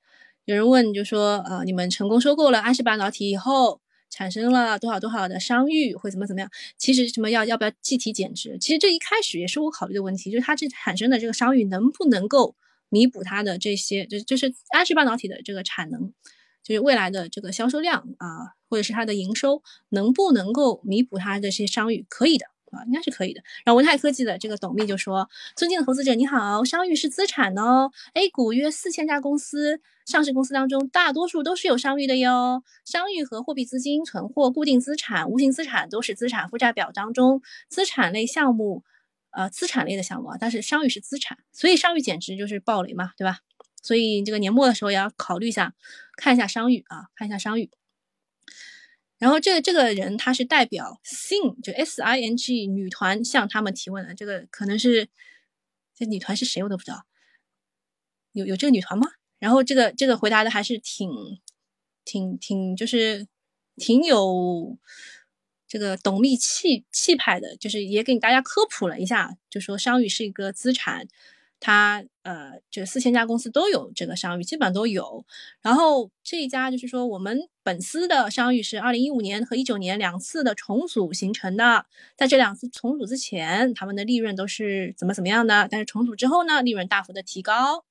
[0.44, 3.80] 有人问就说，呃，你们成功收购了安氏半导体以后，
[4.10, 6.50] 产生了多少多少的商誉，会怎么怎么样？
[6.76, 8.58] 其实什么要要不要计提减值？
[8.60, 12.54] 其实这一开始也是我考虑的问题，就是它这产生的这个商誉能不能够
[12.92, 16.12] 弥补它的这些，就就是安氏半导体的这个产能，
[16.62, 22.06] 就是未来的这个销售量啊，或者是它的营收能不能够弥补它的这些商誉？
[22.08, 22.46] 可以的。
[22.72, 23.42] 啊，应该是可以的。
[23.66, 27.90] 然后文泰科技的这个董秘就说：“尊敬的投资者，你好，商誉是资产哦。
[28.14, 32.62] A 股约四千家公司，上市公司当中大多数都是有商誉的哟。
[32.86, 38.82] 商誉和货币资金、存货、固定资产、无形资产都是资产负债表当中资产类项目，
[39.32, 40.36] 呃，资产类的项目啊。
[40.40, 43.40] 但是商誉是资产，所以商誉减值就是暴雷嘛，对吧？
[43.82, 45.74] 所以这个年末的时候也要考虑一下，
[46.16, 47.70] 看一下商誉啊，看一下商誉。”
[49.18, 55.08] 然后这这个人他是代表 Sing 就 S I N G 女团向他们提问的，这个可能是
[55.94, 57.04] 这女团是谁我都不知道，
[58.32, 59.06] 有有这个女团吗？
[59.38, 61.08] 然后这个这个回答的还是挺
[62.04, 63.28] 挺挺就是
[63.76, 64.76] 挺有
[65.72, 71.08] 这个董秘气气派的，就是也给大家科普了一下，就说商誉是一个资产。
[71.58, 75.24] 它呃，这四千家公司都有这个商誉，基本上都有。
[75.62, 81.86] 然后这一家就是说，我们本司的商誉是二零一五年和一九年两次的重组形成的。
[82.18, 85.68] 在这两次重组之前，他们的利润都是怎么怎么样的？
[85.70, 87.86] 但是重组之后呢，利润大幅的提高。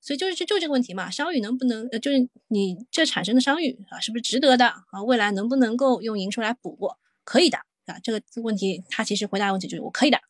[0.00, 5.02] 所以就是就就这个问题嘛，商誉能不能呃，就是你这产生的商誉啊，是不是值得的啊？
[5.04, 6.96] 未来能不能够用营收来补？
[7.24, 10.20] 可以的啊，这个问题他其实回答问题就是我可以的。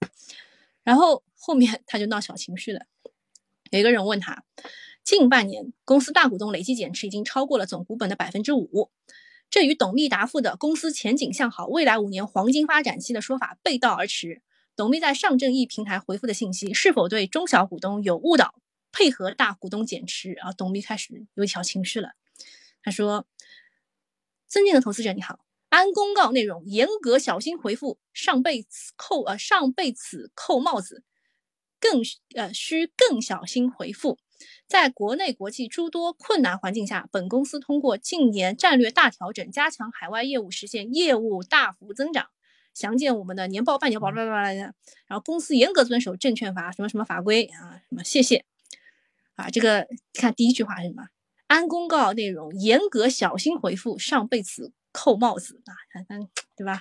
[0.82, 2.86] 然后后面他就闹小情绪了。
[3.70, 4.44] 有一个人问他，
[5.05, 8.90] 近半年公司大股东累计减持已经超过了总股本的百分之五，
[9.48, 14.43] 这与董秘答复的公司前景向好、未来五年黄金发展期的说法背道而驰。
[14.74, 18.55] 董秘在上证 E 平台回复的信息是否对中小股东有误导？
[18.90, 22.12] 配合大股东减持，啊董秘开始有小情绪了。
[22.82, 23.27] 他说
[24.48, 25.40] ：“尊敬的投资者你好。”
[25.73, 31.03] 按公告内容严格小心回复，上被此扣呃上被此扣帽子，
[31.81, 32.03] 更
[32.35, 34.19] 呃需更小心回复。
[34.66, 42.27] 在国内国际诸多困难环境下，本公司通过近年战略大调整，加强海外业务，实现业务大幅增长。
[42.74, 44.55] 详见我们的年报、半年报，叭叭叭的。
[45.07, 48.44] 然后公司严格遵守证券法什么什么法规啊，什么谢谢
[49.36, 49.49] 啊。
[49.49, 51.05] 这个看第一句话是什么？
[51.47, 54.74] 按公告内容严格小心回复，上被此。
[54.93, 56.81] 扣帽子啊，反正对吧？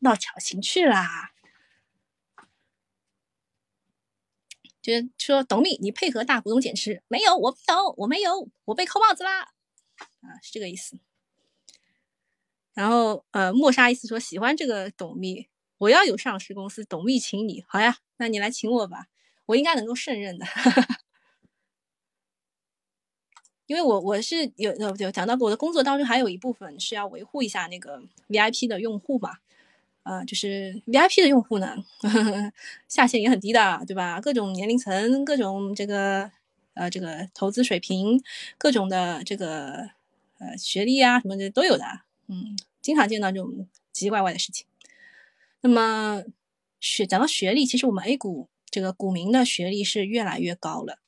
[0.00, 1.32] 闹小情绪啦，
[4.80, 7.36] 就说董秘，你配合大股东减持没有？
[7.36, 9.42] 我不懂，我没有，我被扣帽子啦，
[10.20, 10.98] 啊，是这个意思。
[12.74, 15.48] 然后呃，莫沙意思说喜欢这个董秘，
[15.78, 19.08] 我要有上市公司，董秘请你，好呀，那你来请我吧，
[19.46, 20.46] 我应该能够胜任的。
[23.68, 29.36] 因为我我是有有有讲到过，我的工作当中还有一部分是要维护一下那个 VIP 的用户嘛，
[30.04, 32.52] 呃，就是 VIP 的用户呢呵呵，
[32.88, 34.22] 下限也很低的，对吧？
[34.22, 36.30] 各种年龄层，各种这个
[36.72, 38.18] 呃这个投资水平，
[38.56, 39.90] 各种的这个
[40.38, 41.84] 呃学历啊什么的都有的，
[42.28, 44.66] 嗯，经常见到这种奇奇怪怪的事情。
[45.60, 46.24] 那么
[46.80, 51.00] 学讲到学历，其实我们 A 股这个股民的学历是越来越高了，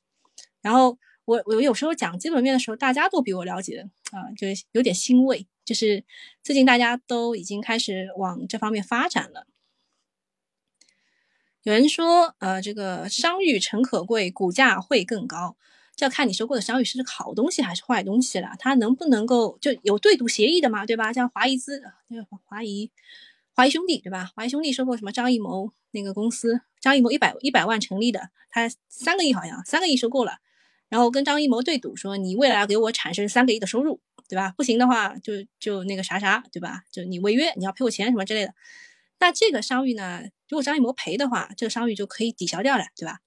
[0.61, 0.99] 然后。
[1.31, 5.47] 我我有时候讲基本面的时候，大家都比我了解啊，就是有点欣慰。
[5.63, 6.03] 就是
[6.43, 9.47] 最近大家都已经开始往这方面发展了。
[11.63, 15.55] 有人说，呃，这个商誉诚可贵，股价会更高，
[15.95, 18.49] 这要看你收购的商誉是好东西还是坏东西了。
[18.59, 21.13] 它能不能够就有对赌协议的嘛，对吧？
[21.13, 22.91] 像华谊资，那个华谊
[23.53, 24.29] 华谊兄弟，对吧？
[24.35, 30.39] 华谊兄弟收购什么张艺谋那个公司，张艺谋一百一百万成立的，他三个亿好像三个亿收购了。
[30.91, 34.53] 然后跟张艺谋对赌，说你未来要给我产生三个亿的收入，对吧？
[34.57, 36.83] 不行的话，就就那个啥啥，对吧？
[36.91, 38.53] 就你违约，你要赔我钱什么之类的。
[39.17, 43.19] 那这个商誉呢，如果张艺谋赔的话，这个商誉就可以抵消掉了，对吧？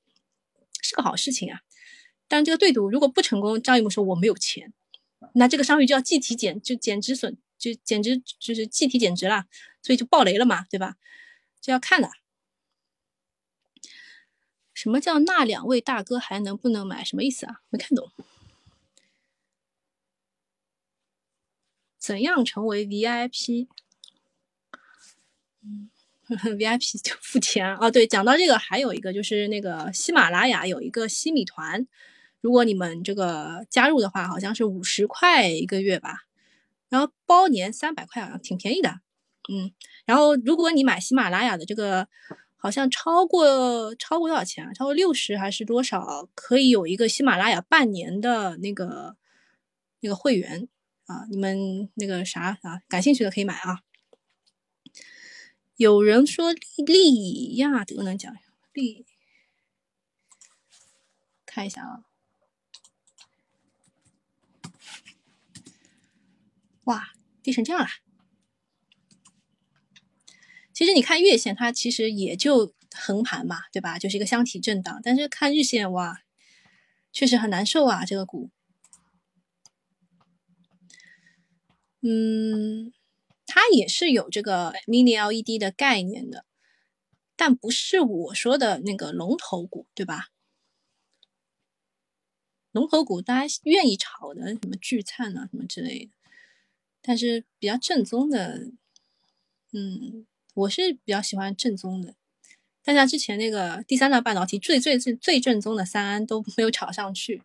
[0.82, 1.61] 是个好事情啊。
[2.28, 4.70] 但这个对赌如果不成功，张艺谋说我没有钱，
[5.32, 9.47] 那这个商誉就要计提减，就减值损，就减值就是计提减值了，
[9.81, 10.97] 所以就爆雷了嘛，对吧？
[11.62, 12.11] 这要看的。
[14.74, 17.02] 什么叫那两位大哥还能不能买？
[17.05, 17.62] 什么意思啊？
[17.70, 18.10] 没看懂。
[21.96, 23.68] 怎样成为 VIP？
[25.62, 25.88] 嗯
[26.28, 27.90] ，VIP 就付钱哦。
[27.90, 31.86] 对，讲到这个，还有一个就是那个喜马拉雅有一个西米团，
[32.42, 36.24] 如果你们这个加入的话，好像是五十块一个月吧，
[36.90, 39.01] 然后包年三百块，好像挺便宜的。
[39.48, 39.72] 嗯，
[40.05, 42.09] 然后如果你买喜马拉雅的这个，
[42.65, 44.73] 好像超过超过多少钱啊？
[44.73, 46.31] 超过六十还是多少？
[46.35, 49.19] 可以有一个喜马拉雅半年的那个
[50.01, 50.66] 那个会员。
[51.05, 53.82] 啊，你们那个啥啊，感兴趣的可以买啊。
[55.77, 56.55] 有人说
[56.86, 58.35] 利亚德能讲
[58.73, 59.05] 利，
[61.45, 62.05] 看一下啊。
[66.85, 67.12] 哇，
[67.43, 68.03] 跌成这样了。
[70.74, 73.98] 其实你看月线，它其实也就横盘嘛，对吧？
[73.98, 75.01] 就是一个箱体震荡。
[75.02, 76.22] 但是看日线，哇，
[77.12, 78.51] 确实很难受啊，这个股。
[82.02, 82.92] 嗯，
[83.46, 86.44] 它也是有这个 mini LED 的概念的，
[87.36, 90.28] 但不是我说的那个龙头股，对吧？
[92.72, 96.12] 龙头股大家愿意炒的，什么聚灿啊，什么之类的，
[97.01, 98.72] 但是比较正宗的，
[99.72, 102.14] 嗯，我是比较喜欢正宗的。
[102.82, 107.43] 但像之前那个第三代半导体最最最最正宗的三安都没有炒上去，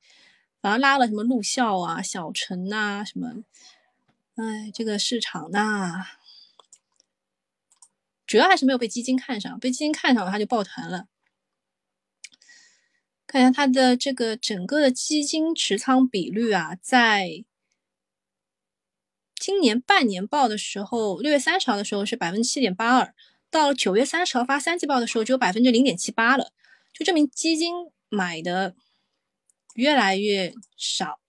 [0.62, 3.44] 反而拉了什么陆校啊、小陈啊什么。
[4.36, 6.06] 哎，这个市场呢，
[8.26, 11.08] 主要还是没有被基金看上，被基金看上了，他就抱团了。
[13.26, 17.46] 看一下它的这个整个的基金持仓比率啊，在
[19.40, 23.16] 今年半年报的时候，六月三十号的时候是百分之七点八二，
[23.50, 26.52] 到了九月三十号发三季报的时候，只有百分之零点七八了，
[26.94, 27.74] 就证明基金
[28.10, 28.76] 买的
[29.76, 31.22] 越来越少。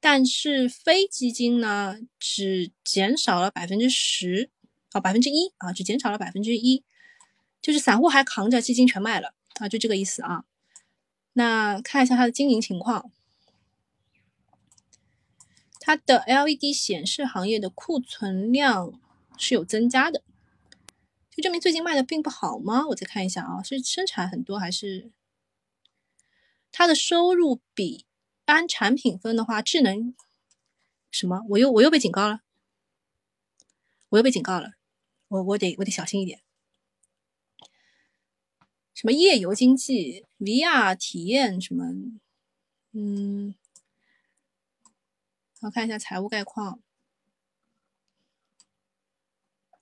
[0.00, 4.48] 但是非基金呢，只减少了百分之十，
[4.92, 6.82] 啊，百分之一啊，只减少了百分之一，
[7.60, 10.44] 就是散户还扛着基金全卖了啊，就这个意思啊。
[11.34, 13.12] 那看一下它的经营情况，
[15.80, 19.00] 它的 LED 显示行业的库存量
[19.36, 20.22] 是有增加的，
[21.30, 22.86] 就证明最近卖的并不好吗？
[22.88, 25.10] 我再看一下啊，是生产很多还是
[26.70, 28.04] 它的收入比？
[28.44, 30.14] 按产品分的话，智能
[31.10, 31.40] 什么？
[31.50, 32.40] 我又我又被警告了，
[34.08, 34.72] 我又被警告了，
[35.28, 36.42] 我我得我得小心一点。
[38.92, 41.86] 什么夜游经济、VR 体验什么？
[42.92, 43.54] 嗯，
[45.60, 46.80] 我看一下财务概况。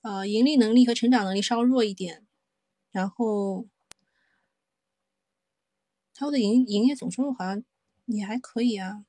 [0.01, 2.25] 呃，盈利能力和成长能力稍弱一点，
[2.91, 3.67] 然后
[6.13, 7.63] 它的营营业总收入好像。
[8.11, 9.05] 也还可以啊，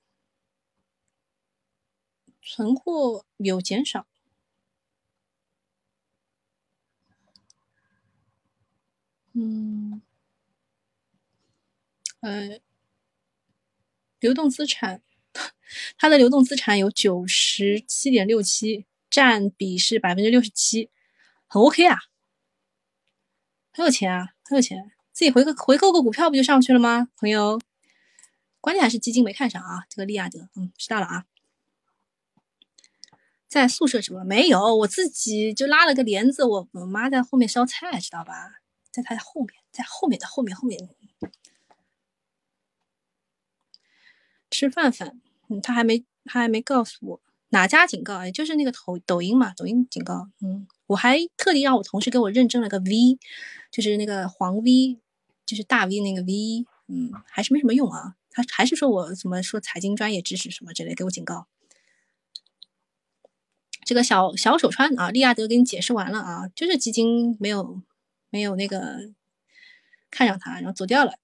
[2.42, 4.06] 存货有减少，
[9.32, 10.02] 嗯，
[12.20, 12.60] 呃，
[14.18, 15.01] 流动资产，
[15.97, 20.90] 它的流动资产有九十七点六七，占比是百分之六十七，
[21.47, 21.98] 很 OK 啊，
[23.73, 27.61] 很有钱啊，很有钱，自己回个回购个股票不就上去了吗，朋友？
[28.61, 31.24] 关键还是基金没看上啊，这个利亚德，嗯，知道了啊。
[33.48, 38.61] 在宿舍直播没有，我自己就拉了个帘子，我我妈在后面烧菜，知道吧？
[38.93, 40.78] 在他后面，在后面的后面后面
[44.51, 47.20] 吃饭饭，嗯，他还没他还没告诉我
[47.51, 53.18] 哪家警告，哎，就是那个抖抖音嘛，抖音警告，嗯，我还特地让我同事给我认证了个 V，
[53.70, 54.98] 就是那个黄 V，
[55.47, 58.16] 就是大 V 那个 V，嗯，还是没什么用啊。
[58.32, 61.47] 他还是说我怎么说财经专业知识什么之类，给我警告。
[63.85, 67.82] 这个小小手川啊，利亚德给你解释完了啊，就是基金没有
[68.31, 69.10] 没有那个
[70.12, 71.14] 看上他，然后走掉了。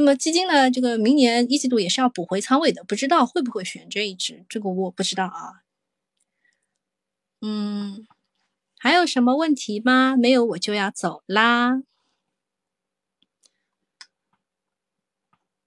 [0.00, 5.62] 那么基金呢，这个明年一季度也是要补回仓位的，不知道会不会选这一只，这个我不知道啊。
[7.42, 8.08] 嗯，
[8.78, 10.16] 还有什么问题吗？
[10.16, 11.82] 没有，我就要走啦。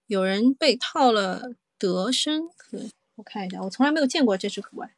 [0.07, 4.95] 有人被套了德生科，我看一下，我从来没有见过这只股哎。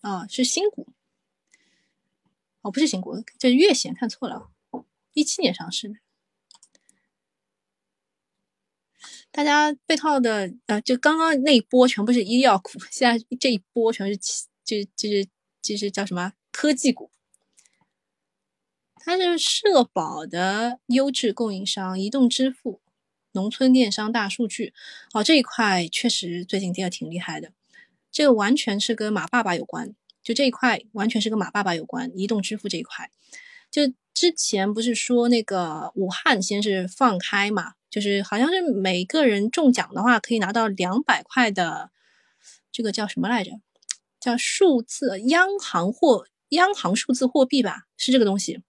[0.00, 0.86] 啊，是新股，
[2.62, 4.48] 哦，不是新股，这是月线，看错了，
[5.12, 5.94] 一七年上市的。
[9.30, 14.16] 大家被套的呃，就刚刚那一波全部是医药股，现在这一波全是
[14.64, 15.28] 就就是
[15.60, 17.10] 就是叫什么科技股。
[18.96, 22.80] 它是社保的优质供应商，移动支付、
[23.32, 24.74] 农村电商、大数据，
[25.12, 27.52] 哦，这一块确实最近跌的挺厉害的。
[28.10, 32.10] 这个完全是跟马爸爸有关，就这一块完全是跟马爸爸有关。
[32.18, 33.10] 移动支付这一块，
[33.70, 33.82] 就
[34.18, 41.92] 之前不是说那个武汉先是放开嘛，就是好像是每个人中奖的话可以拿到两百块的，
[42.72, 43.52] 这个叫什么来着？
[44.18, 48.60] 叫数字央行货央行数字货币吧，是这个东西。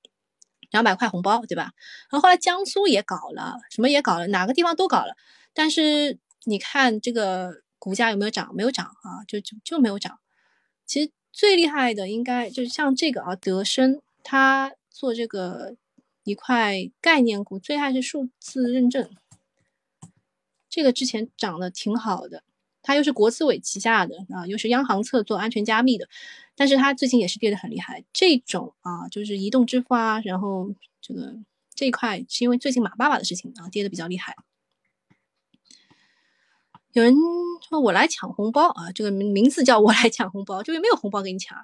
[0.69, 1.71] 两百块红包，对吧？
[2.11, 5.15] 然后后来江苏也搞了，什么也搞了，哪个地方都搞了。
[5.55, 8.53] 但是你看这个股价有没有涨？
[8.53, 10.19] 没有涨啊，就就就没有涨。
[10.85, 15.77] 其实最厉害的应该就是像这个啊，德生，他做这个
[16.25, 19.09] 一块概念股，最害是数字认证，
[20.69, 22.43] 这个之前涨得挺好的。
[22.81, 26.09] 它又是国资委旗下的啊，又是央行侧做安全加密的，
[26.53, 28.03] 但是它最近也是跌得很厉害。
[28.11, 31.33] 这种啊，就是移动支付啊，然后这个
[31.73, 34.35] 这一块是因为最近马爸爸的事情啊，跌得比较厉害。
[36.91, 37.15] 有人
[37.69, 41.57] 说我来抢红包啊，这个名名字叫我来抢红包，这边没有红包给你抢，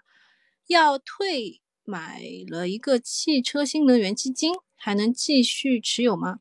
[0.68, 6.40] 要退买了一个汽车新能源基金，还能继续持有吗？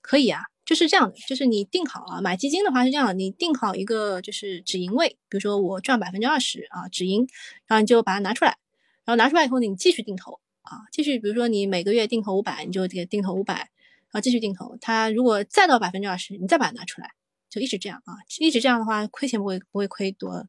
[0.00, 0.44] 可以啊。
[0.62, 7.26] 就是这样的，就是你定好啊，买基金的话是这样，你定好一个就是止盈位，比如说我赚百分之二十啊，止盈，
[7.66, 8.56] 然后你就把它拿出来，
[9.04, 17.10] 然后拿出来以后，你继续定投啊，继续，比如说你每个月定投五百，你就给定投五百，然后继续定投，它如果再到百分之二十，你再把它拿出来，
[17.48, 20.46] 就一直这样啊，一直这样的话，亏钱不会不会亏多。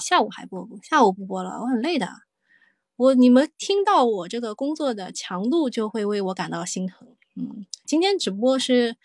[0.00, 0.80] 下午还播不？
[0.82, 2.08] 下午不播了，我很累的。
[3.02, 7.08] 我你们听到我这个工作的强度，就会为我感到心疼。
[7.36, 8.96] 嗯，今天只不过是。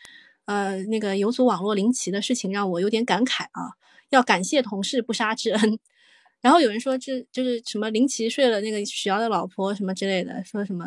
[0.48, 3.76] 呃，那个游族网络林奇的事情让我有点感慨啊，
[4.12, 5.78] 要感谢同事不杀之恩。
[6.40, 10.86] 然后有人说这就是什么林奇睡了那个许瑶的老婆什么之类的，说什么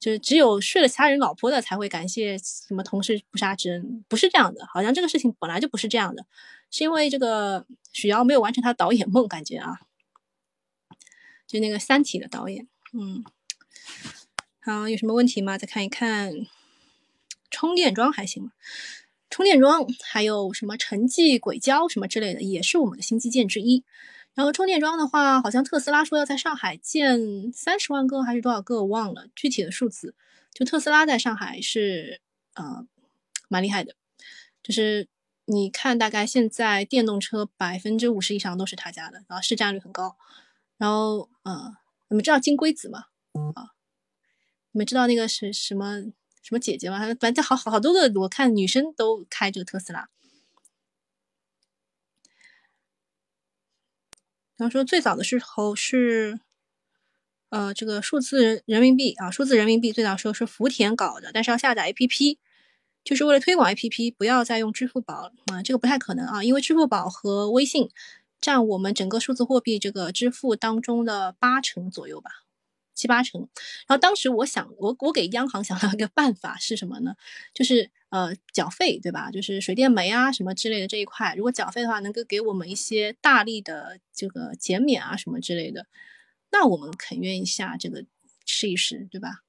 [0.00, 6.24] 就是只有睡了其他人老婆的才会感谢什么同事不杀之恩，不是这样的，好像这个事情本来就不是这样的，
[6.70, 9.78] 是因为这个许瑶没有完成他导演梦，感觉啊，
[11.46, 13.24] 就那个《三体》的导演，嗯，
[14.60, 15.56] 好，有什么问题吗？
[15.56, 16.32] 再看一看。
[17.48, 18.50] 充电桩还行吗？
[19.30, 23.84] 充电桩还有什么城际轨交什么之类的，也是我们的新基建之一。
[24.34, 30.14] 然后充电桩的话，好像特斯拉说要在上海建三十万个还是多少个，我忘了具体的数字。
[30.52, 32.20] 就特斯拉在上海是
[32.54, 32.86] 呃
[33.48, 33.94] 蛮厉害的，
[34.62, 35.08] 就是
[35.46, 40.16] 你看大概现在电动车百分之五十以上都是他家的，然后市占率很高。
[40.78, 41.76] 然后呃，
[42.08, 43.04] 你们知道金龟子吗？
[43.54, 43.74] 啊，
[44.72, 46.12] 你们知道那个是什么？
[46.42, 50.08] 什么姐姐吗，反正好好好多个，我看女生都开这个特斯拉。
[54.56, 56.38] 然后说最早的时候是，
[57.48, 62.38] 呃，这个数字人民币啊，数字人民币最早时候是福田搞的，但是要下载 APP，
[63.02, 67.90] 就是为了推广 APP，不要再用支付宝啊，这个不太可能啊，因为支付宝和微信
[68.40, 72.30] 占我们整个数字货币这个支付当中的八成左右吧。
[72.94, 73.42] 七八成，
[73.86, 77.14] 然后当时我想，我我给央行 想到一个办法是什么呢？
[77.52, 79.30] 就是呃缴费，对吧？
[79.30, 85.86] 就是水电煤啊什么之类的这一块，如果缴费的话，能够给我们一些大力的这个减免啊什么之类的，
[86.50, 88.06] 那我们肯愿意下这个
[88.46, 89.42] 试一试，对吧？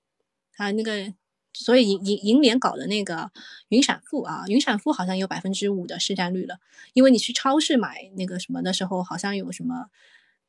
[0.57, 1.13] 啊，那个，
[1.57, 3.31] 所以银银银联搞的那个
[3.69, 6.59] 云闪付啊，云闪付好像有百分之五的市占率了，
[6.93, 9.87] 因为你去超市买那个什么的时候，好像有什么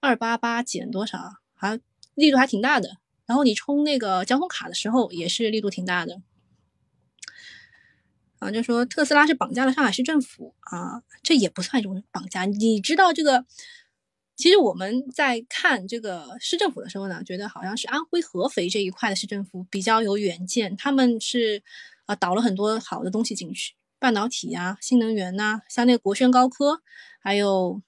[0.00, 1.18] 二八八减多少，
[1.54, 1.80] 好像。
[2.14, 6.20] 力度还挺大的，然后你充那个交通卡的时候也是力度挺大的，
[8.40, 12.44] 啊，就说特斯拉是绑架了上海市政府啊，这也不算一种绑架。
[12.44, 13.46] 你知道这个？
[14.38, 21.60] 其实我们在看这个市政府的时候呢，觉得好像是安徽合肥这一块的市政府比较有远见，他们是
[22.06, 26.80] 啊导了很多好的东西进去，半导体呀、新能源呐，像那个国轩高科，
[27.18, 27.82] 还有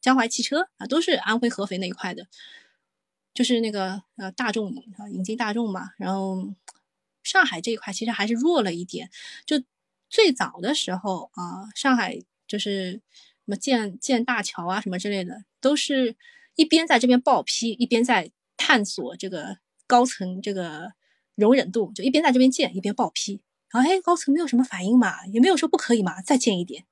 [0.00, 2.26] 江淮汽车啊，都是安徽合肥那一块的。
[3.34, 6.54] 就是那个呃大众啊，引进大众嘛，然后
[7.22, 9.10] 上海这一块其实还是弱了一点。
[9.44, 9.62] 就
[10.08, 13.02] 最早的时候啊，上海就是
[13.46, 16.16] 什么建建大桥啊什么之类的，都是
[16.56, 20.92] 一边在这边报批，一边在探索这个高层这个
[21.36, 23.40] 容忍度，就一边在这边建，一边报批。
[23.70, 26.84] 然后哎，高层没有什么反应嘛，也没有说不可以嘛，再建一点。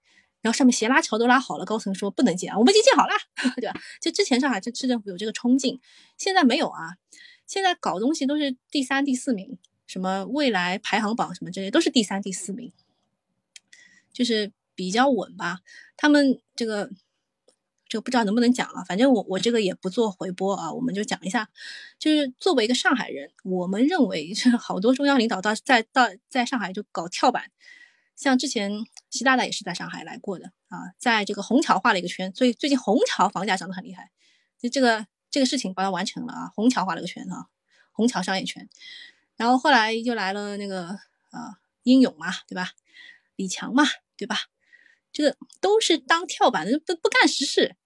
[0.42, 3.12] 然后上面斜拉桥都拉好了，高层说不能建啊，我们已经建好了，
[3.60, 3.80] 对吧？
[4.00, 5.80] 就之前上海市市政府有这个冲劲，
[6.16, 6.98] 现在没有啊。
[7.46, 12.72] 现在搞东西都是第三、第四名，什么未来排行榜什么之类都是第三、第四名。
[14.12, 15.60] 就是比较稳吧。
[15.96, 16.90] 他们这个
[17.88, 18.82] 这个不知道能不能讲啊？
[18.84, 21.48] 反正我我这个也不做回播啊，我们就讲一下。
[21.98, 27.50] 就是作为一个上海人，我们认为是好多中央领导到在到在上海就搞跳板，
[28.16, 28.72] 像之前
[29.10, 34.10] 习大大也是在上海来过的啊，在这个虹桥画了一个圈，所以最近虹桥房价涨得很厉害。
[34.58, 37.46] 就这个这个事情把它完成了啊，虹桥画了个圈啊，
[37.92, 38.68] 虹桥商业圈。
[39.36, 40.88] 然后后来又来了那个
[41.30, 42.70] 啊，英勇嘛，对吧？
[43.36, 43.84] 李强嘛，
[44.16, 44.36] 对吧？
[45.14, 47.76] 这个都是当跳板的，不不干实事。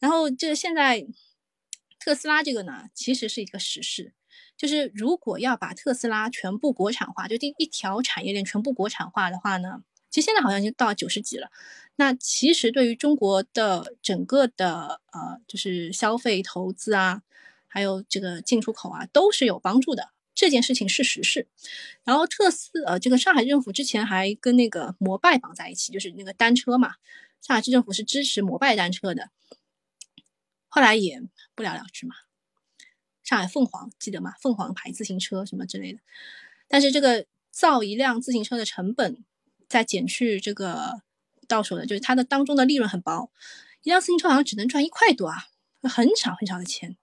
[0.00, 1.06] 然后这现在
[2.00, 4.12] 特斯拉这个呢，其实是一个实事，
[4.56, 11.50] 就是如果要把特斯拉全部国产化，就第一条产业链全部国产化的话呢，其实现在好像已经到九十几了。
[11.94, 17.22] 那其实对于中国的整个的呃，就是消费、投资啊，
[17.68, 20.08] 还有这个进出口啊，都是有帮助的。
[20.34, 21.46] 这件事情是实事，
[22.04, 26.94] 然后特斯呃，这个上海政府之前还跟那个摩拜绑在一起，就是那个单车嘛，
[27.40, 29.30] 上海市政府是支持摩拜单车的，
[30.68, 31.22] 后来也
[31.54, 32.14] 不了了之嘛。
[33.22, 34.34] 上海凤凰记得吗？
[34.40, 36.00] 凤凰牌自行车什么之类的，
[36.66, 39.24] 但是这个造一辆自行车的成本，
[39.68, 41.02] 再减去这个
[41.46, 43.30] 到手的，就是它的当中的利润很薄，
[43.82, 45.46] 一辆自行车好像只能赚一块多啊，
[45.82, 46.96] 很少很少的钱。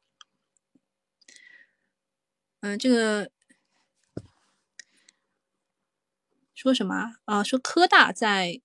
[2.61, 3.31] 嗯，这个
[6.53, 7.41] 说什么啊？
[7.41, 8.61] 说科大在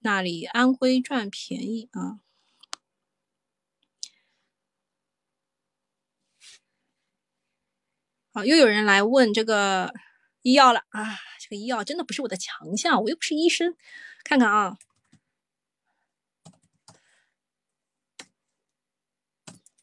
[0.00, 2.20] 那里安徽赚便宜啊？
[8.34, 9.94] 好，又有人来问这个
[10.42, 11.16] 医药了啊！
[11.40, 13.74] 这个医药真的不是我的强项，我又不是医生。
[14.24, 14.76] 看看啊，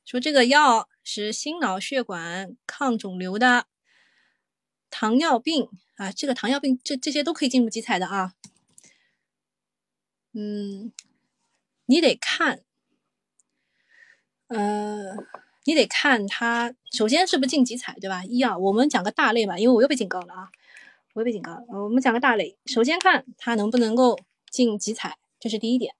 [0.05, 0.87] 说这个药。
[1.07, 3.67] 是心脑血管抗肿瘤的，
[4.89, 8.33] 糖尿病啊，这个糖尿病这这些都可以进入集采的啊。
[10.33, 10.91] 嗯，
[11.85, 12.63] 你得看，
[14.47, 15.15] 呃，
[15.65, 18.25] 你得看它首先是不是进集采，对吧？
[18.25, 20.49] 医药，我们讲个大类吧，因为我又被警告了啊，
[21.13, 21.63] 我又被警告了。
[21.69, 24.19] 我们讲个大类，首先看它能不能够
[24.49, 25.93] 进集采，这是第一点。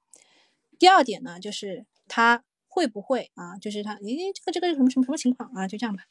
[0.79, 2.43] 第二点呢，就是它。
[2.75, 3.57] 会不会啊？
[3.57, 5.65] 就是他，诶，这个这个什么什么什么情况啊？
[5.65, 6.03] 就这样吧。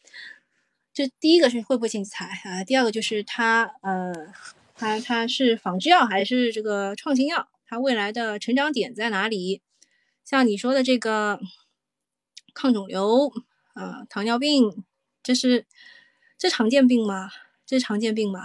[0.95, 2.65] 这第一个是会不会进财啊？
[2.65, 4.33] 第二个就是他，呃，
[4.75, 7.49] 他他是仿制药还是这个创新药？
[7.67, 9.61] 它未来的成长点在哪里？
[10.25, 11.39] 像你说的这个
[12.55, 13.31] 抗肿瘤
[13.75, 14.83] 啊，糖尿病，
[15.23, 15.67] 这是
[16.39, 17.31] 这常见病吗？
[17.67, 18.41] 这是常见病吗？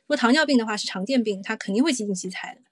[0.00, 2.62] 如果糖尿病的话是常见病，它肯定会进行集采的。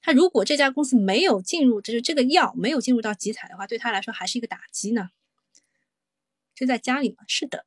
[0.00, 5.10] 他如果这家公司没有进入，就是这个药没有进入到集采的话，对他来说还是一个打击呢。
[6.54, 7.24] 就在家里吗？
[7.26, 7.66] 是的。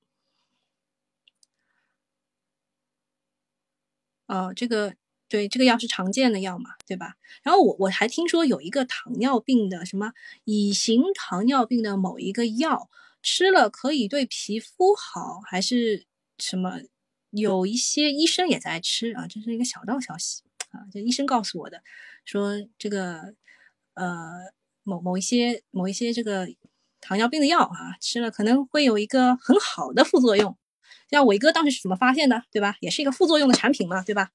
[4.27, 4.95] 哦，这个
[5.27, 7.15] 对，这个药是常见的药嘛，对吧？
[7.43, 10.13] 然后我我还听说有一个糖尿病的什么
[10.45, 12.89] 乙型糖尿病的某一个药
[13.21, 16.05] 吃了可以对皮肤好，还是
[16.37, 16.81] 什么？
[17.29, 21.83] 有一些医生也在吃啊，这是一个小道消息啊，这医生告诉我的。
[22.25, 23.35] 说这个，
[23.93, 24.31] 呃，
[24.83, 26.47] 某某一些某一些这个
[26.99, 30.57] 糖尿病的药啊，吃了可能会有一个很好的副作用。
[31.09, 32.77] 像伟哥当时是怎么发现的，对吧？
[32.79, 34.31] 也是一个副作用的产品嘛，对吧？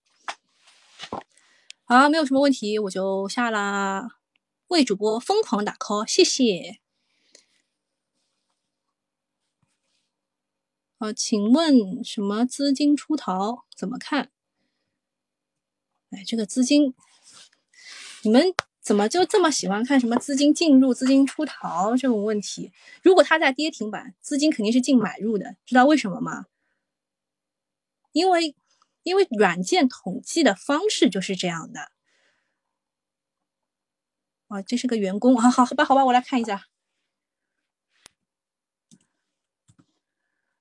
[1.85, 4.09] 好，没有什么问题，我就下啦。
[4.69, 6.81] 为主播疯狂打 call，谢谢。
[10.99, 14.31] 呃，请问什么资金出逃怎么看？
[16.25, 16.95] 这个资金。
[18.23, 22.73] 你们怎么就这么喜欢看什么资金进入、资金出逃这种问题？
[23.03, 26.47] 如果它在跌停板，资金肯定是净买入的，知道为什么吗？
[28.13, 28.57] 因为
[29.03, 31.93] 因为软件统计的方式就是这样的。
[34.49, 36.67] 啊，这是个员工，啊好吧，好吧，我来看一下，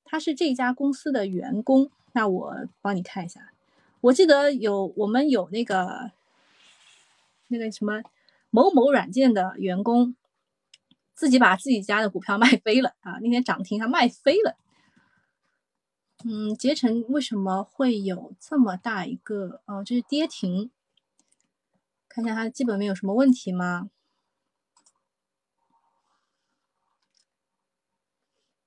[0.03, 3.54] 他是这家公司的员工，那我帮你看一下。
[4.05, 6.11] 我记得有我们有那个。
[7.47, 8.01] 那个什么
[8.49, 10.15] 某某软件的员工
[11.13, 13.19] 自己把自己家的股票卖飞了啊！
[13.21, 14.57] 那天涨停他卖飞了。
[16.23, 19.61] 嗯，捷成为什么会有这么大一个？
[19.65, 20.71] 哦，这是跌停。
[22.09, 23.91] 看一下它基本面有什么问题吗？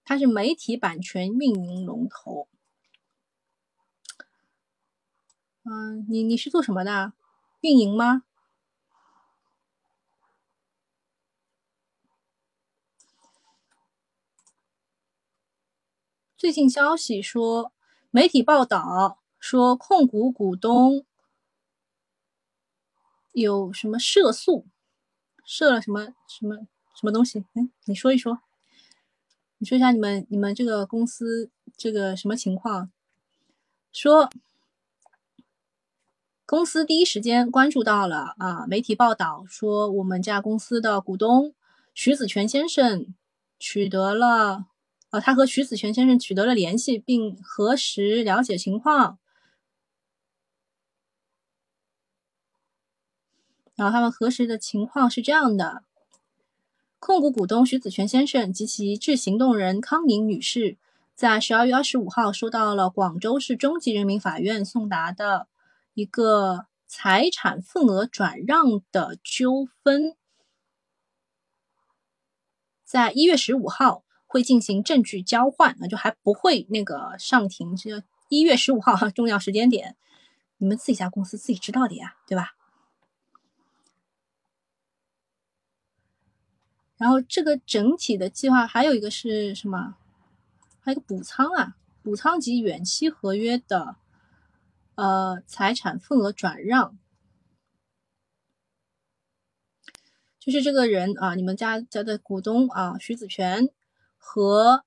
[0.04, 2.46] 它是媒体版权运营龙头。
[5.70, 7.12] 嗯，你你是做什么的？
[7.60, 8.22] 运营吗？
[16.38, 17.70] 最近消息说，
[18.10, 21.04] 媒体报道说，控股股东
[23.32, 24.64] 有什么涉诉，
[25.44, 27.44] 涉了什么什么什么东西？
[27.52, 28.40] 哎，你说一说，
[29.58, 32.90] 你说一下你们你们这个公司这个什么情况？
[33.92, 34.30] 说
[36.48, 41.52] 公司第一时间关注到了啊，媒体报道说我们家公司的股东
[41.92, 43.14] 徐子泉先生
[43.58, 44.64] 取得了，
[45.10, 49.18] 啊，他和徐子泉先生取得了联系，并核实了解情况。
[53.76, 55.82] 然后他们核实的情况是这样的：
[56.98, 60.78] 控股股东徐子泉先生及其致行动人康宁女士，
[61.14, 65.46] 在十二月二十五号收到了广州市中级人民法院送达的
[65.98, 70.16] 一个财产份额转让的纠纷，
[72.84, 79.96] 在一月十五号会进行证据交换，那就还不会那个上庭，是一月十五号，重要时间点，
[80.58, 82.54] 你们自己家公司自己知道的呀，对吧？
[86.96, 89.96] 然后这个整体的计划还有一个是什么？
[90.78, 93.96] 还有一个补仓啊，补仓及远期合约的
[94.98, 96.98] 呃财产份额转让，
[100.40, 103.68] 就是这个人啊，你们家家的股东啊，徐子泉
[104.16, 104.84] 和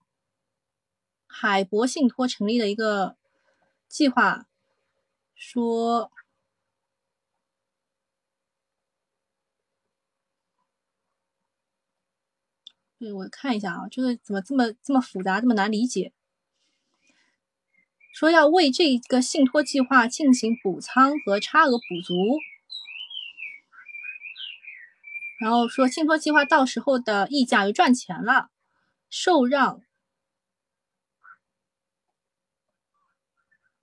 [1.27, 3.15] 海博信托成立的一个
[3.87, 4.47] 计划，
[5.33, 6.11] 说。
[12.99, 16.11] 对，我看一下啊，这个怎么这么这么复杂，这么难理解？
[18.13, 22.39] 说要为这个信托计划进行补仓和差额补足，
[25.39, 28.49] 然后说信托计划到时候的溢价又赚钱了，
[29.09, 29.81] 受让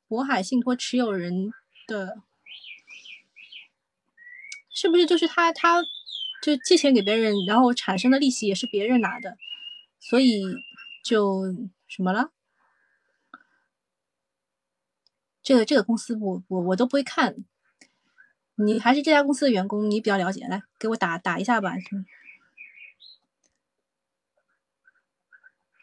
[0.08, 1.52] 渤海信托持有人
[1.86, 2.22] 的，
[4.70, 5.82] 是不是就是他他？
[6.40, 9.36] 就借钱给别人，然后产生的利息也是别人拿的，
[9.98, 10.40] 所以
[11.02, 11.52] 就
[11.88, 12.30] 什么了？
[15.48, 17.34] 这个这个公司我我我都不会看，
[18.56, 21.72] 你还是这家公司的员工，你比较了解，来给我打打一下吧。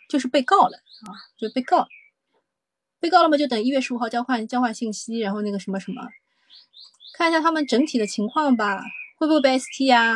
[0.07, 1.87] 就是被告了啊，就被告，
[2.99, 6.09] 被告了嘛，就等一月十五号交换交换信息，然后那个什么什么，
[7.17, 8.83] 看一下他们整体的情况吧，
[9.17, 10.15] 会不会被 ST 呀？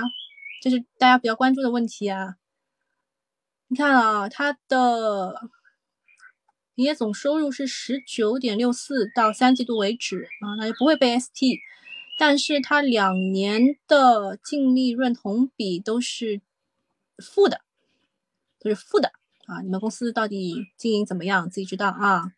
[0.62, 2.36] 这是大家比较关注的问题啊！
[3.70, 5.50] 你看啊，他的
[6.80, 11.60] 营业总收入是十九点六四，到三季度为止啊，那就不会被 ST。
[12.18, 16.40] 但是它两年的净利润同比都是
[17.18, 17.60] 负的，
[18.62, 19.12] 都是负的
[19.48, 19.60] 啊！
[19.62, 21.50] 你们公司到底经营怎么样？
[21.50, 22.32] 自己知道啊。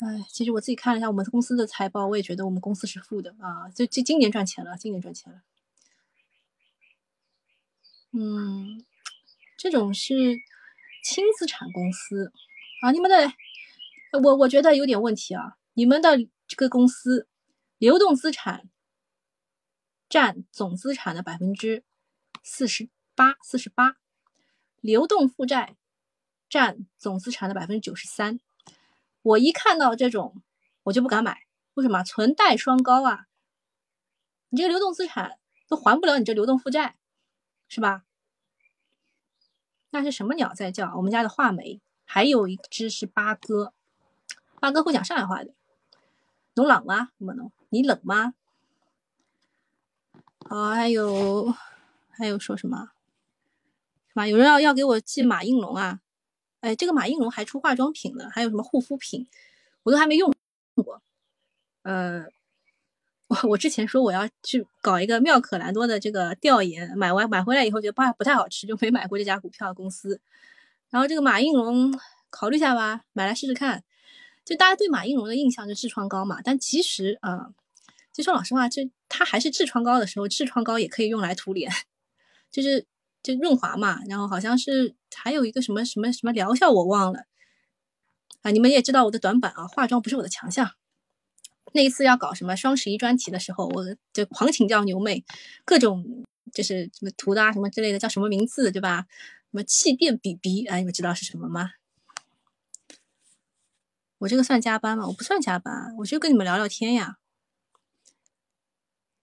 [0.00, 3.70] 哎，其实我自己看了一下我们公司的财报，我也觉得我们公司是负的啊。
[3.74, 5.40] 就就今年赚钱了，今年赚钱了。
[8.12, 8.84] 嗯，
[9.56, 10.36] 这种是
[11.02, 12.30] 轻资产公司
[12.82, 13.32] 啊，你们的
[14.22, 15.56] 我我觉得有点问题啊。
[15.74, 16.16] 你们的
[16.46, 17.28] 这个公司
[17.78, 18.68] 流动资产
[20.08, 21.84] 占总资产的百分之
[22.42, 23.96] 四十八，四十八，
[24.80, 25.76] 流动负债
[26.48, 28.40] 占总资产的百分之九十三。
[29.22, 30.42] 我一看到这种，
[30.84, 31.42] 我就不敢买。
[31.74, 32.02] 为什么？
[32.02, 33.26] 存贷双高啊！
[34.48, 35.38] 你这个流动资产
[35.68, 36.96] 都还不了你这流动负债，
[37.68, 38.04] 是吧？
[39.90, 40.94] 那是什么鸟在叫？
[40.96, 43.74] 我们家的画眉，还有一只是八哥，
[44.58, 45.50] 八哥会讲上海话的。
[46.54, 47.10] 侬冷吗？
[47.18, 47.52] 么侬？
[47.68, 48.32] 你冷吗？
[50.48, 51.54] 好，还有
[52.08, 52.92] 还有说什么？
[54.08, 54.26] 什么？
[54.26, 56.00] 有人要要给我寄马应龙啊？
[56.60, 59.26] 哎，这个马应龙还出化妆品呢，还有什么护肤品，
[59.82, 60.32] 我都还没用
[60.74, 61.02] 过。
[61.82, 62.26] 呃。
[63.28, 70.20] 我我之前说我要去搞一个妙可蓝多的这个调研，买完买回来以后觉得不不太好吃，就没买过这家股票公司。
[70.96, 71.92] 然后这个马应龙
[72.30, 73.84] 考虑一下吧，买来试试看。
[74.46, 77.48] 就大家对马应龙的印象就痔疮膏嘛，但其实啊，
[78.14, 81.70] 就说老实话，就它还是痔疮膏的时候，痔疮膏也可以用来涂脸，
[82.50, 82.86] 就是
[83.22, 84.00] 就润滑嘛。
[84.08, 87.26] 然后好像是还有一个什么什么什么疗效我忘了
[88.40, 88.50] 啊。
[88.50, 90.70] 你们也知道我的短板啊，化妆不是我的强项。
[91.74, 95.26] 那一次要搞什么双十一专题的时候，我就狂请教牛妹，
[95.66, 96.24] 各种
[96.54, 99.04] 就是什么涂的啊，什么之类的，叫什么名字对吧？
[99.56, 101.72] 什么气垫 BB，哎，你们知道是什么吗？
[104.18, 105.06] 我这个算加班吗？
[105.06, 107.16] 我不算加班，我就跟你们聊聊天呀。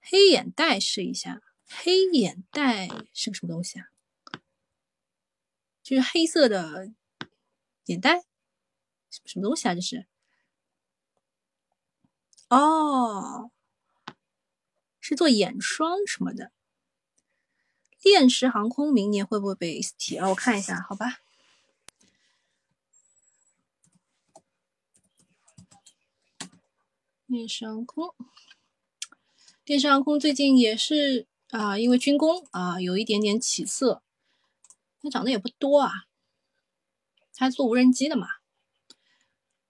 [0.02, 3.90] 黑眼袋试一下，黑眼袋是个什么东西啊？
[5.84, 6.92] 就是黑色的
[7.86, 8.22] 眼袋，
[9.12, 9.76] 什么什么东西啊？
[9.76, 10.08] 这是？
[12.50, 13.52] 哦，
[15.00, 16.52] 是做眼霜什么的。
[18.04, 20.28] 电石航空明年会不会被提啊？
[20.28, 21.22] 我看一下，好吧。
[27.26, 28.14] 电石航空，
[29.64, 34.04] 电石航空最近也是啊，因为军工啊有一点点起色，
[35.02, 36.04] 它涨的也不多啊。
[37.34, 38.28] 它做无人机的嘛，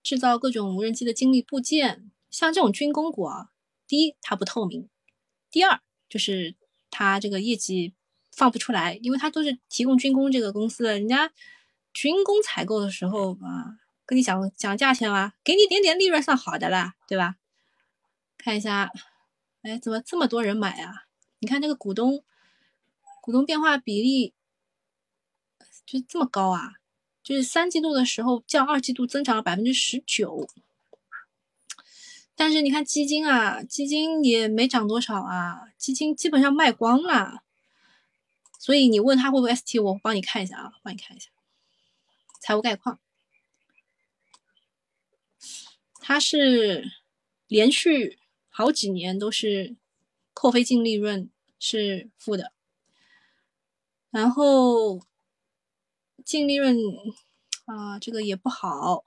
[0.01, 2.11] 制造各种无人机的精密部件。
[2.31, 3.51] 像这种军工股啊，
[3.87, 4.89] 第一它不透明，
[5.51, 6.55] 第二就是
[6.89, 7.93] 它这个业绩。
[8.35, 11.31] 放不出来，因为他都是提供军工这个公司的，人家
[11.93, 17.35] 军工采购的时候啊，跟你讲讲价钱啊，给你点点利润算好的啦，对吧？
[18.37, 18.91] 看一下，
[19.61, 21.05] 哎，怎么这么多人买啊？
[21.39, 22.23] 你看这个股东
[23.21, 24.33] 股东变化比例
[25.85, 26.73] 就这么高啊？
[27.23, 30.49] 就是三季度的时候较二季度增长了百分之十九，
[32.35, 37.42] 但是你看基金啊，基金也没涨多少啊，基金基本上卖光了。
[38.63, 41.29] 所以你问他会不会 ST，我帮你看一下啊，帮你看一下
[42.39, 42.97] 财务概况。
[45.99, 46.89] 它是
[47.47, 48.17] 连续
[48.47, 49.75] 好几年都是
[50.33, 51.29] 扣非净利润
[51.59, 52.53] 是负的，
[54.09, 55.01] 然后
[56.23, 56.77] 净利润
[57.65, 59.03] 啊这个也不好，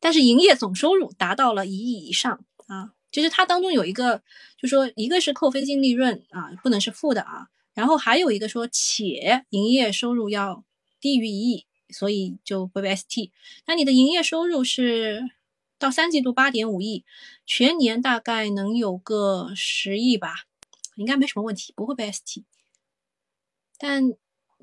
[0.00, 4.24] 但是营业总收入达到了一亿以上啊，就是它当中有一个，
[4.58, 7.50] 就说一个是扣非净利润啊，不能是负的啊。
[7.76, 10.64] 然后还有一个说，且营业收入要
[10.98, 13.30] 低于一亿，所以就不被 ST。
[13.66, 15.28] 那你的营业收入是
[15.78, 17.04] 到三季度八点五亿，
[17.44, 20.46] 全年大概能有个十亿吧，
[20.94, 22.44] 应该没什么问题，不会被 ST。
[23.76, 24.10] 但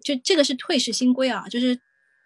[0.03, 1.79] 就这个是退市新规啊，就是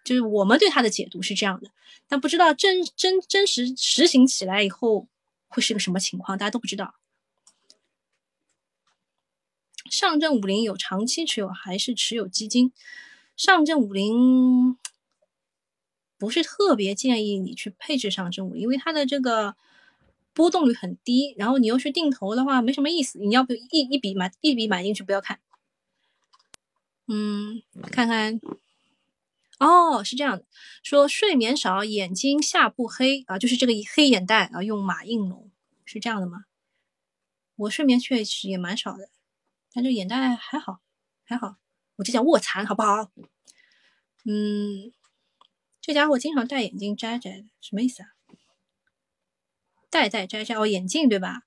[0.04, 1.70] 就是我们对它的解读是这样的，
[2.08, 5.06] 但不知道真真真实实行起来以后
[5.48, 6.94] 会是个什么情况，大家都不知道。
[9.90, 12.72] 上证五零有长期持有还是持有基金？
[13.36, 14.76] 上证五零
[16.18, 19.56] 不是特别建议你去配置上证五，因为它的这个
[20.32, 23.18] 波动率很低，然后你又是定投的话，没什么意思。
[23.18, 25.38] 你要不一一笔买一笔买进去，不要看。
[27.06, 28.40] 嗯，看看。
[29.58, 30.44] 哦，是这样的，
[30.84, 35.50] 说睡眠少，眼睛下部黑啊，就是这个黑眼袋啊，用马应龙
[35.84, 36.44] 是这样的吗？
[37.56, 39.08] 我睡眠确实也蛮少的。
[39.78, 40.80] 但就眼袋还好，
[41.22, 41.54] 还好，
[41.94, 43.12] 我就叫卧蚕，好不好？
[44.24, 44.92] 嗯，
[45.80, 48.08] 这家伙经常戴眼镜摘摘的，什么意思啊？
[49.88, 51.44] 戴戴摘摘哦，眼镜对吧？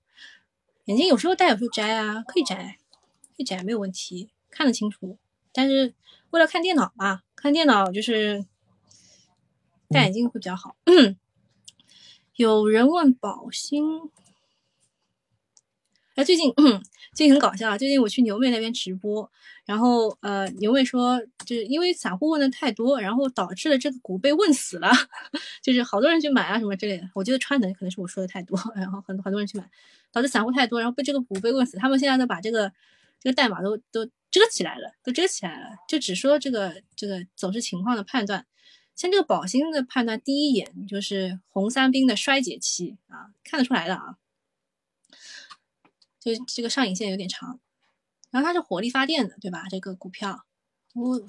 [0.85, 2.79] 眼镜有时候戴，有时候摘啊，可以摘，
[3.35, 5.17] 可以摘，没有问题，看得清楚。
[5.51, 5.93] 但是
[6.29, 8.45] 为了看电脑嘛，看电脑就是
[9.89, 10.77] 戴眼镜会比较好。
[12.35, 14.09] 有人问宝兴。
[16.15, 16.53] 哎，最近
[17.15, 17.77] 最近很搞笑啊！
[17.77, 19.29] 最近我去牛妹那边直播，
[19.65, 24.91] 然后呃，牛妹说，就是因为散户问的太多，然后导致了这个股被问死了，
[25.63, 27.09] 就是好多人去买啊什么之类的。
[27.15, 29.69] 我觉得川能可能是我说的太多，然后很很多人去买，
[30.11, 31.77] 导致散户太多，然后被这个股被问死。
[31.77, 32.71] 他们现在都把这个
[33.21, 38.45] 这个代码都都遮起来了，都遮起来了，就只说这个这个走势情况的判断。
[38.97, 44.17] 像这个宝兴的判断，第一眼就是红三兵的衰竭期啊，看得出来的啊。
[46.21, 47.59] 就这个上影线有点长，
[48.29, 49.63] 然后它是火力发电的，对吧？
[49.71, 50.45] 这个股票，
[50.93, 51.19] 我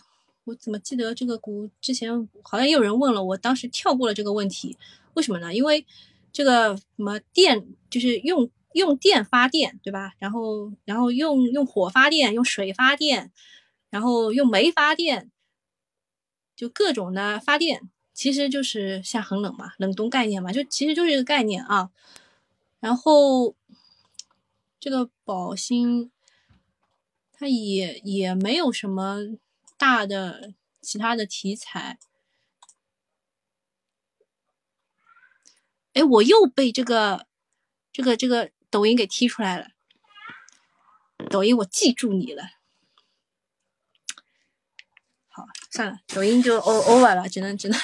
[0.44, 4.76] 我怎么记得这个股之前好像也有人问了，我当时跳过了这个问题，
[5.14, 5.54] 为什么呢？
[5.54, 5.86] 因为
[6.30, 10.12] 这个什么电就是用用电发电，对吧？
[10.18, 13.32] 然后然后用用火发电，用水发电，
[13.88, 15.30] 然后用煤发电，
[16.54, 21.90] 就各种的发电，其实就是像很冷嘛，冷冻概念嘛，就其实就是一个概念啊，
[22.78, 23.54] 然后。
[24.82, 26.10] 这个宝兴，
[27.32, 29.18] 它也也没有什么
[29.78, 32.00] 大的其他的题材。
[35.92, 37.28] 哎，我又被这个
[37.92, 39.68] 这个这个抖音给踢出来了。
[41.30, 42.42] 抖音，我记住你了。
[45.28, 47.80] 好，算了，抖音就 o over 了，只能只能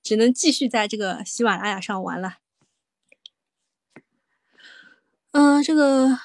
[0.00, 2.38] 只能继续在这个喜马拉雅上玩了。
[5.32, 6.20] 嗯，这个。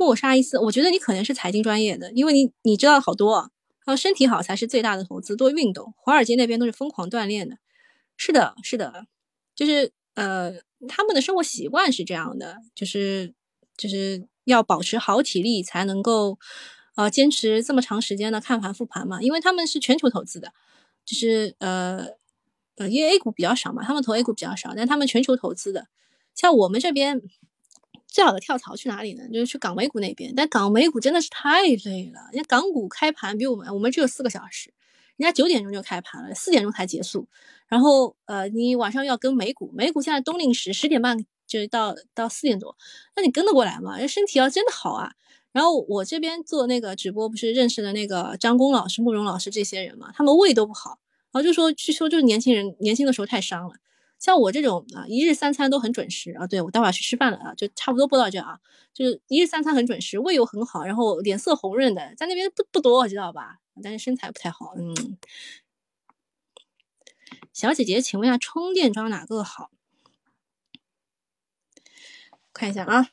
[0.00, 3.50] 莫沙伊斯，我觉得你可能是财经专业的，因为你你知道好多。
[3.84, 5.92] 啊，身体好才是最大的投资，多运动。
[5.98, 7.58] 华尔街那边都是疯狂锻炼的。
[8.16, 9.04] 是的，是的，
[9.54, 10.52] 就是呃，
[10.88, 13.34] 他们的生活习惯是这样的，就是
[13.76, 16.38] 就是要保持好体力才能够
[16.96, 19.20] 呃坚持这么长时间的看盘复盘嘛。
[19.20, 20.54] 因为他们是全球投资的，
[21.04, 22.06] 就是呃
[22.76, 25.88] 呃，因为 A 股比较少嘛，他们投 A 股比较少，但他们全球投资的。
[26.34, 27.20] 像我们这边。
[28.10, 29.22] 最好的跳槽去哪里呢？
[29.32, 32.20] 就是去港美股那边，但港美股真的是太累了。
[32.32, 34.72] 人家港股开盘比我们，我们只有四个小时，
[35.16, 37.28] 人家九点钟就开盘了，四点钟才结束。
[37.68, 42.76] 然后呃，你晚上要跟美股，美股现在冬令时十点半就到到四点多，
[43.14, 43.96] 那你跟得过来吗？
[43.96, 45.12] 人身体要真的好啊。
[45.52, 50.98] 然后我这边做那个直播，不是认识的那个张工老师、慕容老师这些人嘛，他们胃都不好，
[51.32, 53.74] 然后就说据说就是年轻人年轻的时候太伤了。
[54.20, 58.60] 像我这种啊，一日三餐都很准时啊，对我待会儿去吃饭了啊，就差不多播到这啊，
[58.92, 63.56] 就是一日三餐很准时，胃又很好，然后脸色红润的，在那边不不多，知道吧？
[63.82, 65.16] 但是身材不太好，嗯。
[67.52, 69.70] 小姐姐，请问一下，充电桩哪个好？
[72.52, 73.08] 看一下啊，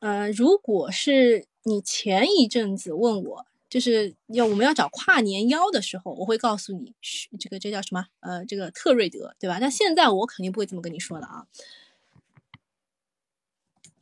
[0.00, 3.47] 呃，如果是你前一阵子问我。
[3.68, 6.94] 就是要我们要找跨年腰的时候，我会告诉你，
[7.38, 8.06] 这个这叫什么？
[8.20, 9.58] 呃，这个特瑞德，对吧？
[9.60, 11.46] 但现在我肯定不会这么跟你说的啊。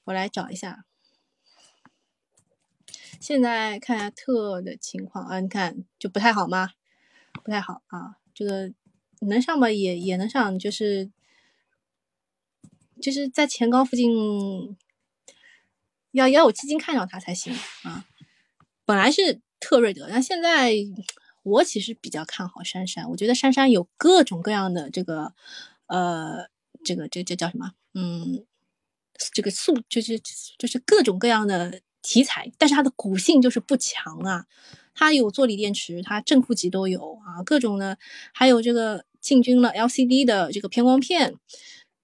[0.04, 0.84] 我来找一下，
[3.20, 6.74] 现在看一下特的情况啊，你看就不太好吗？
[7.42, 8.72] 不太好啊，这个
[9.22, 9.68] 能上吗？
[9.68, 11.10] 也也能上，就是
[13.02, 14.76] 就是在前高附近，
[16.12, 17.52] 要要有基金看到它才行
[17.82, 18.06] 啊。
[18.84, 19.40] 本来是。
[19.66, 20.72] 特瑞德，那现在
[21.42, 25.32] 我其实比较看好杉杉，我觉得杉杉有各种各样的这个，
[25.86, 26.48] 呃，
[26.84, 27.72] 这个这这叫什么？
[27.92, 28.44] 嗯，
[29.34, 30.20] 这个素就是
[30.56, 34.46] 就是各种各样的题材，但是它的股性就是不强啊。
[34.94, 37.98] 它有做锂电池，它正负极都有啊，各种的，
[38.32, 41.34] 还有这个进军了 LCD 的这个偏光片，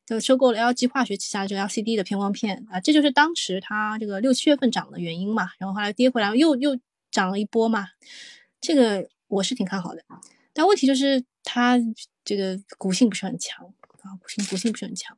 [0.05, 6.77] 就收购了 LG 化学旗下这个 LCD 的偏光片啊，这就是当时它这个六七月份涨的原因嘛，然后后来跌回来又又。
[7.13, 7.91] 涨了一波嘛，
[8.61, 10.03] 这个我是挺看好的，
[10.53, 11.79] 但问题就是它
[12.25, 15.17] 这个股性不是很强啊，股性股性不是很强。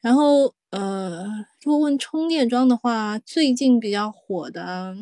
[0.00, 4.96] 然后呃，如果问充电桩的话，最近比较火的，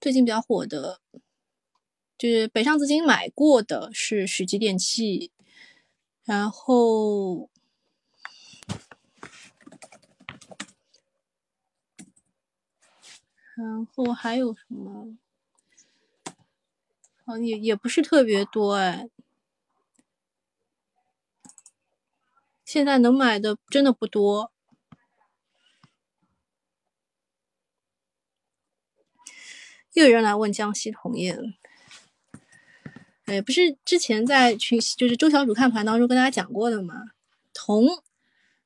[0.00, 1.00] 最近比较火的，
[2.18, 5.32] 就是北上资金买过的是许基电器，
[6.24, 7.48] 然后。
[13.54, 15.14] 然后还有什么？
[17.26, 19.08] 啊，也也不是特别多哎。
[22.64, 24.50] 现在能买的真的不多。
[29.92, 31.42] 又有人来问江西铜业了。
[33.26, 36.94] 哎，不是之前在群就是周小主看盘当中跟大家讲过的吗？
[37.52, 37.86] 铜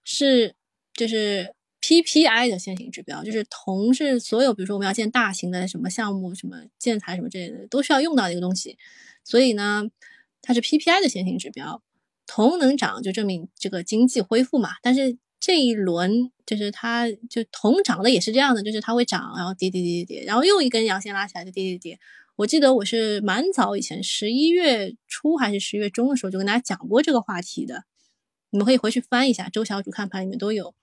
[0.04, 0.54] 是
[0.92, 1.56] 就是。
[1.86, 8.76] PPI 的先行指标就是铜是所有，比如说我们要建大型的什么项目、什么建材什么之类的，都需要用到的一个东西。
[9.22, 9.84] 所以呢，
[10.42, 11.80] 它是 PPI 的先行指标，
[12.26, 14.70] 铜能涨就证明这个经济恢复嘛。
[14.82, 22.00] 但是这一轮就是它就铜涨的也是这样的，就是它会涨，然后跌跌跌跌跌，然后又一根阳线拉起来就跌跌跌。
[22.34, 27.84] 我记得我是蛮早以前，十一月初还是十月中的时候就跟大家讲过这个话题的，
[28.50, 30.74] 你们可以回去翻一下周小主看盘里面都有。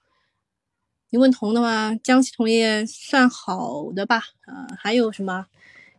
[1.14, 4.23] 你问铜的话，江西铜业算好的吧？
[4.48, 5.45] 呃，还有什么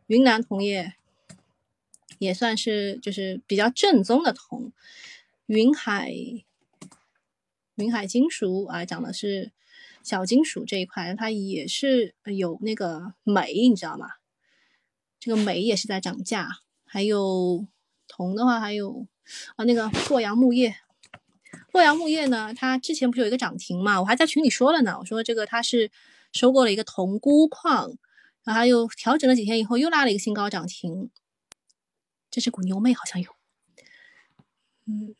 [0.09, 0.95] 云南铜业
[2.19, 4.73] 也算是就是比较正宗的铜。
[5.47, 6.13] 云海
[7.77, 9.53] 云海金属啊，讲的是
[10.03, 14.09] 小金属这一块，它也是有那个镁，你知道吗？
[15.21, 16.49] 这个镁也是在涨价。
[16.85, 17.65] 还有
[18.09, 19.07] 铜的话，还有
[19.55, 20.75] 啊那个洛阳木业。
[21.75, 24.01] 洛阳木业呢，它之前不是有一个涨停嘛？
[24.01, 25.91] 我还在群里说了呢，我说这个它是
[26.33, 27.99] 收购了一个铜钴矿，
[28.45, 31.11] 然后又调整了几天以后又拉了一个新高涨停。
[32.31, 33.29] 这是股牛妹好像有，
[34.87, 35.17] 嗯，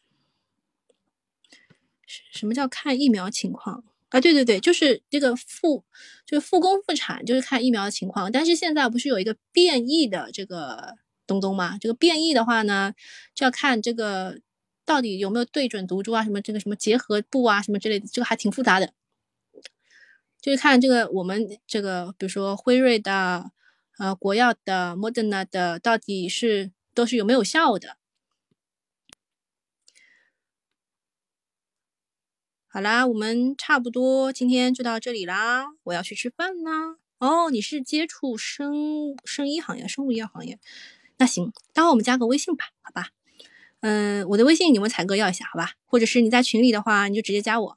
[2.07, 4.21] 什么叫看疫苗情况啊？
[4.21, 5.85] 对对对，就是这个复
[6.25, 8.31] 就是复工复产，就是看疫苗的情况。
[8.31, 10.95] 但是现在不是有一个变异的这个
[11.27, 11.77] 东东吗？
[11.81, 12.95] 这个变异的话呢，
[13.35, 14.39] 就要看这个。
[14.85, 16.23] 到底有没有对准毒株啊？
[16.25, 17.63] 什么这个什么结合部啊？
[17.63, 18.93] 什么之类的，这个还挺复杂的。
[20.41, 23.51] 就是看这个我们这个，比如说辉瑞的、
[23.99, 27.97] 呃国药的、Moderna 的，到底是都是有没有效的。
[32.67, 36.99] 好啦，我们差不多今天就到这里啦，我要去吃饭啦。
[37.19, 40.59] 哦，你是接触生生医行业、生物医药行业，
[41.17, 43.11] 那行，待会我们加个微信吧，好吧？
[43.87, 45.73] 嗯，我的微信你问彩哥要一下，好吧？
[45.85, 47.77] 或者是你在群里的话，你就直接加我。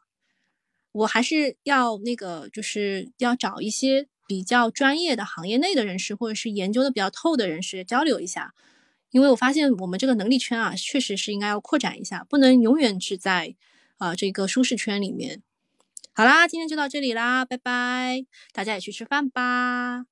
[0.93, 8.53] 我还是要那个，就是要找一些比较专业的行业内的人士，或者是研究的比较透的人士交流一下。
[9.11, 13.55] 因为我发现我们这个能力圈啊，确实是应该要扩展一下，不能永远只在
[13.97, 15.43] 啊这个舒适圈里面。
[16.13, 20.05] 好啦，今天就到这里啦，拜拜，大家也去吃饭吧。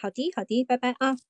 [0.00, 1.29] 好的，好的，拜拜啊。